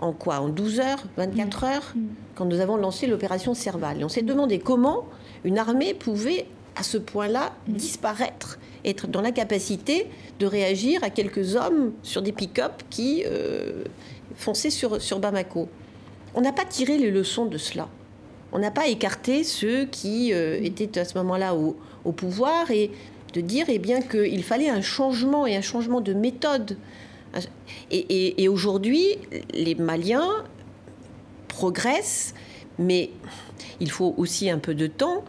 en 0.00 0.12
quoi? 0.12 0.40
En 0.40 0.48
12 0.48 0.80
heures, 0.80 1.04
24 1.16 1.60
mm. 1.60 1.68
heures, 1.68 1.92
mm. 1.94 2.00
quand 2.34 2.44
nous 2.44 2.60
avons 2.60 2.76
lancé 2.76 3.06
l'opération 3.06 3.54
Serval. 3.54 4.00
Et 4.00 4.04
on 4.04 4.08
s'est 4.08 4.22
demandé 4.22 4.58
comment 4.58 5.04
une 5.44 5.58
armée 5.58 5.94
pouvait 5.94 6.46
à 6.76 6.82
ce 6.82 6.98
point-là 6.98 7.52
mm. 7.68 7.72
disparaître, 7.74 8.58
être 8.84 9.06
dans 9.06 9.20
l'incapacité 9.20 10.08
de 10.38 10.46
réagir 10.46 11.04
à 11.04 11.10
quelques 11.10 11.56
hommes 11.56 11.92
sur 12.02 12.22
des 12.22 12.32
pick-up 12.32 12.82
qui 12.90 13.24
euh, 13.26 13.84
fonçaient 14.34 14.70
sur, 14.70 15.00
sur 15.00 15.18
Bamako 15.18 15.68
on 16.34 16.40
n'a 16.40 16.52
pas 16.52 16.64
tiré 16.64 16.98
les 16.98 17.10
leçons 17.10 17.46
de 17.46 17.58
cela. 17.58 17.88
On 18.52 18.58
n'a 18.58 18.70
pas 18.70 18.86
écarté 18.88 19.44
ceux 19.44 19.86
qui 19.86 20.32
euh, 20.32 20.58
étaient 20.62 20.98
à 20.98 21.04
ce 21.04 21.16
moment-là 21.18 21.54
au, 21.54 22.12
pouvoir 22.12 22.70
et 22.70 22.90
de 23.32 23.40
dire 23.40 23.66
eh 23.68 23.78
bien 23.78 24.02
qu'il 24.02 24.42
fallait 24.42 24.68
un 24.68 24.82
changement 24.82 25.46
et 25.46 25.56
un 25.56 25.62
changement 25.62 26.00
de 26.00 26.12
méthode. 26.12 26.76
Et, 27.90 28.42
et 28.42 28.48
aujourd'hui, 28.48 29.16
les 29.54 29.74
Maliens 29.74 30.28
progressent, 31.48 32.34
mais 32.78 33.10
il 33.80 33.90
faut 33.90 34.14
aussi 34.18 34.50
un 34.50 34.58
peu 34.58 34.74
de 34.74 34.86
temps 34.86 35.24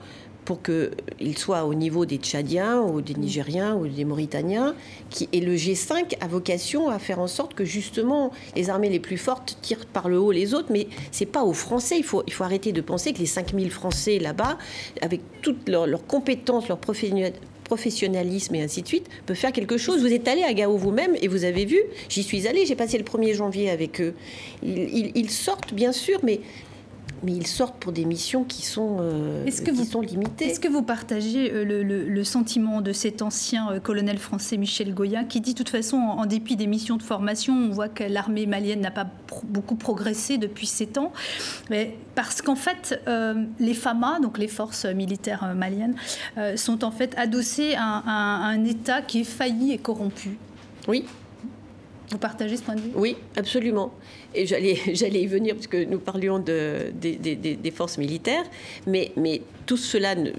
pour 0.46 0.62
qu'il 0.62 1.38
soit 1.38 1.66
au 1.66 1.74
niveau 1.74 2.06
des 2.06 2.18
Tchadiens 2.18 2.82
ou 2.82 3.02
des 3.02 3.16
Nigériens 3.16 3.76
ou 3.76 3.88
des 3.88 4.06
Mauritaniens, 4.06 4.76
qui, 5.10 5.30
et 5.32 5.40
le 5.40 5.56
G5 5.56 6.16
a 6.20 6.28
vocation 6.28 6.90
à 6.90 7.00
faire 7.00 7.20
en 7.20 7.28
sorte 7.28 7.54
que 7.54 7.66
justement 7.66 8.32
les 8.56 8.70
armées 8.70 8.90
les 8.90 9.00
plus 9.00 9.18
fortes 9.18 9.58
tirent 9.62 9.86
par 9.86 10.10
le 10.10 10.20
haut 10.20 10.32
les 10.32 10.54
autres, 10.54 10.70
mais 10.72 10.88
c'est 11.12 11.26
pas 11.26 11.44
aux 11.44 11.54
Français. 11.54 11.98
Il 11.98 12.04
faut, 12.04 12.24
il 12.28 12.34
faut 12.34 12.44
arrêter 12.44 12.72
de 12.72 12.82
penser 12.82 13.14
que 13.14 13.20
les 13.20 13.26
5000 13.26 13.72
Français 13.72 14.20
là-bas, 14.20 14.58
avec 15.02 15.22
toutes 15.42 15.70
leurs, 15.70 16.06
compétences, 16.08 16.68
leur 16.68 16.80
professionnalisme 16.80 18.56
et 18.56 18.62
ainsi 18.62 18.82
de 18.82 18.88
suite, 18.88 19.08
peuvent 19.26 19.38
faire 19.38 19.52
quelque 19.52 19.78
chose. 19.78 20.02
Vous 20.02 20.14
êtes 20.14 20.28
allé 20.28 20.44
à 20.44 20.54
Gao 20.54 20.78
vous-même 20.78 21.16
et 21.22 21.28
vous 21.28 21.44
avez 21.44 21.66
vu, 21.66 21.80
j'y 22.10 22.24
suis 22.24 22.48
allé, 22.48 22.66
j'ai 22.66 22.76
passé 22.76 22.98
le 22.98 23.04
1er 23.04 23.34
janvier 23.34 23.70
avec 23.70 24.02
eux. 24.02 24.14
ils 24.64 25.30
sortent 25.30 25.74
bien 25.74 25.92
sûr, 25.92 26.20
mais 26.24 26.42
mais 27.24 27.32
ils 27.32 27.48
sortent 27.48 27.78
pour 27.78 27.92
des 27.92 28.06
missions 28.06 28.44
qui 28.44 28.62
sont, 28.64 28.98
euh, 29.00 29.46
qui 29.46 29.72
vous, 29.72 29.86
sont 29.86 30.02
limitées. 30.02 30.50
Est-ce 30.50 30.60
que 30.60 30.68
vous 30.68 30.84
partagez 30.84 31.52
euh, 31.52 31.64
le, 31.64 32.24
sentiment 32.24 32.82
de 32.82 32.94
cet 32.94 33.22
ancien 33.22 33.72
euh, 33.72 33.80
colonel 33.80 34.18
français 34.18 34.58
Michel 34.58 34.94
Goya, 34.94 35.24
qui 35.24 35.42
dit 35.42 35.54
de 35.54 35.58
toute 35.58 35.70
façon, 35.70 35.98
en, 35.98 36.26
dépit 36.26 36.56
des 36.56 36.68
missions 36.68 36.98
de 36.98 37.04
formation, 37.04 37.54
on 37.54 37.70
voit 37.70 37.90
que 37.90 38.04
l'armée 38.04 38.46
malienne 38.46 38.82
n'a 38.82 38.92
pas 38.92 39.08
beaucoup 39.44 39.76
progressé 39.76 40.38
depuis 40.38 40.68
sept 40.68 40.98
ans, 40.98 41.12
mais 41.70 41.98
parce 42.16 42.42
qu'en 42.42 42.56
fait, 42.56 43.02
les 43.60 43.74
FAMA, 43.74 44.20
donc 44.22 44.38
les 44.38 44.48
forces 44.48 44.86
militaires 44.86 45.54
maliennes, 45.56 45.96
sont 46.56 46.84
en 46.84 46.92
fait 46.92 47.14
adossées 47.18 47.76
à, 47.76 48.04
à 48.06 48.48
un 48.48 48.64
État 48.64 49.02
qui 49.02 49.22
est 49.22 49.26
failli 49.26 49.74
et 49.74 49.78
corrompu. 49.78 50.38
Oui, 50.88 51.06
vous 52.14 52.20
partagez 52.20 52.58
ce 52.58 52.62
point 52.62 52.76
de 52.76 52.82
vue? 52.82 52.92
Oui, 52.96 53.18
absolument. 53.36 53.92
Et 54.36 54.46
j'allais, 54.94 55.22
y 55.22 55.28
venir 55.28 55.56
parce 55.56 55.68
que 55.68 55.84
nous 55.84 56.00
parlions 56.00 56.40
de, 56.40 56.92
des, 56.94 57.72
forces 57.72 57.98
militaires, 57.98 58.46
mais, 58.88 59.12
tout 59.66 59.78
cela 59.78 60.14
ne, 60.16 60.32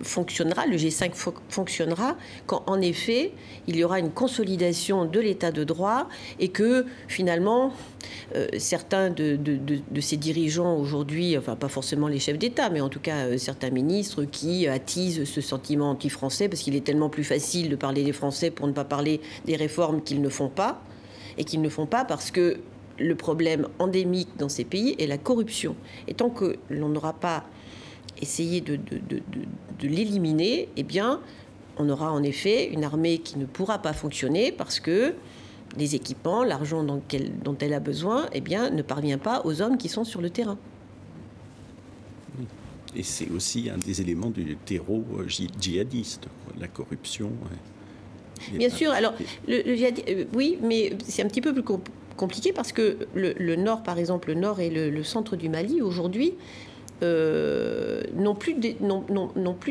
fonctionnera, 0.00 0.66
le 0.66 0.76
G5 0.78 1.12
fonctionnera 1.50 2.16
quand 2.46 2.62
en 2.66 2.80
effet 2.80 3.32
il 3.66 3.76
y 3.76 3.84
aura 3.84 3.98
une 3.98 4.10
consolidation 4.10 5.04
de 5.04 5.20
l'état 5.20 5.52
de 5.52 5.64
droit 5.64 6.08
et 6.38 6.48
que 6.48 6.86
finalement 7.06 7.74
euh, 8.34 8.46
certains 8.56 9.10
de, 9.10 9.36
de, 9.36 10.00
ces 10.00 10.16
dirigeants 10.16 10.78
aujourd'hui, 10.78 11.36
enfin 11.36 11.56
pas 11.56 11.68
forcément 11.68 12.08
les 12.08 12.18
chefs 12.18 12.38
d'État, 12.38 12.70
mais 12.70 12.80
en 12.80 12.88
tout 12.88 13.00
cas 13.00 13.26
euh, 13.26 13.36
certains 13.36 13.68
ministres 13.68 14.24
qui 14.24 14.66
attisent 14.66 15.24
ce 15.24 15.42
sentiment 15.42 15.90
anti-français 15.90 16.48
parce 16.48 16.62
qu'il 16.62 16.74
est 16.74 16.84
tellement 16.84 17.10
plus 17.10 17.24
facile 17.24 17.68
de 17.68 17.76
parler 17.76 18.02
des 18.02 18.14
Français 18.14 18.50
pour 18.50 18.66
ne 18.66 18.72
pas 18.72 18.84
parler 18.84 19.20
des 19.44 19.56
réformes 19.56 20.00
qu'ils 20.02 20.22
ne 20.22 20.30
font 20.30 20.48
pas 20.48 20.82
et 21.38 21.44
qu'ils 21.44 21.60
ne 21.60 21.68
font 21.68 21.86
pas 21.86 22.04
parce 22.04 22.30
que 22.30 22.58
le 22.98 23.14
problème 23.14 23.66
endémique 23.78 24.28
dans 24.38 24.48
ces 24.48 24.64
pays 24.64 24.94
est 24.98 25.06
la 25.06 25.18
corruption. 25.18 25.74
Et 26.06 26.14
tant 26.14 26.30
que 26.30 26.56
l'on 26.68 26.88
n'aura 26.90 27.14
pas 27.14 27.44
essayé 28.20 28.60
de, 28.60 28.78
l'éliminer, 29.82 30.68
eh 30.76 30.82
bien, 30.82 31.20
on 31.78 31.88
aura 31.88 32.12
en 32.12 32.22
effet 32.22 32.70
une 32.70 32.84
armée 32.84 33.18
qui 33.18 33.38
ne 33.38 33.46
pourra 33.46 33.78
pas 33.78 33.92
fonctionner 33.92 34.52
parce 34.52 34.80
que 34.80 35.14
les 35.76 35.94
équipements, 35.94 36.44
l'argent 36.44 36.82
dont, 36.82 37.02
elle 37.08 37.74
a 37.74 37.80
besoin, 37.80 38.26
eh 38.32 38.40
bien, 38.40 38.70
ne 38.70 38.82
parvient 38.82 39.18
pas 39.18 39.42
aux 39.44 39.62
hommes 39.62 39.78
qui 39.78 39.88
sont 39.88 40.04
sur 40.04 40.20
le 40.20 40.30
terrain. 40.30 40.58
Et 42.94 43.04
c'est 43.04 43.30
aussi 43.30 43.70
un 43.70 43.78
des 43.78 44.00
éléments 44.00 44.30
du 44.30 44.56
terreau 44.56 45.04
euh, 45.16 45.28
djihadiste, 45.28 46.26
la 46.58 46.66
corruption. 46.66 47.30
Bien 48.52 48.70
sûr, 48.70 48.90
alors, 48.92 49.14
le, 49.46 49.62
euh, 49.66 50.24
oui, 50.34 50.58
mais 50.62 50.92
c'est 51.06 51.22
un 51.22 51.28
petit 51.28 51.40
peu 51.40 51.52
plus 51.52 51.64
compliqué 52.16 52.52
parce 52.52 52.72
que 52.72 52.98
le, 53.14 53.56
nord, 53.56 53.82
par 53.82 53.98
exemple, 53.98 54.28
le 54.28 54.34
nord 54.34 54.60
et 54.60 54.70
le, 54.70 55.02
centre 55.02 55.36
du 55.36 55.48
Mali, 55.48 55.80
aujourd'hui, 55.82 56.34
euh, 57.02 58.02
n'ont 58.14 58.34
plus 58.34 58.54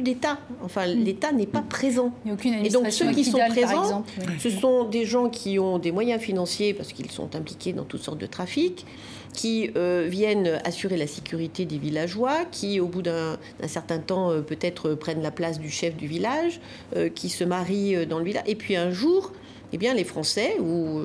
d'État. 0.02 0.40
Enfin, 0.64 0.88
hmm. 0.88 1.04
l'État 1.04 1.32
n'est 1.32 1.46
pas 1.46 1.62
présent. 1.62 2.12
Il 2.26 2.28
n'y 2.28 2.32
a 2.32 2.34
aucune 2.34 2.54
et 2.66 2.70
donc 2.70 2.92
ceux 2.92 3.12
qui 3.12 3.24
sont 3.24 3.40
présents, 3.50 4.04
ce 4.40 4.50
sont 4.50 4.86
des 4.86 5.06
gens 5.06 5.30
qui 5.30 5.60
ont 5.60 5.78
des 5.78 5.92
moyens 5.92 6.22
financiers 6.22 6.74
parce 6.74 6.92
qu'ils 6.92 7.12
sont 7.12 7.36
impliqués 7.36 7.74
dans 7.74 7.84
toutes 7.84 8.02
sortes 8.02 8.18
de 8.18 8.26
trafics, 8.26 8.86
qui 9.34 9.72
euh, 9.76 10.08
viennent 10.10 10.60
assurer 10.66 10.98
la 10.98 11.08
sécurité 11.08 11.66
des 11.66 11.78
villageois, 11.78 12.46
qui 12.52 12.80
au 12.80 12.88
bout 12.88 13.02
d'un 13.02 13.38
certain 13.68 14.00
temps 14.00 14.32
euh, 14.32 14.42
peut-être 14.42 14.96
prennent 14.96 15.22
la 15.22 15.32
place 15.32 15.60
du 15.60 15.70
chef 15.70 15.96
du 15.96 16.08
village, 16.08 16.60
euh, 16.96 17.10
qui 17.10 17.30
se 17.30 17.44
marient 17.44 18.06
dans 18.06 18.20
le 18.20 18.26
village. 18.26 18.44
Et 18.48 18.56
puis 18.56 18.76
un 18.76 18.92
jour, 18.92 19.32
eh 19.72 19.78
bien, 19.78 19.94
les 19.94 20.04
Français 20.04 20.58
ou 20.60 21.02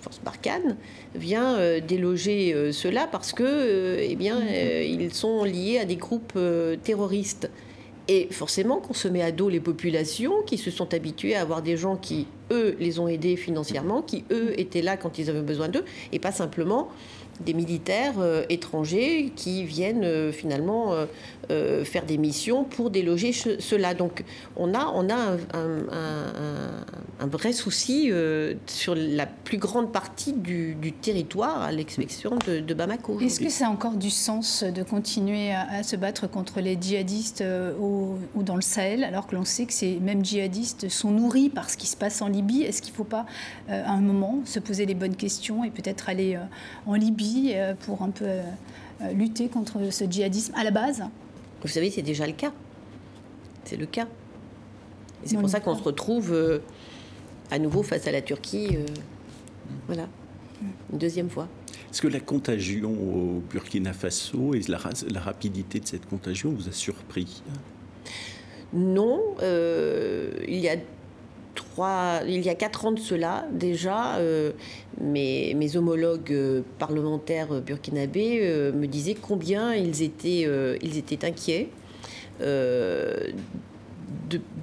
Force 0.00 0.20
Barkhane 0.24 0.76
vient 1.14 1.58
déloger 1.80 2.72
cela 2.72 3.06
parce 3.06 3.32
que 3.32 3.98
eh 4.00 4.16
bien, 4.16 4.40
ils 4.48 5.12
sont 5.14 5.44
liés 5.44 5.78
à 5.78 5.84
des 5.84 5.96
groupes 5.96 6.38
terroristes. 6.82 7.50
Et 8.12 8.26
forcément 8.32 8.78
qu'on 8.80 8.92
se 8.92 9.06
met 9.06 9.22
à 9.22 9.30
dos 9.30 9.48
les 9.48 9.60
populations 9.60 10.42
qui 10.44 10.58
se 10.58 10.72
sont 10.72 10.94
habituées 10.94 11.36
à 11.36 11.42
avoir 11.42 11.62
des 11.62 11.76
gens 11.76 11.96
qui, 11.96 12.26
eux, 12.50 12.74
les 12.80 12.98
ont 12.98 13.06
aidés 13.06 13.36
financièrement, 13.36 14.02
qui, 14.02 14.24
eux, 14.32 14.58
étaient 14.58 14.82
là 14.82 14.96
quand 14.96 15.18
ils 15.18 15.30
avaient 15.30 15.42
besoin 15.42 15.68
d'eux, 15.68 15.84
et 16.10 16.18
pas 16.18 16.32
simplement 16.32 16.88
des 17.44 17.54
militaires 17.54 18.14
euh, 18.18 18.44
étrangers 18.48 19.32
qui 19.34 19.64
viennent 19.64 20.04
euh, 20.04 20.32
finalement 20.32 20.94
euh, 21.50 21.84
faire 21.84 22.04
des 22.04 22.18
missions 22.18 22.64
pour 22.64 22.90
déloger 22.90 23.32
cela. 23.32 23.94
Donc 23.94 24.24
on 24.56 24.74
a, 24.74 24.92
on 24.94 25.08
a 25.08 25.36
un, 27.18 27.26
vrai 27.26 27.52
souci 27.52 28.10
sur 28.66 28.94
la 28.94 29.26
plus 29.26 29.58
grande 29.58 29.92
partie 29.92 30.32
du, 30.32 30.76
territoire 31.00 31.62
à 31.62 31.72
l'exception 31.72 32.38
de, 32.46 32.74
Bamako. 32.74 33.20
Est-ce 33.20 33.40
que 33.40 33.48
ça 33.48 33.66
a 33.66 33.70
encore 33.70 33.94
du 33.94 34.10
sens 34.10 34.62
de 34.62 34.82
continuer 34.82 35.52
à, 35.52 35.82
se 35.82 35.96
battre 35.96 36.28
contre 36.28 36.60
les 36.60 36.78
djihadistes 36.80 37.44
ou 37.80 38.16
dans 38.36 38.56
le 38.56 38.62
Sahel 38.62 39.04
alors 39.04 39.26
que 39.26 39.34
l'on 39.34 39.44
sait 39.44 39.66
que 39.66 39.72
ces 39.72 39.98
mêmes 39.98 40.24
djihadistes 40.24 40.88
sont 40.88 41.10
nourris 41.10 41.48
par 41.48 41.70
ce 41.70 41.76
qui 41.76 41.86
se 41.86 41.96
passe 41.96 42.22
en 42.22 42.28
Libye? 42.28 42.62
Est-ce 42.62 42.82
qu'il 42.82 42.92
ne 42.92 42.96
faut 42.96 43.04
pas 43.04 43.26
à 43.68 43.92
un 43.92 44.00
moment 44.00 44.40
se 44.44 44.60
poser 44.60 44.86
les 44.86 44.94
bonnes 44.94 45.16
questions 45.16 45.64
et 45.64 45.70
peut-être 45.70 46.08
aller 46.08 46.38
en 46.86 46.94
Libye 46.94 47.29
euh, 47.54 47.74
pour 47.74 48.02
un 48.02 48.10
peu 48.10 48.24
euh, 48.26 49.12
lutter 49.12 49.48
contre 49.48 49.92
ce 49.92 50.04
djihadisme 50.04 50.54
à 50.56 50.64
la 50.64 50.70
base 50.70 51.02
Vous 51.62 51.68
savez, 51.68 51.90
c'est 51.90 52.02
déjà 52.02 52.26
le 52.26 52.32
cas. 52.32 52.52
C'est 53.64 53.76
le 53.76 53.86
cas. 53.86 54.06
Et 55.24 55.28
c'est 55.28 55.36
pour 55.36 55.48
ça 55.48 55.60
qu'on 55.60 55.76
se 55.76 55.82
retrouve 55.82 56.32
euh, 56.32 56.58
à 57.50 57.58
nouveau 57.58 57.82
face 57.82 58.06
à 58.06 58.12
la 58.12 58.22
Turquie. 58.22 58.78
voilà. 59.86 60.08
Une 60.92 60.98
deuxième 60.98 61.30
fois. 61.30 61.48
Est-ce 61.90 62.02
que 62.02 62.08
la 62.08 62.20
contagion 62.20 62.90
au 62.92 63.42
Burkina 63.50 63.92
Faso 63.92 64.54
et 64.54 64.60
la, 64.68 64.78
la 65.10 65.20
rapidité 65.20 65.80
de 65.80 65.86
cette 65.86 66.06
contagion 66.06 66.50
vous 66.50 66.68
a 66.68 66.72
surpris? 66.72 67.42
Non. 68.72 69.20
Euh, 69.42 70.32
il 70.46 70.58
y 70.58 70.68
a 70.68 70.76
trois, 71.54 72.20
il 72.26 72.40
y 72.40 72.48
a 72.48 72.54
quatre 72.54 72.84
ans 72.84 72.92
de 72.92 72.98
cela 72.98 73.46
déjà, 73.52 74.16
euh, 74.16 74.52
mes, 75.00 75.54
mes, 75.54 75.76
homologues 75.76 76.32
euh, 76.32 76.62
parlementaires 76.78 77.60
burkinabés 77.60 78.72
me 78.74 78.86
disaient 78.86 79.16
combien 79.20 79.74
ils 79.74 80.02
étaient, 80.02 80.46
ils 80.82 80.98
étaient 80.98 81.24
inquiets 81.24 81.68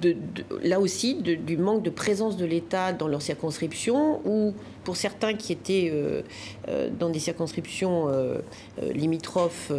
de, 0.00 0.16
là 0.62 0.80
aussi 0.80 1.14
du 1.14 1.56
manque 1.56 1.82
de 1.82 1.90
présence 1.90 2.36
de 2.36 2.44
l'État 2.44 2.92
dans 2.92 3.08
leur 3.08 3.22
circonscription, 3.22 4.20
ou 4.24 4.54
pour 4.88 4.96
certains 4.96 5.34
qui 5.34 5.52
étaient 5.52 5.90
euh, 5.92 6.22
euh, 6.68 6.88
dans 6.88 7.10
des 7.10 7.18
circonscriptions 7.18 8.08
euh, 8.08 8.38
limitrophes, 8.94 9.70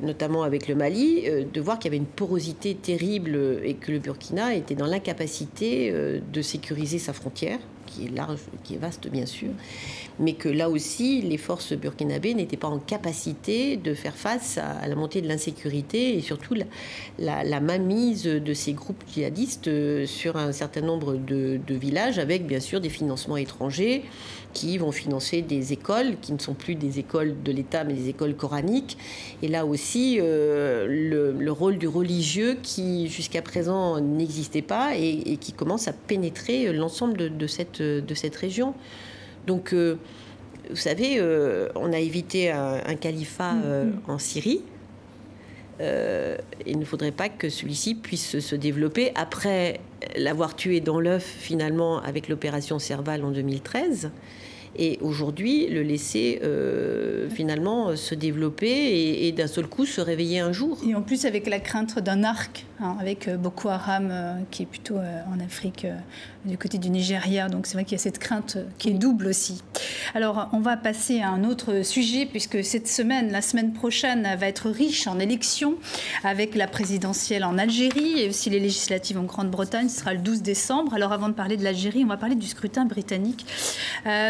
notamment 0.00 0.44
avec 0.44 0.68
le 0.68 0.76
Mali, 0.76 1.24
de 1.52 1.60
voir 1.60 1.80
qu'il 1.80 1.86
y 1.86 1.88
avait 1.88 1.96
une 1.96 2.06
porosité 2.06 2.76
terrible 2.76 3.36
et 3.64 3.74
que 3.74 3.90
le 3.90 3.98
Burkina 3.98 4.54
était 4.54 4.76
dans 4.76 4.86
l'incapacité 4.86 5.92
de 5.92 6.40
sécuriser 6.40 7.00
sa 7.00 7.12
frontière, 7.12 7.58
qui 7.98 8.06
est 8.06 8.16
large, 8.16 8.40
qui 8.64 8.74
est 8.74 8.78
vaste 8.78 9.08
bien 9.08 9.26
sûr, 9.26 9.50
mais 10.18 10.34
que 10.34 10.48
là 10.48 10.70
aussi, 10.70 11.22
les 11.22 11.36
forces 11.36 11.72
burkinabées 11.72 12.34
n'étaient 12.34 12.56
pas 12.56 12.68
en 12.68 12.78
capacité 12.78 13.76
de 13.76 13.94
faire 13.94 14.14
face 14.14 14.58
à, 14.58 14.86
la 14.86 14.94
montée 14.94 15.20
de 15.20 15.28
l'insécurité 15.28 16.16
et 16.16 16.20
surtout 16.20 16.54
la, 16.54 17.44
la, 17.44 17.60
mainmise 17.60 18.24
de 18.24 18.54
ces 18.54 18.72
groupes 18.72 19.02
djihadistes 19.12 19.68
euh, 19.68 20.06
sur 20.06 20.36
un 20.36 20.52
certain 20.52 20.80
nombre 20.80 21.14
de, 21.14 21.60
villages, 21.68 22.18
avec 22.18 22.46
bien 22.46 22.60
sûr 22.60 22.80
des 22.80 22.88
financements 22.88 23.36
étrangers 23.36 24.04
qui 24.52 24.78
vont 24.78 24.92
financer 24.92 25.42
des 25.42 25.72
écoles 25.72 26.16
qui 26.20 26.32
ne 26.32 26.38
sont 26.38 26.54
plus 26.54 26.74
des 26.74 26.98
écoles 26.98 27.34
de 27.44 27.52
l'État 27.52 27.84
mais 27.84 27.94
des 27.94 28.08
écoles 28.08 28.34
coraniques. 28.34 28.96
Et 29.42 29.48
là 29.48 29.66
aussi, 29.66 30.18
euh, 30.20 30.86
le, 30.88 31.52
rôle 31.52 31.78
du 31.78 31.88
religieux 31.88 32.56
qui 32.62 33.08
jusqu'à 33.08 33.42
présent 33.42 34.00
n'existait 34.00 34.62
pas 34.62 34.96
et, 34.96 35.36
qui 35.38 35.52
commence 35.52 35.88
à 35.88 35.92
pénétrer 35.92 36.72
l'ensemble 36.72 37.36
de, 37.36 37.46
cette, 37.46 37.82
de 37.82 38.14
cette 38.14 38.36
région. 38.36 38.74
Donc, 39.48 39.72
euh, 39.72 39.96
vous 40.70 40.76
savez, 40.76 41.16
euh, 41.18 41.68
on 41.74 41.92
a 41.92 41.98
évité 41.98 42.50
un, 42.50 42.94
califat 43.00 43.54
mm, 43.54 43.62
euh, 43.64 43.84
mm. 43.84 44.00
en 44.08 44.18
Syrie. 44.18 44.62
Il 45.80 46.78
ne 46.78 46.84
faudrait 46.84 47.12
pas 47.12 47.28
que 47.28 47.48
celui-ci 47.48 47.94
puisse 47.94 48.40
se 48.40 48.56
développer 48.56 49.12
après 49.14 49.80
l'avoir 50.16 50.56
tué 50.56 50.80
dans 50.80 51.00
l'œuf 51.00 51.24
finalement 51.24 52.00
avec 52.02 52.28
l'opération 52.28 52.78
Serval 52.78 53.24
en 53.24 53.30
2013 53.30 54.10
et 54.78 54.98
aujourd'hui 55.00 55.66
le 55.66 55.82
laisser 55.82 56.40
euh, 56.42 57.28
finalement 57.28 57.96
se 57.96 58.14
développer 58.14 59.26
et, 59.26 59.32
d'un 59.32 59.46
seul 59.46 59.66
coup 59.66 59.84
se 59.84 60.00
réveiller 60.00 60.38
un 60.38 60.52
jour. 60.52 60.78
Et 60.86 60.94
en 60.94 61.02
plus 61.02 61.24
avec 61.24 61.46
la 61.46 61.58
crainte 61.58 61.98
d'un 61.98 62.24
arc, 62.24 62.64
hein, 62.80 62.96
avec 63.00 63.28
euh, 63.28 63.36
Boko 63.36 63.68
Haram 63.68 64.08
euh, 64.10 64.34
qui 64.50 64.62
est 64.62 64.66
plutôt 64.66 64.96
en 64.96 65.40
Afrique 65.40 65.86
du 66.44 66.56
côté 66.56 66.78
du 66.78 66.90
Nigeria, 66.90 67.48
donc 67.48 67.66
c'est 67.66 67.74
vrai 67.74 67.84
qu'il 67.84 67.92
y 67.92 68.00
a 68.00 68.02
cette 68.02 68.18
crainte 68.18 68.58
qui 68.78 68.90
est 68.90 68.94
double 68.94 69.26
aussi. 69.26 69.62
Alors 70.14 70.48
on 70.52 70.60
va 70.60 70.76
passer 70.76 71.20
à 71.20 71.30
un 71.30 71.44
autre 71.44 71.82
sujet 71.82 72.26
puisque 72.26 72.64
cette 72.64 72.88
semaine, 72.88 73.30
la 73.30 73.42
semaine 73.42 73.72
prochaine, 73.72 74.28
va 74.38 74.46
être 74.46 74.70
riche 74.70 75.06
en 75.06 75.18
élections 75.18 75.74
avec 76.24 76.54
la 76.54 76.66
présidentielle 76.66 77.44
en 77.44 77.58
Algérie 77.58 78.20
et 78.20 78.28
aussi 78.28 78.50
les 78.50 78.60
législatives 78.60 79.18
en 79.18 79.24
Grande-Bretagne, 79.24 79.88
ce 79.88 80.00
sera 80.00 80.14
le 80.14 80.20
12 80.20 80.42
décembre. 80.42 80.94
Alors 80.94 81.12
avant 81.12 81.28
de 81.28 81.34
parler 81.34 81.56
de 81.56 81.64
l'Algérie, 81.64 82.04
on 82.04 82.08
va 82.08 82.16
parler 82.16 82.36
du 82.36 82.46
scrutin 82.46 82.84
britannique. 82.84 83.46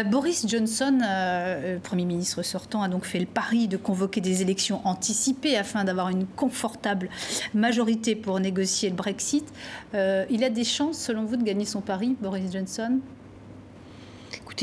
Boris 0.09 0.45
Johnson, 0.47 0.99
euh, 1.01 1.75
euh, 1.75 1.79
Premier 1.79 2.05
ministre 2.05 2.43
sortant, 2.43 2.81
a 2.81 2.87
donc 2.87 3.05
fait 3.05 3.19
le 3.19 3.25
pari 3.25 3.67
de 3.67 3.77
convoquer 3.77 4.21
des 4.21 4.41
élections 4.41 4.81
anticipées 4.85 5.57
afin 5.57 5.83
d'avoir 5.83 6.09
une 6.09 6.25
confortable 6.25 7.09
majorité 7.53 8.15
pour 8.15 8.38
négocier 8.39 8.89
le 8.89 8.95
Brexit. 8.95 9.47
Euh, 9.93 10.25
il 10.29 10.43
a 10.43 10.49
des 10.49 10.63
chances, 10.63 10.99
selon 10.99 11.25
vous, 11.25 11.37
de 11.37 11.43
gagner 11.43 11.65
son 11.65 11.81
pari, 11.81 12.15
Boris 12.19 12.51
Johnson? 12.51 12.99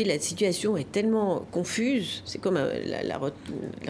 La 0.04 0.18
situation 0.18 0.76
est 0.76 0.90
tellement 0.90 1.46
confuse. 1.50 2.22
C'est 2.24 2.40
comme 2.40 2.56
euh, 2.56 3.02
la, 3.02 3.20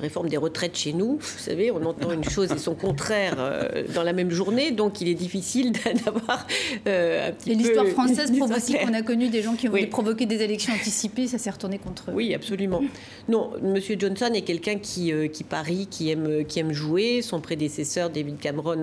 réforme 0.00 0.28
des 0.28 0.36
retraites 0.36 0.76
chez 0.76 0.92
nous. 0.92 1.18
Vous 1.18 1.38
savez, 1.38 1.70
on 1.70 1.84
entend 1.84 2.12
une 2.12 2.24
chose 2.24 2.52
et 2.52 2.58
son 2.58 2.74
contraire 2.74 3.36
euh, 3.38 3.84
dans 3.94 4.02
la 4.02 4.12
même 4.12 4.30
journée, 4.30 4.70
donc 4.70 5.00
il 5.00 5.08
est 5.08 5.14
difficile 5.14 5.72
d'avoir 6.04 6.46
euh, 6.86 7.28
un 7.28 7.32
petit 7.32 7.50
peu... 7.50 7.56
L'histoire 7.56 7.86
française 7.86 8.30
prouve 8.36 8.52
aussi 8.52 8.74
qu'on 8.74 8.94
a 8.94 9.02
connu 9.02 9.28
des 9.28 9.42
gens 9.42 9.54
qui 9.54 9.68
ont 9.68 9.86
provoqué 9.90 10.26
des 10.26 10.42
élections 10.42 10.72
anticipées, 10.74 11.26
ça 11.26 11.38
s'est 11.38 11.50
retourné 11.50 11.78
contre 11.78 12.10
eux. 12.10 12.14
Oui, 12.14 12.34
absolument. 12.34 12.82
Non, 13.28 13.52
Monsieur 13.62 13.96
Johnson 13.98 14.30
est 14.34 14.42
quelqu'un 14.42 14.78
qui, 14.78 15.12
qui 15.32 15.44
parie, 15.44 15.86
qui 15.86 16.10
aime, 16.10 16.44
qui 16.44 16.60
aime 16.60 16.72
jouer. 16.72 17.22
Son 17.22 17.40
prédécesseur, 17.40 18.10
David 18.10 18.38
Cameron, 18.38 18.82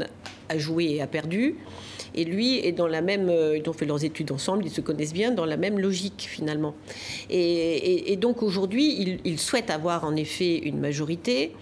a 0.50 0.58
joué 0.58 0.86
et 0.86 1.02
a 1.02 1.08
perdu. 1.08 1.56
Et 2.16 2.26
lui 2.26 2.58
est 2.58 2.72
dans 2.72 2.88
la 2.88 3.02
même. 3.02 3.30
Euh, 3.30 3.58
ils 3.58 3.70
ont 3.70 3.74
fait 3.74 3.86
leurs 3.86 4.04
études 4.04 4.32
ensemble, 4.32 4.66
ils 4.66 4.72
se 4.72 4.82
connaissent 4.82 5.14
bien, 5.14 5.32
dans 5.32 5.46
la 5.46 5.58
même 5.58 5.80
logique 5.80 6.28
finalement. 6.30 6.76
Et, 7.30 8.18
donc 8.22 8.44
aujourd'hui, 8.44 9.20
il, 9.24 9.40
souhaite 9.40 9.70
avoir 9.70 10.06
en 10.06 10.16
effet 10.16 10.58
une 10.58 10.80
majorité. 10.80 11.54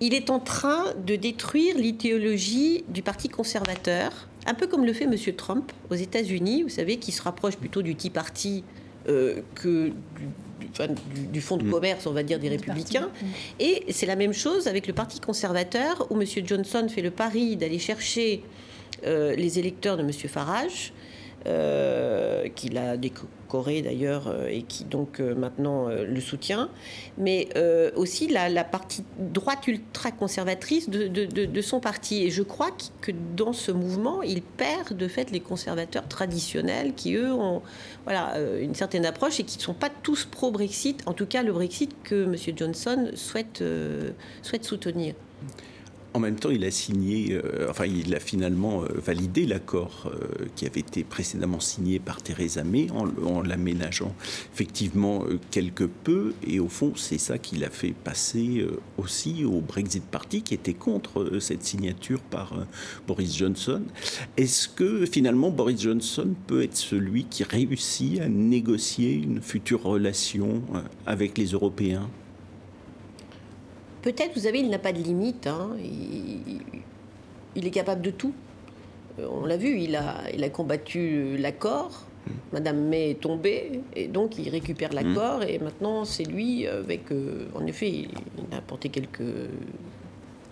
Il 0.00 0.14
est 0.14 0.30
en 0.30 0.40
train 0.40 0.94
de 1.06 1.14
détruire 1.14 1.76
l'idéologie 1.78 2.84
du 2.88 3.02
Parti 3.02 3.28
conservateur, 3.28 4.28
un 4.46 4.54
peu 4.54 4.66
comme 4.66 4.84
le 4.84 4.92
fait 4.92 5.04
M. 5.04 5.14
Trump 5.36 5.70
aux 5.90 5.94
États-Unis, 5.94 6.64
vous 6.64 6.68
savez, 6.68 6.96
qui 6.96 7.12
se 7.12 7.22
rapproche 7.22 7.56
plutôt 7.56 7.82
du 7.82 7.94
Tea 7.94 8.10
Party 8.10 8.64
euh, 9.08 9.42
que 9.54 9.92
du, 10.18 11.26
du, 11.32 11.40
fonds 11.40 11.56
de 11.56 11.64
mm. 11.64 11.70
commerce, 11.70 12.06
on 12.06 12.12
va 12.12 12.22
dire, 12.22 12.38
des 12.38 12.48
républicains. 12.48 13.10
Et 13.60 13.84
c'est 13.90 14.06
la 14.06 14.16
même 14.16 14.32
chose 14.32 14.66
avec 14.66 14.86
le 14.86 14.92
Parti 14.92 15.20
conservateur, 15.20 16.06
où 16.10 16.20
M. 16.20 16.26
Johnson 16.44 16.86
fait 16.88 17.02
le 17.02 17.10
pari 17.10 17.56
d'aller 17.56 17.78
chercher 17.78 18.42
euh, 19.04 19.34
les 19.34 19.58
électeurs 19.58 19.96
de 19.96 20.02
M. 20.02 20.12
Farage, 20.12 20.92
euh, 21.44 22.48
qu'il 22.54 22.78
a 22.78 22.96
décoré 22.96 23.82
d'ailleurs 23.82 24.28
euh, 24.28 24.46
et 24.46 24.62
qui 24.62 24.84
donc 24.84 25.18
maintenant 25.18 25.88
le 25.88 26.20
soutient, 26.20 26.68
mais 27.18 27.48
aussi 27.96 28.28
la, 28.28 28.64
partie 28.64 29.04
droite 29.18 29.66
ultra-conservatrice 29.66 30.88
de, 30.88 31.60
son 31.60 31.80
parti. 31.80 32.22
Et 32.24 32.30
je 32.30 32.42
crois 32.42 32.70
que 33.00 33.12
dans 33.36 33.52
ce 33.52 33.72
mouvement, 33.72 34.22
il 34.22 34.42
perd 34.42 34.96
de 34.96 35.08
fait 35.08 35.30
les 35.30 35.40
conservateurs 35.40 36.06
traditionnels 36.06 36.94
qui, 36.94 37.14
eux, 37.14 37.32
ont 37.32 37.62
voilà, 38.04 38.38
une 38.60 38.74
certaine 38.74 39.04
approche 39.04 39.40
et 39.40 39.44
qui 39.44 39.58
ne 39.58 39.62
sont 39.62 39.74
pas 39.74 39.90
tous 39.90 40.24
pro-Brexit, 40.24 41.02
en 41.06 41.12
tout 41.12 41.26
cas 41.26 41.42
le 41.42 41.52
Brexit 41.52 41.94
que 42.04 42.24
M. 42.24 42.36
Johnson 42.56 43.10
souhaite 43.14 43.62
soutenir. 44.62 45.14
En 46.14 46.20
même 46.20 46.36
temps, 46.36 46.50
il 46.50 46.64
a 46.64 46.70
signé, 46.70 47.32
euh, 47.32 47.68
enfin, 47.70 47.86
il 47.86 48.14
a 48.14 48.20
finalement 48.20 48.82
euh, 48.82 48.88
validé 49.02 49.46
l'accord 49.46 50.12
euh, 50.12 50.46
qui 50.56 50.66
avait 50.66 50.80
été 50.80 51.04
précédemment 51.04 51.58
signé 51.58 51.98
par 51.98 52.22
Theresa 52.22 52.64
May 52.64 52.88
en, 52.90 53.40
l'aménageant 53.40 54.14
effectivement 54.52 55.24
quelque 55.50 55.84
peu. 55.84 56.34
Et 56.46 56.60
au 56.60 56.68
fond, 56.68 56.92
c'est 56.96 57.18
ça 57.18 57.38
qu'il 57.38 57.64
a 57.64 57.70
fait 57.70 57.92
passer 57.92 58.64
aussi 58.98 59.44
au 59.44 59.60
Brexit 59.60 60.04
Party 60.04 60.42
qui 60.42 60.54
était 60.54 60.74
contre 60.74 61.38
cette 61.40 61.64
signature 61.64 62.20
par 62.20 62.54
Boris 63.06 63.36
Johnson. 63.36 63.82
Est-ce 64.36 64.68
que 64.68 65.06
finalement 65.06 65.50
Boris 65.50 65.80
Johnson 65.80 66.34
peut 66.46 66.62
être 66.62 66.76
celui 66.76 67.24
qui 67.24 67.42
réussit 67.42 68.20
à 68.20 68.28
négocier 68.28 69.14
une 69.14 69.40
future 69.40 69.82
relation 69.82 70.62
avec 71.06 71.38
les 71.38 71.46
Européens? 71.46 72.08
Peut-être, 74.02 74.34
vous 74.34 74.40
savez, 74.40 74.58
il 74.58 74.68
n'a 74.68 74.80
pas 74.80 74.92
de 74.92 74.98
limite. 74.98 75.46
Hein. 75.46 75.70
Il, 77.54 77.66
est 77.66 77.70
capable 77.70 78.02
de 78.02 78.10
tout. 78.10 78.34
Euh, 79.18 79.28
on 79.30 79.46
l'a 79.46 79.56
vu, 79.56 79.78
il 79.78 79.94
a, 79.94 80.22
il 80.34 80.42
a 80.42 80.50
combattu 80.50 81.36
l'accord. 81.38 82.06
Madame 82.52 82.88
May 82.88 83.10
est 83.10 83.20
tombée 83.20 83.80
et 83.96 84.06
donc 84.06 84.38
il 84.38 84.48
récupère 84.48 84.92
l'accord 84.92 85.40
mm. 85.40 85.48
et 85.48 85.58
maintenant 85.58 86.04
c'est 86.04 86.22
lui 86.22 86.68
avec, 86.68 87.10
euh, 87.10 87.46
en 87.52 87.66
effet, 87.66 87.90
il, 87.90 88.10
a 88.52 88.58
apporté 88.58 88.90
quelques 88.90 89.22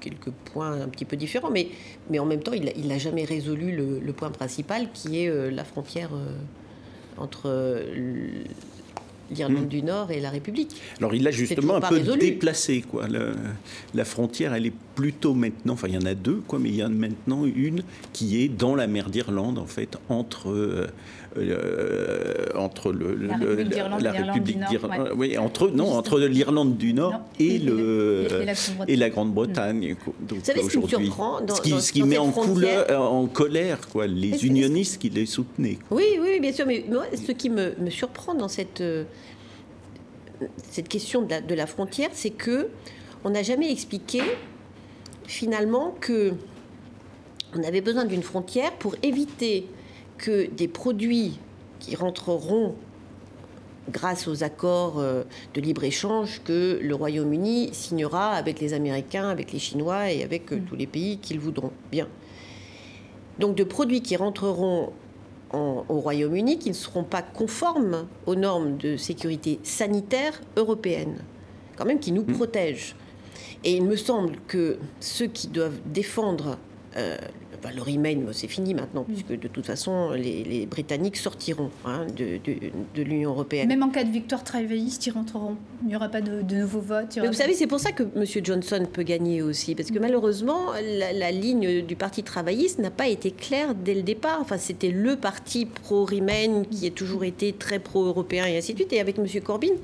quelques 0.00 0.30
points 0.30 0.80
un 0.80 0.88
petit 0.88 1.04
peu 1.04 1.16
différents, 1.16 1.50
mais, 1.50 1.68
mais 2.08 2.18
en 2.18 2.24
même 2.24 2.42
temps, 2.42 2.54
il 2.54 2.88
n'a 2.88 2.98
jamais 2.98 3.24
résolu 3.24 3.76
le, 3.76 4.12
point 4.14 4.30
principal 4.30 4.90
qui 4.92 5.22
est 5.22 5.28
euh, 5.28 5.50
la 5.50 5.62
frontière 5.62 6.10
entre 7.18 7.50
l'Irlande 9.30 9.64
hmm. 9.64 9.68
du 9.68 9.82
Nord 9.82 10.10
et 10.10 10.20
la 10.20 10.30
République. 10.30 10.80
Alors 10.98 11.14
il 11.14 11.26
a 11.26 11.30
justement 11.30 11.76
un 11.76 11.80
peu 11.80 12.00
déplacé 12.00 12.82
quoi. 12.82 13.06
la 13.94 14.04
frontière, 14.04 14.54
elle 14.54 14.66
est 14.66 14.72
plutôt 14.94 15.34
maintenant, 15.34 15.74
enfin 15.74 15.88
il 15.88 15.94
y 15.94 15.98
en 15.98 16.06
a 16.06 16.14
deux 16.14 16.42
quoi, 16.46 16.58
mais 16.58 16.68
il 16.68 16.76
y 16.76 16.82
en 16.82 16.86
a 16.86 16.90
maintenant 16.90 17.44
une 17.44 17.82
qui 18.12 18.42
est 18.42 18.48
dans 18.48 18.74
la 18.74 18.86
mer 18.86 19.10
d'Irlande 19.10 19.58
en 19.58 19.66
fait 19.66 19.96
entre 20.08 20.88
euh, 21.36 22.48
euh, 22.54 22.58
entre 22.58 22.92
le, 22.92 23.14
la 23.14 23.36
République 24.12 24.58
d'Irlande, 24.68 25.12
oui 25.16 25.38
entre 25.38 25.68
non 25.68 25.92
entre 25.92 26.18
l'Irlande 26.18 26.76
du 26.76 26.92
Nord 26.92 27.20
et, 27.38 27.58
le 27.58 28.26
et, 28.88 28.96
la 28.96 29.10
Grande-Bretagne. 29.10 29.94
Donc 30.20 30.38
aujourd'hui, 30.62 31.10
ce 31.54 31.60
qui, 31.60 31.80
ce 31.80 31.92
qui 31.92 32.02
met 32.02 32.18
en, 32.18 32.32
couleur, 32.32 33.00
en 33.00 33.26
colère 33.26 33.88
quoi 33.88 34.06
les 34.06 34.44
unionistes 34.44 35.00
qui 35.00 35.10
les 35.10 35.26
soutenaient. 35.26 35.78
Oui 35.90 36.18
oui 36.20 36.40
bien 36.40 36.52
sûr, 36.52 36.66
mais 36.66 36.84
moi 36.90 37.04
ce 37.14 37.32
qui 37.32 37.48
me, 37.48 37.74
me 37.78 37.90
surprend 37.90 38.34
dans 38.34 38.48
cette 38.48 38.82
cette 40.70 40.88
question 40.88 41.22
de 41.22 41.54
la, 41.54 41.66
frontière, 41.66 42.10
c'est 42.12 42.30
que 42.30 42.68
on 43.24 43.30
n'a 43.30 43.42
jamais 43.42 43.70
expliqué 43.70 44.22
finalement 45.26 45.94
que 46.00 46.32
on 47.54 47.62
avait 47.62 47.80
besoin 47.80 48.04
d'une 48.04 48.22
frontière 48.22 48.72
pour 48.72 48.94
éviter 49.02 49.66
que 50.20 50.48
des 50.50 50.68
produits 50.68 51.38
qui 51.78 51.96
rentreront 51.96 52.74
grâce 53.90 54.28
aux 54.28 54.44
accords 54.44 54.98
euh, 54.98 55.24
de 55.54 55.60
libre-échange 55.60 56.42
que 56.44 56.78
le 56.80 56.94
Royaume-Uni 56.94 57.70
signera 57.72 58.32
avec 58.32 58.60
les 58.60 58.74
Américains, 58.74 59.28
avec 59.28 59.52
les 59.52 59.58
Chinois 59.58 60.12
et 60.12 60.22
avec 60.22 60.52
euh, 60.52 60.56
mm. 60.56 60.64
tous 60.66 60.76
les 60.76 60.86
pays 60.86 61.18
qu'ils 61.18 61.40
voudront. 61.40 61.72
Bien. 61.90 62.06
Donc 63.38 63.56
de 63.56 63.64
produits 63.64 64.02
qui 64.02 64.16
rentreront 64.16 64.92
au 65.52 65.98
Royaume-Uni 65.98 66.60
qui 66.60 66.68
ne 66.68 66.74
seront 66.74 67.02
pas 67.02 67.22
conformes 67.22 68.06
aux 68.26 68.36
normes 68.36 68.76
de 68.76 68.96
sécurité 68.96 69.58
sanitaire 69.64 70.40
européennes, 70.56 71.24
quand 71.76 71.86
même 71.86 71.98
qui 71.98 72.12
nous 72.12 72.22
mm. 72.22 72.34
protègent. 72.34 72.94
Et 73.64 73.72
il 73.72 73.84
me 73.84 73.96
semble 73.96 74.36
que 74.46 74.78
ceux 75.00 75.26
qui 75.26 75.48
doivent 75.48 75.80
défendre 75.86 76.58
euh, 76.96 77.16
le 77.74 77.82
remain, 77.82 78.16
c'est 78.32 78.48
fini 78.48 78.74
maintenant, 78.74 79.02
mm. 79.02 79.12
puisque 79.12 79.40
de 79.40 79.48
toute 79.48 79.66
façon, 79.66 80.12
les, 80.12 80.66
Britanniques 80.66 81.16
sortiront 81.16 81.70
hein, 81.84 82.06
de, 82.16 83.02
l'Union 83.02 83.30
européenne. 83.30 83.68
Même 83.68 83.82
en 83.82 83.90
cas 83.90 84.04
de 84.04 84.10
victoire 84.10 84.44
travailliste, 84.44 85.06
ils 85.06 85.10
rentreront. 85.10 85.56
Il 85.82 85.88
n'y 85.88 85.96
aura 85.96 86.08
pas 86.08 86.20
de, 86.20 86.42
nouveaux 86.54 86.80
votes. 86.80 87.18
vous 87.18 87.32
savez, 87.32 87.54
c'est 87.54 87.66
pour 87.66 87.80
ça 87.80 87.92
que 87.92 88.02
M. 88.02 88.24
Johnson 88.44 88.86
peut 88.90 89.02
gagner 89.02 89.42
aussi, 89.42 89.74
parce 89.74 89.90
que 89.90 89.98
mm. 89.98 90.02
malheureusement, 90.02 90.72
la, 90.82 91.30
ligne 91.30 91.82
du 91.82 91.96
Parti 91.96 92.22
travailliste 92.22 92.78
n'a 92.78 92.90
pas 92.90 93.08
été 93.08 93.30
claire 93.30 93.74
dès 93.74 93.94
le 93.94 94.02
départ. 94.02 94.38
Enfin, 94.40 94.58
c'était 94.58 94.90
le 94.90 95.16
parti 95.16 95.66
pro-remain 95.66 96.64
qui 96.70 96.86
a 96.86 96.90
toujours 96.90 97.24
été 97.24 97.52
très 97.52 97.78
pro-européen 97.78 98.46
et 98.46 98.56
ainsi 98.56 98.72
de 98.72 98.78
suite. 98.78 98.92
Et 98.92 99.00
avec 99.00 99.18
M. 99.18 99.26
Corbyn, 99.42 99.74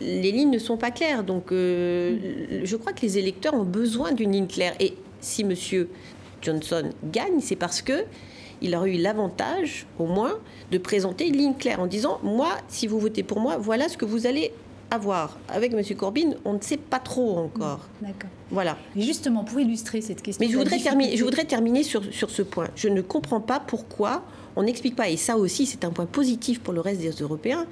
les 0.00 0.32
lignes 0.32 0.50
ne 0.50 0.58
sont 0.58 0.76
pas 0.76 0.90
claires. 0.90 1.24
Donc, 1.24 1.52
euh, 1.52 2.60
mm. 2.62 2.64
je 2.64 2.76
crois 2.76 2.92
que 2.92 3.02
les 3.02 3.18
électeurs 3.18 3.54
ont 3.54 3.64
besoin 3.64 4.12
d'une 4.12 4.32
ligne 4.32 4.46
claire. 4.46 4.74
Et 4.80 4.94
si 5.20 5.44
Monsieur 5.44 5.88
Johnson 6.42 6.90
gagne, 7.04 7.40
c'est 7.40 7.56
parce 7.56 7.82
que 7.82 8.04
il 8.62 8.74
aurait 8.76 8.94
eu 8.94 8.98
l'avantage, 8.98 9.86
au 9.98 10.06
moins, 10.06 10.34
de 10.70 10.78
présenter 10.78 11.28
une 11.28 11.36
ligne 11.36 11.54
claire 11.54 11.80
en 11.80 11.86
disant 11.86 12.20
Moi, 12.22 12.50
si 12.68 12.86
vous 12.86 12.98
votez 12.98 13.22
pour 13.22 13.40
moi, 13.40 13.56
voilà 13.56 13.88
ce 13.88 13.96
que 13.96 14.04
vous 14.04 14.26
allez 14.26 14.52
avoir. 14.90 15.38
Avec 15.48 15.72
M. 15.72 15.82
Corbyn, 15.96 16.32
on 16.44 16.54
ne 16.54 16.60
sait 16.60 16.76
pas 16.76 16.98
trop 16.98 17.38
encore. 17.38 17.88
D'accord. 18.02 18.30
Voilà. 18.50 18.76
Et 18.96 19.02
justement, 19.02 19.44
pour 19.44 19.60
illustrer 19.60 20.00
cette 20.00 20.20
question. 20.20 20.44
Mais 20.44 20.52
je 20.52 20.58
voudrais, 20.58 20.78
terminer, 20.78 21.16
je 21.16 21.24
voudrais 21.24 21.44
terminer 21.44 21.82
sur, 21.82 22.02
sur 22.12 22.30
ce 22.30 22.42
point. 22.42 22.68
Je 22.76 22.88
ne 22.88 23.00
comprends 23.00 23.40
pas 23.40 23.60
pourquoi 23.60 24.24
on 24.56 24.62
n'explique 24.62 24.96
pas, 24.96 25.08
et 25.08 25.16
ça 25.16 25.36
aussi 25.36 25.66
c'est 25.66 25.84
un 25.84 25.90
point 25.90 26.06
positif 26.06 26.60
pour 26.60 26.72
le 26.72 26.80
reste 26.80 27.00
des 27.00 27.10
Européens, 27.10 27.66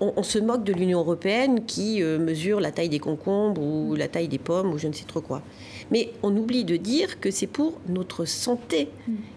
on, 0.00 0.22
se 0.22 0.38
moque 0.38 0.64
de 0.64 0.72
l'Union 0.72 1.00
européenne 1.00 1.64
qui 1.64 2.02
euh, 2.02 2.18
mesure 2.18 2.60
la 2.60 2.72
taille 2.72 2.88
des 2.88 2.98
concombres 2.98 3.62
ou 3.62 3.94
la 3.94 4.08
taille 4.08 4.28
des 4.28 4.38
pommes 4.38 4.72
ou 4.72 4.78
je 4.78 4.88
ne 4.88 4.92
sais 4.92 5.04
trop 5.04 5.20
quoi. 5.20 5.42
Mais 5.90 6.10
on 6.22 6.36
oublie 6.36 6.64
de 6.64 6.76
dire 6.76 7.20
que 7.20 7.30
c'est 7.30 7.46
pour 7.46 7.74
notre 7.88 8.24
santé 8.24 8.88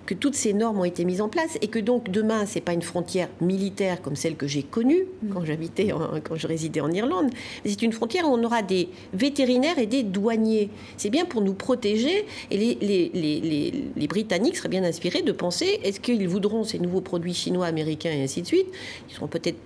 que 0.06 0.14
toutes 0.14 0.36
ces 0.36 0.54
normes 0.54 0.80
ont 0.80 0.86
été 0.86 1.04
mises 1.04 1.22
en 1.22 1.30
place 1.30 1.58
et 1.62 1.68
que 1.68 1.80
donc 1.80 2.10
demain, 2.10 2.46
c'est 2.46 2.62
pas 2.62 2.74
une 2.74 2.82
frontière 2.82 3.28
militaire 3.42 4.02
comme 4.02 4.16
celle 4.16 4.36
que 4.36 4.48
j'ai 4.48 4.64
connue 4.64 5.06
quand 5.34 5.44
j'habitais, 5.44 5.92
quand 6.24 6.36
je 6.36 6.48
résidais 6.48 6.80
en 6.80 6.92
Irlande. 6.92 7.30
C'est 7.66 7.82
une 7.82 7.92
frontière 7.92 8.28
où 8.30 8.34
on 8.34 8.44
aura 8.44 8.62
des 8.62 8.90
vétérinaires 9.14 9.80
et 9.80 9.88
des 9.88 10.04
douaniers. 10.04 10.70
C'est 10.98 11.10
bien 11.10 11.26
pour 11.26 11.42
nous 11.42 11.54
protéger 11.54 12.26
et 12.52 12.58
les, 12.58 12.78
les, 12.82 13.12
les, 13.14 13.84
les 13.96 14.08
Britanniques 14.08 14.58
seraient 14.58 14.70
bien 14.70 14.84
inspirés 14.84 15.24
de 15.24 15.32
penser 15.32 15.80
est-ce 15.84 16.00
qu'ils 16.00 16.28
voudront 16.28 16.64
nouveaux 16.80 17.02
produits 17.02 17.34
chinois, 17.34 17.66
américains 17.66 18.12
et 18.12 18.24
ainsi 18.24 18.42
de 18.42 18.48
suite 18.48 18.68
Ils 19.10 19.16
seront 19.16 19.28
peut-être 19.28 19.58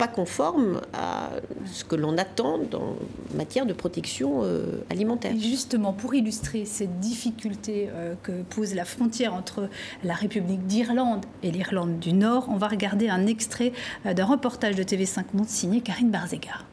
pas 0.00 0.08
conforme 0.08 0.80
à 0.94 1.28
ce 1.66 1.84
que 1.84 1.94
l'on 1.94 2.16
attend 2.16 2.54
en 2.72 2.96
matière 3.36 3.66
de 3.66 3.74
protection 3.74 4.40
euh, 4.44 4.82
alimentaire. 4.88 5.34
justement, 5.38 5.92
pour 5.92 6.14
illustrer 6.14 6.64
cette 6.64 7.00
difficulté 7.00 7.90
euh, 7.90 8.14
que 8.22 8.40
pose 8.48 8.74
la 8.74 8.86
frontière 8.86 9.34
entre 9.34 9.68
la 10.02 10.14
République 10.14 10.66
d'Irlande 10.66 11.26
et 11.42 11.50
l'Irlande 11.50 11.98
du 11.98 12.14
Nord, 12.14 12.48
on 12.48 12.56
va 12.56 12.68
regarder 12.68 13.10
un 13.10 13.26
extrait 13.26 13.72
euh, 14.06 14.14
d'un 14.14 14.24
reportage 14.24 14.74
de 14.74 14.82
TV5 14.82 15.24
Monde 15.34 15.48
signé 15.48 15.82
Karine 15.82 16.10
Barzega. 16.10 16.64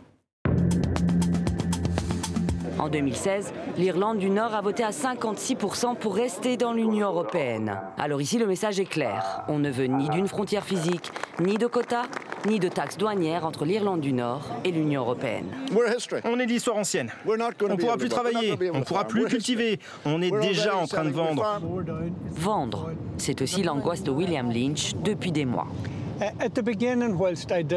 En 2.80 2.90
2016, 2.90 3.54
l'Irlande 3.78 4.20
du 4.20 4.30
Nord 4.30 4.54
a 4.54 4.62
voté 4.62 4.84
à 4.84 4.92
56% 4.92 5.96
pour 5.96 6.16
rester 6.16 6.58
dans 6.58 6.74
l'Union 6.74 7.08
européenne. 7.08 7.80
Alors 7.98 8.22
ici, 8.22 8.38
le 8.38 8.46
message 8.46 8.80
est 8.80 8.86
clair. 8.86 9.44
On 9.48 9.58
ne 9.58 9.72
veut 9.72 9.86
ni 9.86 10.10
d'une 10.10 10.28
frontière 10.28 10.64
physique, 10.64 11.12
ni 11.40 11.58
de 11.58 11.66
quotas, 11.66 12.06
ni 12.46 12.60
de 12.60 12.70
taxes 12.70 12.98
douanières 12.98 13.46
entre 13.46 13.66
l'Irlande 13.66 14.02
du 14.02 14.14
Nord 14.14 14.44
et 14.64 14.72
l'Union 14.72 15.02
européenne. 15.02 15.48
On 16.24 16.40
est 16.40 16.46
d'histoire 16.46 16.78
ancienne. 16.78 17.12
On 17.28 17.36
ne 17.36 17.76
pourra 17.76 17.98
plus 17.98 18.10
travailler, 18.10 18.54
on 18.72 18.80
ne 18.80 18.84
pourra 18.84 19.06
plus 19.06 19.26
cultiver. 19.26 19.80
On 20.06 20.22
est 20.22 20.32
déjà 20.40 20.78
en 20.78 20.86
train 20.86 21.06
de 21.06 21.10
vendre. 21.10 21.60
Vendre, 22.32 22.92
c'est 23.18 23.42
aussi 23.42 23.64
l'angoisse 23.64 24.04
de 24.04 24.12
William 24.12 24.52
Lynch 24.52 24.94
depuis 25.04 25.32
des 25.32 25.46
mois. 25.46 25.68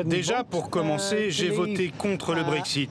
Déjà, 0.05 0.45
pour 0.45 0.71
commencer, 0.71 1.29
uh, 1.29 1.31
j'ai 1.31 1.51
voté 1.51 1.93
contre 1.97 2.35
le 2.35 2.43
uh, 2.43 2.45
Brexit. 2.45 2.91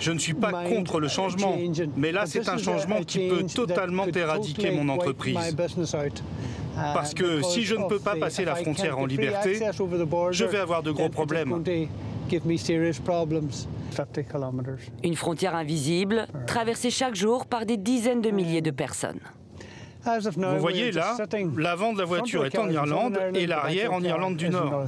Je 0.00 0.12
ne 0.12 0.18
suis 0.18 0.34
pas 0.34 0.64
contre 0.64 1.00
le 1.00 1.08
changement, 1.08 1.56
mais 1.96 2.12
là, 2.12 2.26
c'est 2.26 2.48
un 2.48 2.58
changement 2.58 3.02
qui 3.02 3.28
peut 3.28 3.44
totalement 3.44 4.06
éradiquer 4.06 4.70
mon 4.70 4.88
entreprise. 4.88 5.36
Uh, 6.76 6.92
Parce 6.92 7.14
que 7.14 7.42
si 7.42 7.62
je 7.62 7.76
ne 7.76 7.84
peux 7.88 8.00
pas 8.00 8.16
passer 8.16 8.44
la 8.44 8.56
frontière 8.56 8.98
en 8.98 9.06
liberté, 9.06 9.60
je 10.30 10.44
vais 10.44 10.58
avoir 10.58 10.82
de 10.82 10.90
gros 10.90 11.08
problèmes. 11.08 11.62
Une 15.04 15.14
frontière 15.14 15.54
invisible, 15.54 16.26
traversée 16.46 16.90
chaque 16.90 17.14
jour 17.14 17.46
par 17.46 17.64
des 17.66 17.76
dizaines 17.76 18.22
de 18.22 18.30
milliers 18.30 18.62
de 18.62 18.70
personnes. 18.70 19.20
Vous 20.04 20.58
voyez 20.58 20.92
là, 20.92 21.16
l'avant 21.56 21.92
de 21.92 21.98
la 21.98 22.04
voiture 22.04 22.44
est 22.44 22.58
en 22.58 22.68
Irlande 22.68 23.18
et 23.34 23.46
l'arrière 23.46 23.92
en 23.92 24.02
Irlande 24.02 24.36
du 24.36 24.48
Nord. 24.48 24.84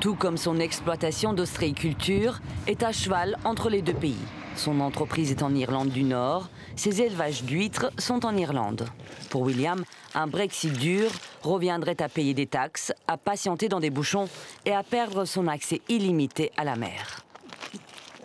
Tout 0.00 0.14
comme 0.14 0.36
son 0.36 0.60
exploitation 0.60 1.32
d'ostréiculture 1.32 2.40
est 2.66 2.82
à 2.84 2.92
cheval 2.92 3.36
entre 3.44 3.68
les 3.68 3.82
deux 3.82 3.94
pays. 3.94 4.16
Son 4.54 4.80
entreprise 4.80 5.30
est 5.30 5.42
en 5.42 5.54
Irlande 5.54 5.90
du 5.90 6.04
Nord, 6.04 6.48
ses 6.76 7.02
élevages 7.02 7.44
d'huîtres 7.44 7.92
sont 7.98 8.24
en 8.24 8.36
Irlande. 8.36 8.86
Pour 9.30 9.42
William, 9.42 9.84
un 10.14 10.26
Brexit 10.26 10.72
dur 10.72 11.10
reviendrait 11.42 12.00
à 12.02 12.08
payer 12.08 12.34
des 12.34 12.46
taxes, 12.46 12.92
à 13.06 13.16
patienter 13.16 13.68
dans 13.68 13.80
des 13.80 13.90
bouchons 13.90 14.28
et 14.64 14.72
à 14.72 14.82
perdre 14.82 15.24
son 15.24 15.46
accès 15.48 15.80
illimité 15.88 16.50
à 16.56 16.64
la 16.64 16.76
mer. 16.76 17.27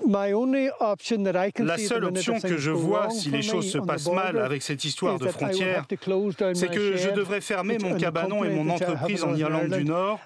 La 0.05 1.77
seule 1.77 2.05
option 2.05 2.39
que 2.39 2.57
je 2.57 2.71
vois 2.71 3.09
si 3.09 3.29
les 3.29 3.41
choses 3.41 3.69
se 3.69 3.77
passent 3.77 4.11
mal 4.11 4.37
avec 4.37 4.61
cette 4.61 4.83
histoire 4.83 5.19
de 5.19 5.27
frontière, 5.27 5.85
c'est 6.53 6.71
que 6.71 6.97
je 6.97 7.09
devrais 7.09 7.41
fermer 7.41 7.77
mon 7.77 7.97
cabanon 7.97 8.43
et 8.43 8.49
mon 8.49 8.69
entreprise 8.69 9.23
en 9.23 9.35
Irlande 9.35 9.69
du 9.69 9.85
Nord 9.85 10.19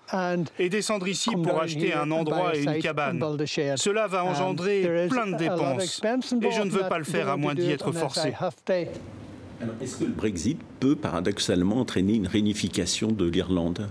et 0.60 0.70
descendre 0.70 1.08
ici 1.08 1.32
pour 1.32 1.62
acheter 1.62 1.94
un 1.94 2.10
endroit 2.12 2.56
et 2.56 2.64
une 2.64 2.80
cabane. 2.80 3.24
Cela 3.76 4.08
va 4.08 4.24
engendrer 4.24 5.08
plein 5.10 5.28
de 5.28 5.38
dépenses 5.38 6.02
et 6.04 6.52
je 6.52 6.62
ne 6.62 6.70
veux 6.70 6.88
pas 6.88 6.98
le 6.98 7.06
faire 7.06 7.30
à 7.30 7.38
moins 7.38 7.56
d'y 7.56 7.72
être 7.72 7.92
forcé. 7.92 8.34
Est-ce 9.82 9.98
que 9.98 10.04
le 10.04 10.12
Brexit 10.12 10.60
peut 10.80 10.96
paradoxalement 10.96 11.78
entraîner 11.78 12.14
une 12.14 12.28
réunification 12.28 13.12
de 13.12 13.26
l'Irlande? 13.26 13.90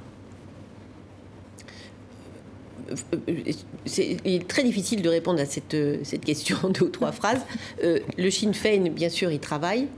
Il 3.27 4.35
est 4.35 4.49
très 4.49 4.63
difficile 4.63 5.03
de 5.03 5.09
répondre 5.09 5.41
à 5.41 5.47
cette, 5.47 5.77
cette 6.05 6.25
question 6.25 6.57
en 6.63 6.69
deux 6.71 6.87
ou 6.87 6.89
trois 6.89 7.13
phrases. 7.13 7.41
Euh, 7.83 8.01
le 8.17 8.31
Sinn 8.31 8.55
Féin, 8.55 8.91
bien 8.91 9.09
sûr, 9.09 9.31
il 9.31 9.41
travaille 9.41 9.89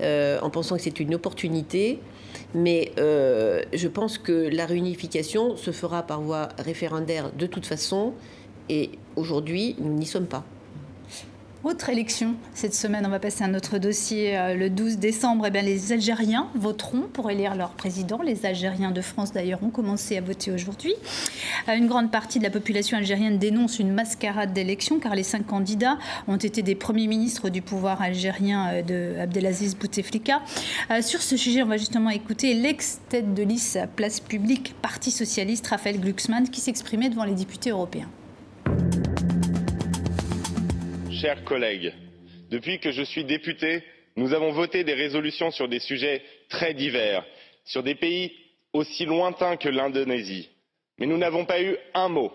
euh, 0.00 0.38
en 0.40 0.50
pensant 0.50 0.76
que 0.76 0.82
c'est 0.82 1.00
une 1.00 1.14
opportunité. 1.14 1.98
Mais 2.54 2.92
euh, 2.98 3.62
je 3.72 3.88
pense 3.88 4.18
que 4.18 4.32
la 4.32 4.66
réunification 4.66 5.56
se 5.56 5.72
fera 5.72 6.02
par 6.02 6.20
voie 6.20 6.48
référendaire 6.58 7.32
de 7.32 7.46
toute 7.46 7.66
façon. 7.66 8.12
Et 8.68 8.90
aujourd'hui, 9.16 9.76
nous 9.78 9.94
n'y 9.94 10.06
sommes 10.06 10.26
pas. 10.26 10.44
Autre 11.66 11.88
élection 11.88 12.36
cette 12.54 12.76
semaine, 12.76 13.04
on 13.06 13.08
va 13.08 13.18
passer 13.18 13.42
à 13.42 13.48
notre 13.48 13.78
dossier. 13.78 14.38
Euh, 14.38 14.54
le 14.54 14.70
12 14.70 14.98
décembre, 14.98 15.46
eh 15.48 15.50
bien, 15.50 15.62
les 15.62 15.90
Algériens 15.90 16.46
voteront 16.54 17.08
pour 17.12 17.28
élire 17.28 17.56
leur 17.56 17.70
président. 17.70 18.22
Les 18.22 18.46
Algériens 18.46 18.92
de 18.92 19.00
France, 19.00 19.32
d'ailleurs, 19.32 19.60
ont 19.64 19.70
commencé 19.70 20.16
à 20.16 20.20
voter 20.20 20.52
aujourd'hui. 20.52 20.94
Euh, 21.68 21.74
une 21.76 21.88
grande 21.88 22.12
partie 22.12 22.38
de 22.38 22.44
la 22.44 22.50
population 22.50 22.96
algérienne 22.96 23.38
dénonce 23.38 23.80
une 23.80 23.92
mascarade 23.92 24.52
d'élection 24.52 25.00
car 25.00 25.16
les 25.16 25.24
cinq 25.24 25.44
candidats 25.44 25.98
ont 26.28 26.36
été 26.36 26.62
des 26.62 26.76
premiers 26.76 27.08
ministres 27.08 27.48
du 27.48 27.62
pouvoir 27.62 28.00
algérien 28.00 28.68
euh, 28.68 28.82
de 28.82 29.18
Abdelaziz 29.18 29.74
Bouteflika. 29.74 30.42
Sur 31.00 31.20
ce 31.20 31.36
sujet, 31.36 31.64
on 31.64 31.66
va 31.66 31.78
justement 31.78 32.10
écouter 32.10 32.54
l'ex-tête 32.54 33.34
de 33.34 33.42
liste 33.42 33.80
Place 33.96 34.20
Publique 34.20 34.76
Parti 34.82 35.10
Socialiste, 35.10 35.66
Raphaël 35.66 35.98
Glucksmann, 35.98 36.48
qui 36.48 36.60
s'exprimait 36.60 37.08
devant 37.08 37.24
les 37.24 37.34
députés 37.34 37.70
européens 37.70 38.08
chers 41.16 41.44
collègues, 41.44 41.92
depuis 42.50 42.78
que 42.78 42.90
je 42.92 43.02
suis 43.02 43.24
député, 43.24 43.82
nous 44.16 44.34
avons 44.34 44.52
voté 44.52 44.84
des 44.84 44.94
résolutions 44.94 45.50
sur 45.50 45.68
des 45.68 45.78
sujets 45.80 46.22
très 46.48 46.74
divers, 46.74 47.24
sur 47.64 47.82
des 47.82 47.94
pays 47.94 48.32
aussi 48.72 49.06
lointains 49.06 49.56
que 49.56 49.68
l'Indonésie. 49.68 50.50
Mais 50.98 51.06
nous 51.06 51.18
n'avons 51.18 51.44
pas 51.44 51.60
eu 51.62 51.76
un 51.94 52.08
mot 52.08 52.32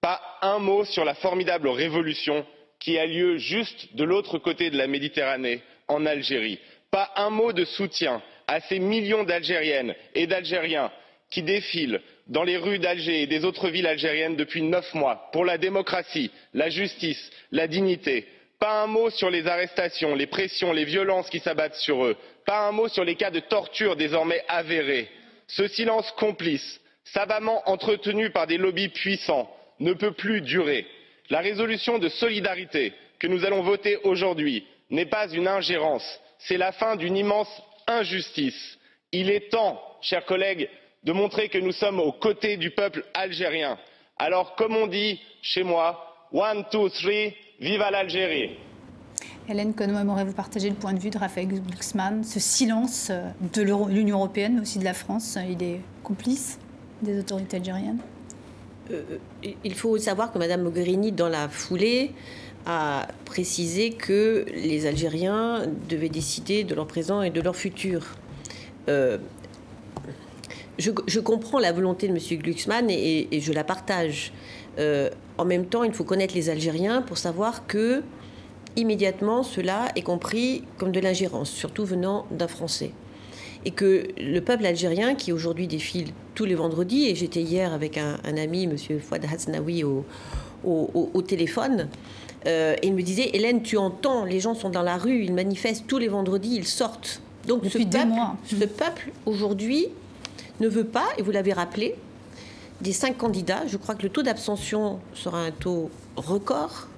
Pas 0.00 0.20
un 0.42 0.58
mot 0.58 0.84
sur 0.84 1.04
la 1.04 1.14
formidable 1.14 1.68
révolution 1.68 2.46
qui 2.80 2.98
a 2.98 3.06
lieu 3.06 3.36
juste 3.38 3.94
de 3.94 4.04
l'autre 4.04 4.38
côté 4.38 4.70
de 4.70 4.76
la 4.76 4.86
Méditerranée, 4.86 5.62
en 5.88 6.04
Algérie. 6.06 6.58
Pas 6.90 7.10
un 7.16 7.30
mot 7.30 7.52
de 7.52 7.64
soutien 7.64 8.22
à 8.46 8.60
ces 8.60 8.78
millions 8.78 9.24
d'Algériennes 9.24 9.94
et 10.14 10.26
d'Algériens 10.26 10.90
qui 11.32 11.42
défilent 11.42 12.00
dans 12.28 12.44
les 12.44 12.56
rues 12.56 12.78
d'Alger 12.78 13.22
et 13.22 13.26
des 13.26 13.44
autres 13.44 13.68
villes 13.68 13.86
algériennes 13.86 14.36
depuis 14.36 14.62
neuf 14.62 14.94
mois 14.94 15.28
pour 15.32 15.44
la 15.44 15.58
démocratie, 15.58 16.30
la 16.54 16.68
justice, 16.68 17.30
la 17.50 17.66
dignité. 17.66 18.26
Pas 18.60 18.82
un 18.82 18.86
mot 18.86 19.10
sur 19.10 19.28
les 19.30 19.48
arrestations, 19.48 20.14
les 20.14 20.26
pressions, 20.26 20.72
les 20.72 20.84
violences 20.84 21.30
qui 21.30 21.40
s'abattent 21.40 21.74
sur 21.74 22.04
eux. 22.04 22.16
Pas 22.46 22.68
un 22.68 22.72
mot 22.72 22.86
sur 22.86 23.02
les 23.02 23.16
cas 23.16 23.30
de 23.30 23.40
torture 23.40 23.96
désormais 23.96 24.44
avérés. 24.46 25.08
Ce 25.48 25.66
silence 25.66 26.10
complice, 26.12 26.80
savamment 27.04 27.68
entretenu 27.68 28.30
par 28.30 28.46
des 28.46 28.58
lobbies 28.58 28.90
puissants, 28.90 29.50
ne 29.80 29.94
peut 29.94 30.12
plus 30.12 30.42
durer. 30.42 30.86
La 31.30 31.40
résolution 31.40 31.98
de 31.98 32.08
solidarité 32.08 32.92
que 33.18 33.26
nous 33.26 33.44
allons 33.44 33.62
voter 33.62 33.96
aujourd'hui 34.04 34.64
n'est 34.90 35.06
pas 35.06 35.28
une 35.28 35.48
ingérence, 35.48 36.20
c'est 36.38 36.58
la 36.58 36.72
fin 36.72 36.96
d'une 36.96 37.16
immense 37.16 37.50
injustice. 37.86 38.78
Il 39.12 39.30
est 39.30 39.50
temps, 39.50 39.82
chers 40.02 40.24
collègues, 40.24 40.68
de 41.04 41.12
montrer 41.12 41.48
que 41.48 41.58
nous 41.58 41.72
sommes 41.72 42.00
aux 42.00 42.12
côtés 42.12 42.56
du 42.56 42.70
peuple 42.70 43.04
algérien. 43.14 43.78
Alors, 44.18 44.54
comme 44.56 44.76
on 44.76 44.86
dit 44.86 45.20
chez 45.42 45.64
moi, 45.64 46.28
one, 46.32 46.64
two, 46.70 46.88
three, 46.90 47.34
vive 47.60 47.80
l'Algérie. 47.90 48.50
Hélène 49.48 49.74
Conway, 49.74 50.24
vous 50.24 50.32
partagez 50.32 50.68
le 50.68 50.76
point 50.76 50.92
de 50.92 51.00
vue 51.00 51.10
de 51.10 51.18
Raphaël 51.18 51.48
Glucksmann. 51.48 52.22
Ce 52.22 52.38
silence 52.38 53.10
de 53.52 53.62
l'Union 53.62 54.18
européenne, 54.18 54.54
mais 54.54 54.60
aussi 54.60 54.78
de 54.78 54.84
la 54.84 54.94
France, 54.94 55.36
il 55.48 55.62
est 55.62 55.80
complice 56.04 56.58
des 57.02 57.18
autorités 57.18 57.56
algériennes? 57.56 57.98
Euh, 58.92 59.02
Il 59.64 59.74
faut 59.74 59.98
savoir 59.98 60.32
que 60.32 60.38
Mme 60.38 60.62
Mogherini, 60.62 61.10
dans 61.10 61.28
la 61.28 61.48
foulée, 61.48 62.12
a 62.66 63.08
précisé 63.24 63.90
que 63.90 64.44
les 64.54 64.86
Algériens 64.86 65.66
devaient 65.88 66.08
décider 66.08 66.62
de 66.62 66.74
leur 66.76 66.86
présent 66.86 67.22
et 67.22 67.30
de 67.30 67.40
leur 67.40 67.56
futur. 67.56 68.14
Euh, 68.88 69.18
je, 70.78 71.20
comprends 71.20 71.58
la 71.58 71.72
volonté 71.72 72.08
de 72.08 72.12
M. 72.12 72.38
Glucksmann 72.38 72.88
et, 72.90 73.28
je 73.32 73.52
la 73.52 73.64
partage. 73.64 74.32
Euh, 74.78 75.10
en 75.38 75.44
même 75.44 75.66
temps, 75.66 75.84
il 75.84 75.92
faut 75.92 76.04
connaître 76.04 76.34
les 76.34 76.50
Algériens 76.50 77.02
pour 77.02 77.18
savoir 77.18 77.66
que 77.66 78.02
immédiatement 78.76 79.42
cela 79.42 79.88
est 79.96 80.02
compris 80.02 80.64
comme 80.78 80.92
de 80.92 81.00
l'ingérence, 81.00 81.50
surtout 81.50 81.84
venant 81.84 82.26
d'un 82.30 82.48
Français. 82.48 82.92
Et 83.64 83.70
que 83.70 84.08
le 84.18 84.40
peuple 84.40 84.66
algérien, 84.66 85.14
qui 85.14 85.30
aujourd'hui 85.30 85.68
défile 85.68 86.08
tous 86.34 86.46
les 86.46 86.54
vendredis, 86.54 87.08
et 87.08 87.14
j'étais 87.14 87.42
hier 87.42 87.72
avec 87.72 87.96
un, 87.98 88.18
ami, 88.36 88.64
M. 88.64 88.76
Fouad 88.98 89.24
Hasnaoui, 89.24 89.84
au, 89.84 90.04
au, 90.64 91.22
téléphone, 91.22 91.88
euh, 92.46 92.74
et 92.82 92.88
il 92.88 92.94
me 92.94 93.02
disait 93.02 93.30
Hélène, 93.34 93.62
tu 93.62 93.76
entends, 93.76 94.24
les 94.24 94.40
gens 94.40 94.54
sont 94.54 94.70
dans 94.70 94.82
la 94.82 94.96
rue, 94.96 95.22
ils 95.22 95.34
manifestent 95.34 95.86
tous 95.86 95.98
les 95.98 96.08
vendredis, 96.08 96.56
ils 96.56 96.66
sortent. 96.66 97.20
Donc 97.46 97.62
Depuis 97.62 97.86
ce 97.90 98.06
mois. 98.06 98.36
ce 98.44 98.64
peuple 98.64 99.10
aujourd'hui 99.26 99.88
ne 100.60 100.68
veut 100.68 100.86
pas, 100.86 101.06
et 101.18 101.22
vous 101.22 101.30
l'avez 101.30 101.52
rappelé, 101.52 101.94
des 102.80 102.92
cinq 102.92 103.18
candidats, 103.18 103.66
je 103.66 103.76
crois 103.76 103.94
que 103.94 104.02
le 104.02 104.08
taux 104.08 104.22
d'abstention 104.22 104.98
sera 105.14 105.38
un 105.40 105.50
taux 105.50 105.90
record, 106.16 106.88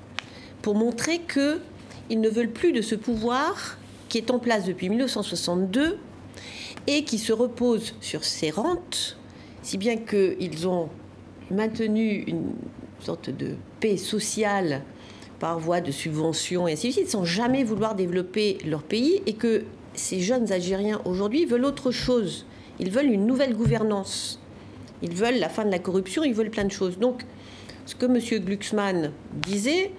pour 0.62 0.74
montrer 0.74 1.20
qu'ils 1.20 2.20
ne 2.20 2.28
veulent 2.28 2.50
plus 2.50 2.72
de 2.72 2.80
ce 2.80 2.94
pouvoir 2.94 3.76
qui 4.08 4.18
est 4.18 4.30
en 4.30 4.38
place 4.38 4.64
depuis 4.64 4.88
1962 4.88 5.98
et 6.86 7.04
qui 7.04 7.18
se 7.18 7.32
repose 7.32 7.94
sur 8.00 8.24
ses 8.24 8.50
rentes, 8.50 9.16
si 9.62 9.76
bien 9.76 9.96
qu'ils 9.96 10.68
ont 10.68 10.88
maintenu 11.50 12.24
une 12.26 12.52
sorte 13.00 13.30
de 13.30 13.56
paix 13.80 13.96
sociale 13.96 14.82
par 15.38 15.58
voie 15.58 15.80
de 15.80 15.90
subventions 15.90 16.66
et 16.66 16.72
ainsi 16.72 16.88
de 16.88 16.92
suite, 16.92 17.10
sans 17.10 17.24
jamais 17.24 17.64
vouloir 17.64 17.94
développer 17.94 18.58
leur 18.64 18.82
pays, 18.82 19.20
et 19.26 19.34
que 19.34 19.64
ces 19.94 20.20
jeunes 20.20 20.50
Algériens 20.52 21.00
aujourd'hui 21.04 21.44
veulent 21.44 21.64
autre 21.64 21.90
chose. 21.90 22.46
Ils 22.80 22.90
veulent 22.90 23.10
une 23.10 23.26
nouvelle 23.26 23.54
gouvernance. 23.54 24.40
Ils 25.02 25.14
veulent 25.14 25.38
la 25.38 25.48
fin 25.48 25.64
de 25.64 25.70
la 25.70 25.78
corruption, 25.78 26.24
ils 26.24 26.34
veulent 26.34 26.50
plein 26.50 26.64
de 26.64 26.72
choses. 26.72 26.98
Donc, 26.98 27.22
ce 27.86 27.94
que 27.94 28.06
M. 28.06 28.18
Glucksmann 28.44 29.12
disait, 29.34 29.90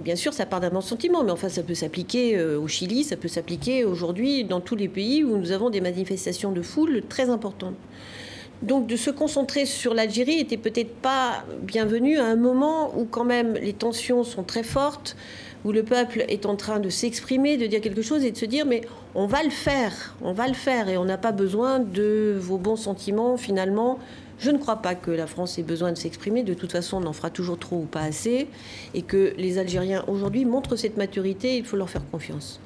bien 0.00 0.16
sûr, 0.16 0.32
ça 0.32 0.46
part 0.46 0.60
d'un 0.60 0.70
bon 0.70 0.80
sentiment, 0.80 1.24
mais 1.24 1.32
enfin, 1.32 1.48
ça 1.48 1.62
peut 1.62 1.74
s'appliquer 1.74 2.36
euh, 2.36 2.60
au 2.60 2.68
Chili, 2.68 3.04
ça 3.04 3.16
peut 3.16 3.28
s'appliquer 3.28 3.84
aujourd'hui 3.84 4.44
dans 4.44 4.60
tous 4.60 4.76
les 4.76 4.88
pays 4.88 5.24
où 5.24 5.36
nous 5.36 5.50
avons 5.50 5.70
des 5.70 5.80
manifestations 5.80 6.52
de 6.52 6.62
foule 6.62 7.02
très 7.08 7.30
importantes. 7.30 7.76
Donc, 8.62 8.86
de 8.86 8.96
se 8.96 9.10
concentrer 9.10 9.66
sur 9.66 9.94
l'Algérie 9.94 10.40
était 10.40 10.56
peut-être 10.56 10.94
pas 10.96 11.44
bienvenu 11.62 12.18
à 12.18 12.24
un 12.24 12.36
moment 12.36 12.96
où, 12.98 13.04
quand 13.04 13.24
même, 13.24 13.54
les 13.54 13.72
tensions 13.72 14.24
sont 14.24 14.42
très 14.42 14.64
fortes 14.64 15.16
où 15.64 15.72
le 15.72 15.82
peuple 15.82 16.24
est 16.28 16.46
en 16.46 16.56
train 16.56 16.80
de 16.80 16.88
s'exprimer, 16.88 17.56
de 17.56 17.66
dire 17.66 17.80
quelque 17.80 18.02
chose 18.02 18.24
et 18.24 18.30
de 18.30 18.36
se 18.36 18.44
dire 18.44 18.66
mais 18.66 18.82
on 19.14 19.26
va 19.26 19.42
le 19.42 19.50
faire, 19.50 20.14
on 20.22 20.32
va 20.32 20.48
le 20.48 20.54
faire 20.54 20.88
et 20.88 20.96
on 20.96 21.04
n'a 21.04 21.18
pas 21.18 21.32
besoin 21.32 21.78
de 21.80 22.36
vos 22.40 22.58
bons 22.58 22.76
sentiments 22.76 23.36
finalement. 23.36 23.98
Je 24.38 24.50
ne 24.50 24.58
crois 24.58 24.76
pas 24.76 24.94
que 24.94 25.10
la 25.10 25.26
France 25.26 25.58
ait 25.58 25.64
besoin 25.64 25.90
de 25.90 25.98
s'exprimer. 25.98 26.44
De 26.44 26.54
toute 26.54 26.70
façon, 26.70 27.02
on 27.02 27.06
en 27.06 27.12
fera 27.12 27.28
toujours 27.28 27.58
trop 27.58 27.78
ou 27.78 27.86
pas 27.86 28.02
assez. 28.02 28.46
Et 28.94 29.02
que 29.02 29.34
les 29.36 29.58
Algériens 29.58 30.04
aujourd'hui 30.06 30.44
montrent 30.44 30.76
cette 30.76 30.96
maturité. 30.96 31.56
Il 31.56 31.64
faut 31.64 31.76
leur 31.76 31.90
faire 31.90 32.08
confiance. 32.08 32.60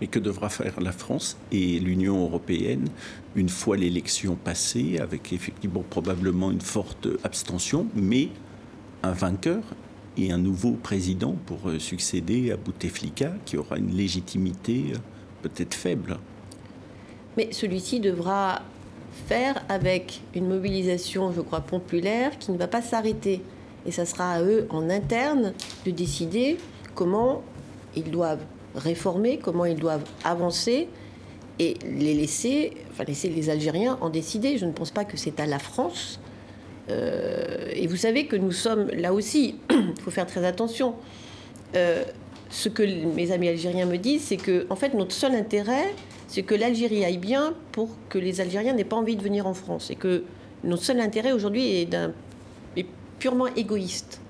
Mais 0.00 0.08
que 0.08 0.18
devra 0.18 0.48
faire 0.48 0.80
la 0.80 0.90
France 0.90 1.36
et 1.52 1.78
l'Union 1.78 2.24
européenne 2.24 2.88
une 3.36 3.48
fois 3.48 3.76
l'élection 3.76 4.34
passée, 4.34 4.98
avec 4.98 5.32
effectivement 5.32 5.84
probablement 5.88 6.50
une 6.50 6.60
forte 6.60 7.06
abstention, 7.22 7.86
mais 7.94 8.30
un 9.02 9.12
vainqueur 9.12 9.62
et 10.16 10.32
un 10.32 10.38
nouveau 10.38 10.72
président 10.72 11.34
pour 11.46 11.68
euh, 11.68 11.78
succéder 11.78 12.50
à 12.50 12.56
Bouteflika, 12.56 13.32
qui 13.44 13.56
aura 13.56 13.76
une 13.78 13.94
légitimité 13.94 14.92
euh, 14.92 14.98
peut-être 15.42 15.74
faible. 15.74 16.18
Mais 17.36 17.48
celui-ci 17.52 18.00
devra 18.00 18.62
faire 19.26 19.62
avec 19.68 20.20
une 20.34 20.48
mobilisation, 20.48 21.32
je 21.32 21.40
crois, 21.40 21.60
populaire 21.60 22.38
qui 22.38 22.52
ne 22.52 22.58
va 22.58 22.66
pas 22.66 22.82
s'arrêter. 22.82 23.42
Et 23.86 23.92
ça 23.92 24.04
sera 24.04 24.32
à 24.32 24.42
eux, 24.42 24.66
en 24.70 24.90
interne, 24.90 25.52
de 25.84 25.90
décider 25.90 26.56
comment 26.94 27.42
ils 27.94 28.10
doivent 28.10 28.44
réformer, 28.74 29.38
comment 29.38 29.64
ils 29.64 29.78
doivent 29.78 30.04
avancer 30.24 30.88
et 31.58 31.74
les 31.84 32.14
laisser, 32.14 32.72
enfin 32.90 33.04
laisser 33.04 33.28
les 33.28 33.48
Algériens 33.48 33.98
en 34.00 34.10
décider. 34.10 34.58
Je 34.58 34.66
ne 34.66 34.72
pense 34.72 34.90
pas 34.90 35.04
que 35.04 35.16
c'est 35.16 35.40
à 35.40 35.46
la 35.46 35.58
France 35.58 36.20
euh, 36.90 37.68
et 37.72 37.86
vous 37.86 37.96
savez 37.96 38.26
que 38.26 38.36
nous 38.36 38.52
sommes 38.52 38.88
là 38.90 39.12
aussi, 39.12 39.56
il 39.70 39.94
faut 40.02 40.10
faire 40.10 40.26
très 40.26 40.44
attention. 40.44 40.94
Euh, 41.74 42.04
ce 42.48 42.68
que 42.68 42.82
mes 42.82 43.32
amis 43.32 43.48
algériens 43.48 43.86
me 43.86 43.96
disent, 43.96 44.22
c'est 44.22 44.36
que 44.36 44.66
en 44.70 44.76
fait 44.76 44.94
notre 44.94 45.12
seul 45.12 45.34
intérêt, 45.34 45.92
c'est 46.28 46.42
que 46.42 46.54
l'Algérie 46.54 47.04
aille 47.04 47.18
bien 47.18 47.54
pour 47.72 47.90
que 48.08 48.18
les 48.18 48.40
Algériens 48.40 48.72
n'aient 48.72 48.84
pas 48.84 48.96
envie 48.96 49.16
de 49.16 49.22
venir 49.22 49.46
en 49.46 49.54
France. 49.54 49.90
Et 49.90 49.96
que 49.96 50.24
notre 50.64 50.82
seul 50.82 51.00
intérêt 51.00 51.32
aujourd'hui 51.32 51.80
est, 51.80 51.94
est 52.76 52.86
purement 53.18 53.46
égoïste 53.54 54.20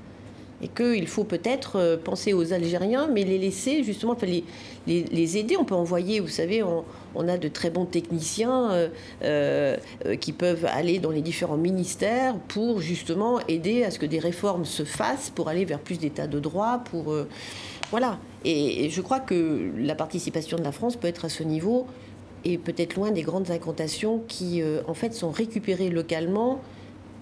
et 0.62 0.68
qu'il 0.68 1.06
faut 1.06 1.24
peut-être 1.24 1.76
euh, 1.76 1.96
penser 1.96 2.32
aux 2.32 2.52
Algériens, 2.52 3.08
mais 3.12 3.24
les 3.24 3.38
laisser 3.38 3.82
justement, 3.82 4.16
les, 4.22 4.44
les, 4.86 5.36
aider. 5.36 5.56
On 5.56 5.64
peut 5.64 5.74
envoyer, 5.74 6.20
vous 6.20 6.28
savez, 6.28 6.62
on, 6.62 7.28
a 7.28 7.36
de 7.36 7.48
très 7.48 7.70
bons 7.70 7.84
techniciens 7.84 8.70
euh, 8.70 8.88
euh, 9.22 9.76
qui 10.16 10.32
peuvent 10.32 10.66
aller 10.66 10.98
dans 10.98 11.10
les 11.10 11.22
différents 11.22 11.56
ministères 11.56 12.36
pour 12.48 12.80
justement 12.80 13.40
aider 13.48 13.84
à 13.84 13.90
ce 13.90 13.98
que 13.98 14.06
des 14.06 14.18
réformes 14.18 14.64
se 14.64 14.84
fassent, 14.84 15.30
pour 15.30 15.48
aller 15.48 15.64
vers 15.64 15.80
plus 15.80 15.98
d'état 15.98 16.26
de 16.26 16.40
droit, 16.40 16.82
pour 16.90 17.14
voilà. 17.90 18.18
Et, 18.44 18.90
je 18.90 19.00
crois 19.00 19.20
que 19.20 19.70
la 19.76 19.94
participation 19.94 20.56
de 20.56 20.62
la 20.62 20.72
France 20.72 20.96
peut 20.96 21.08
être 21.08 21.24
à 21.24 21.28
ce 21.28 21.42
niveau 21.42 21.86
et 22.44 22.58
peut-être 22.58 22.94
loin 22.94 23.10
des 23.10 23.22
grandes 23.22 23.50
incantations 23.50 24.22
qui, 24.28 24.62
en 24.86 24.94
fait, 24.94 25.14
sont 25.14 25.30
récupérées 25.30 25.90
localement 25.90 26.60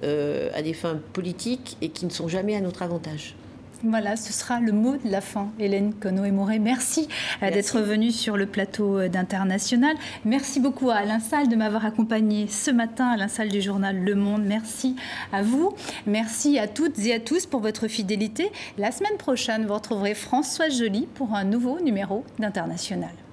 euh, 0.04 0.50
à 0.54 0.62
des 0.62 0.74
fins 0.74 1.00
politiques 1.12 1.76
et 1.80 1.88
qui 1.88 2.04
ne 2.04 2.10
sont 2.10 2.28
jamais 2.28 2.54
à 2.54 2.60
notre 2.60 2.82
avantage. 2.82 3.34
Voilà, 3.86 4.16
ce 4.16 4.32
sera 4.32 4.60
le 4.60 4.72
mot 4.72 4.96
de 4.96 5.10
la 5.10 5.20
fin. 5.20 5.48
Hélène 5.58 5.92
Conno-Moret, 5.92 6.58
merci, 6.58 7.06
euh, 7.42 7.50
d'être 7.50 7.80
venue 7.80 8.12
sur 8.12 8.38
le 8.38 8.46
plateau 8.46 8.98
euh, 8.98 9.08
d'International. 9.08 9.94
Merci 10.24 10.58
beaucoup 10.58 10.90
à 10.90 10.96
Alain 10.96 11.20
Salle 11.20 11.48
de 11.48 11.56
m'avoir 11.56 11.84
accompagné 11.84 12.46
ce 12.48 12.70
matin, 12.70 13.08
Alain 13.08 13.28
Salle 13.28 13.50
du 13.50 13.60
journal 13.60 14.02
Le 14.02 14.14
Monde. 14.14 14.44
Merci 14.46 14.96
à 15.32 15.42
vous. 15.42 15.74
Merci 16.06 16.58
à 16.58 16.66
toutes 16.66 16.98
et 17.00 17.12
à 17.12 17.20
tous 17.20 17.44
pour 17.44 17.60
votre 17.60 17.86
fidélité. 17.86 18.50
La 18.78 18.90
semaine 18.90 19.18
prochaine, 19.18 19.66
vous 19.66 19.74
retrouverez 19.74 20.14
François 20.14 20.70
Joly 20.70 21.06
pour 21.14 21.34
un 21.34 21.44
nouveau 21.44 21.78
numéro 21.80 22.24
d'International. 22.38 23.23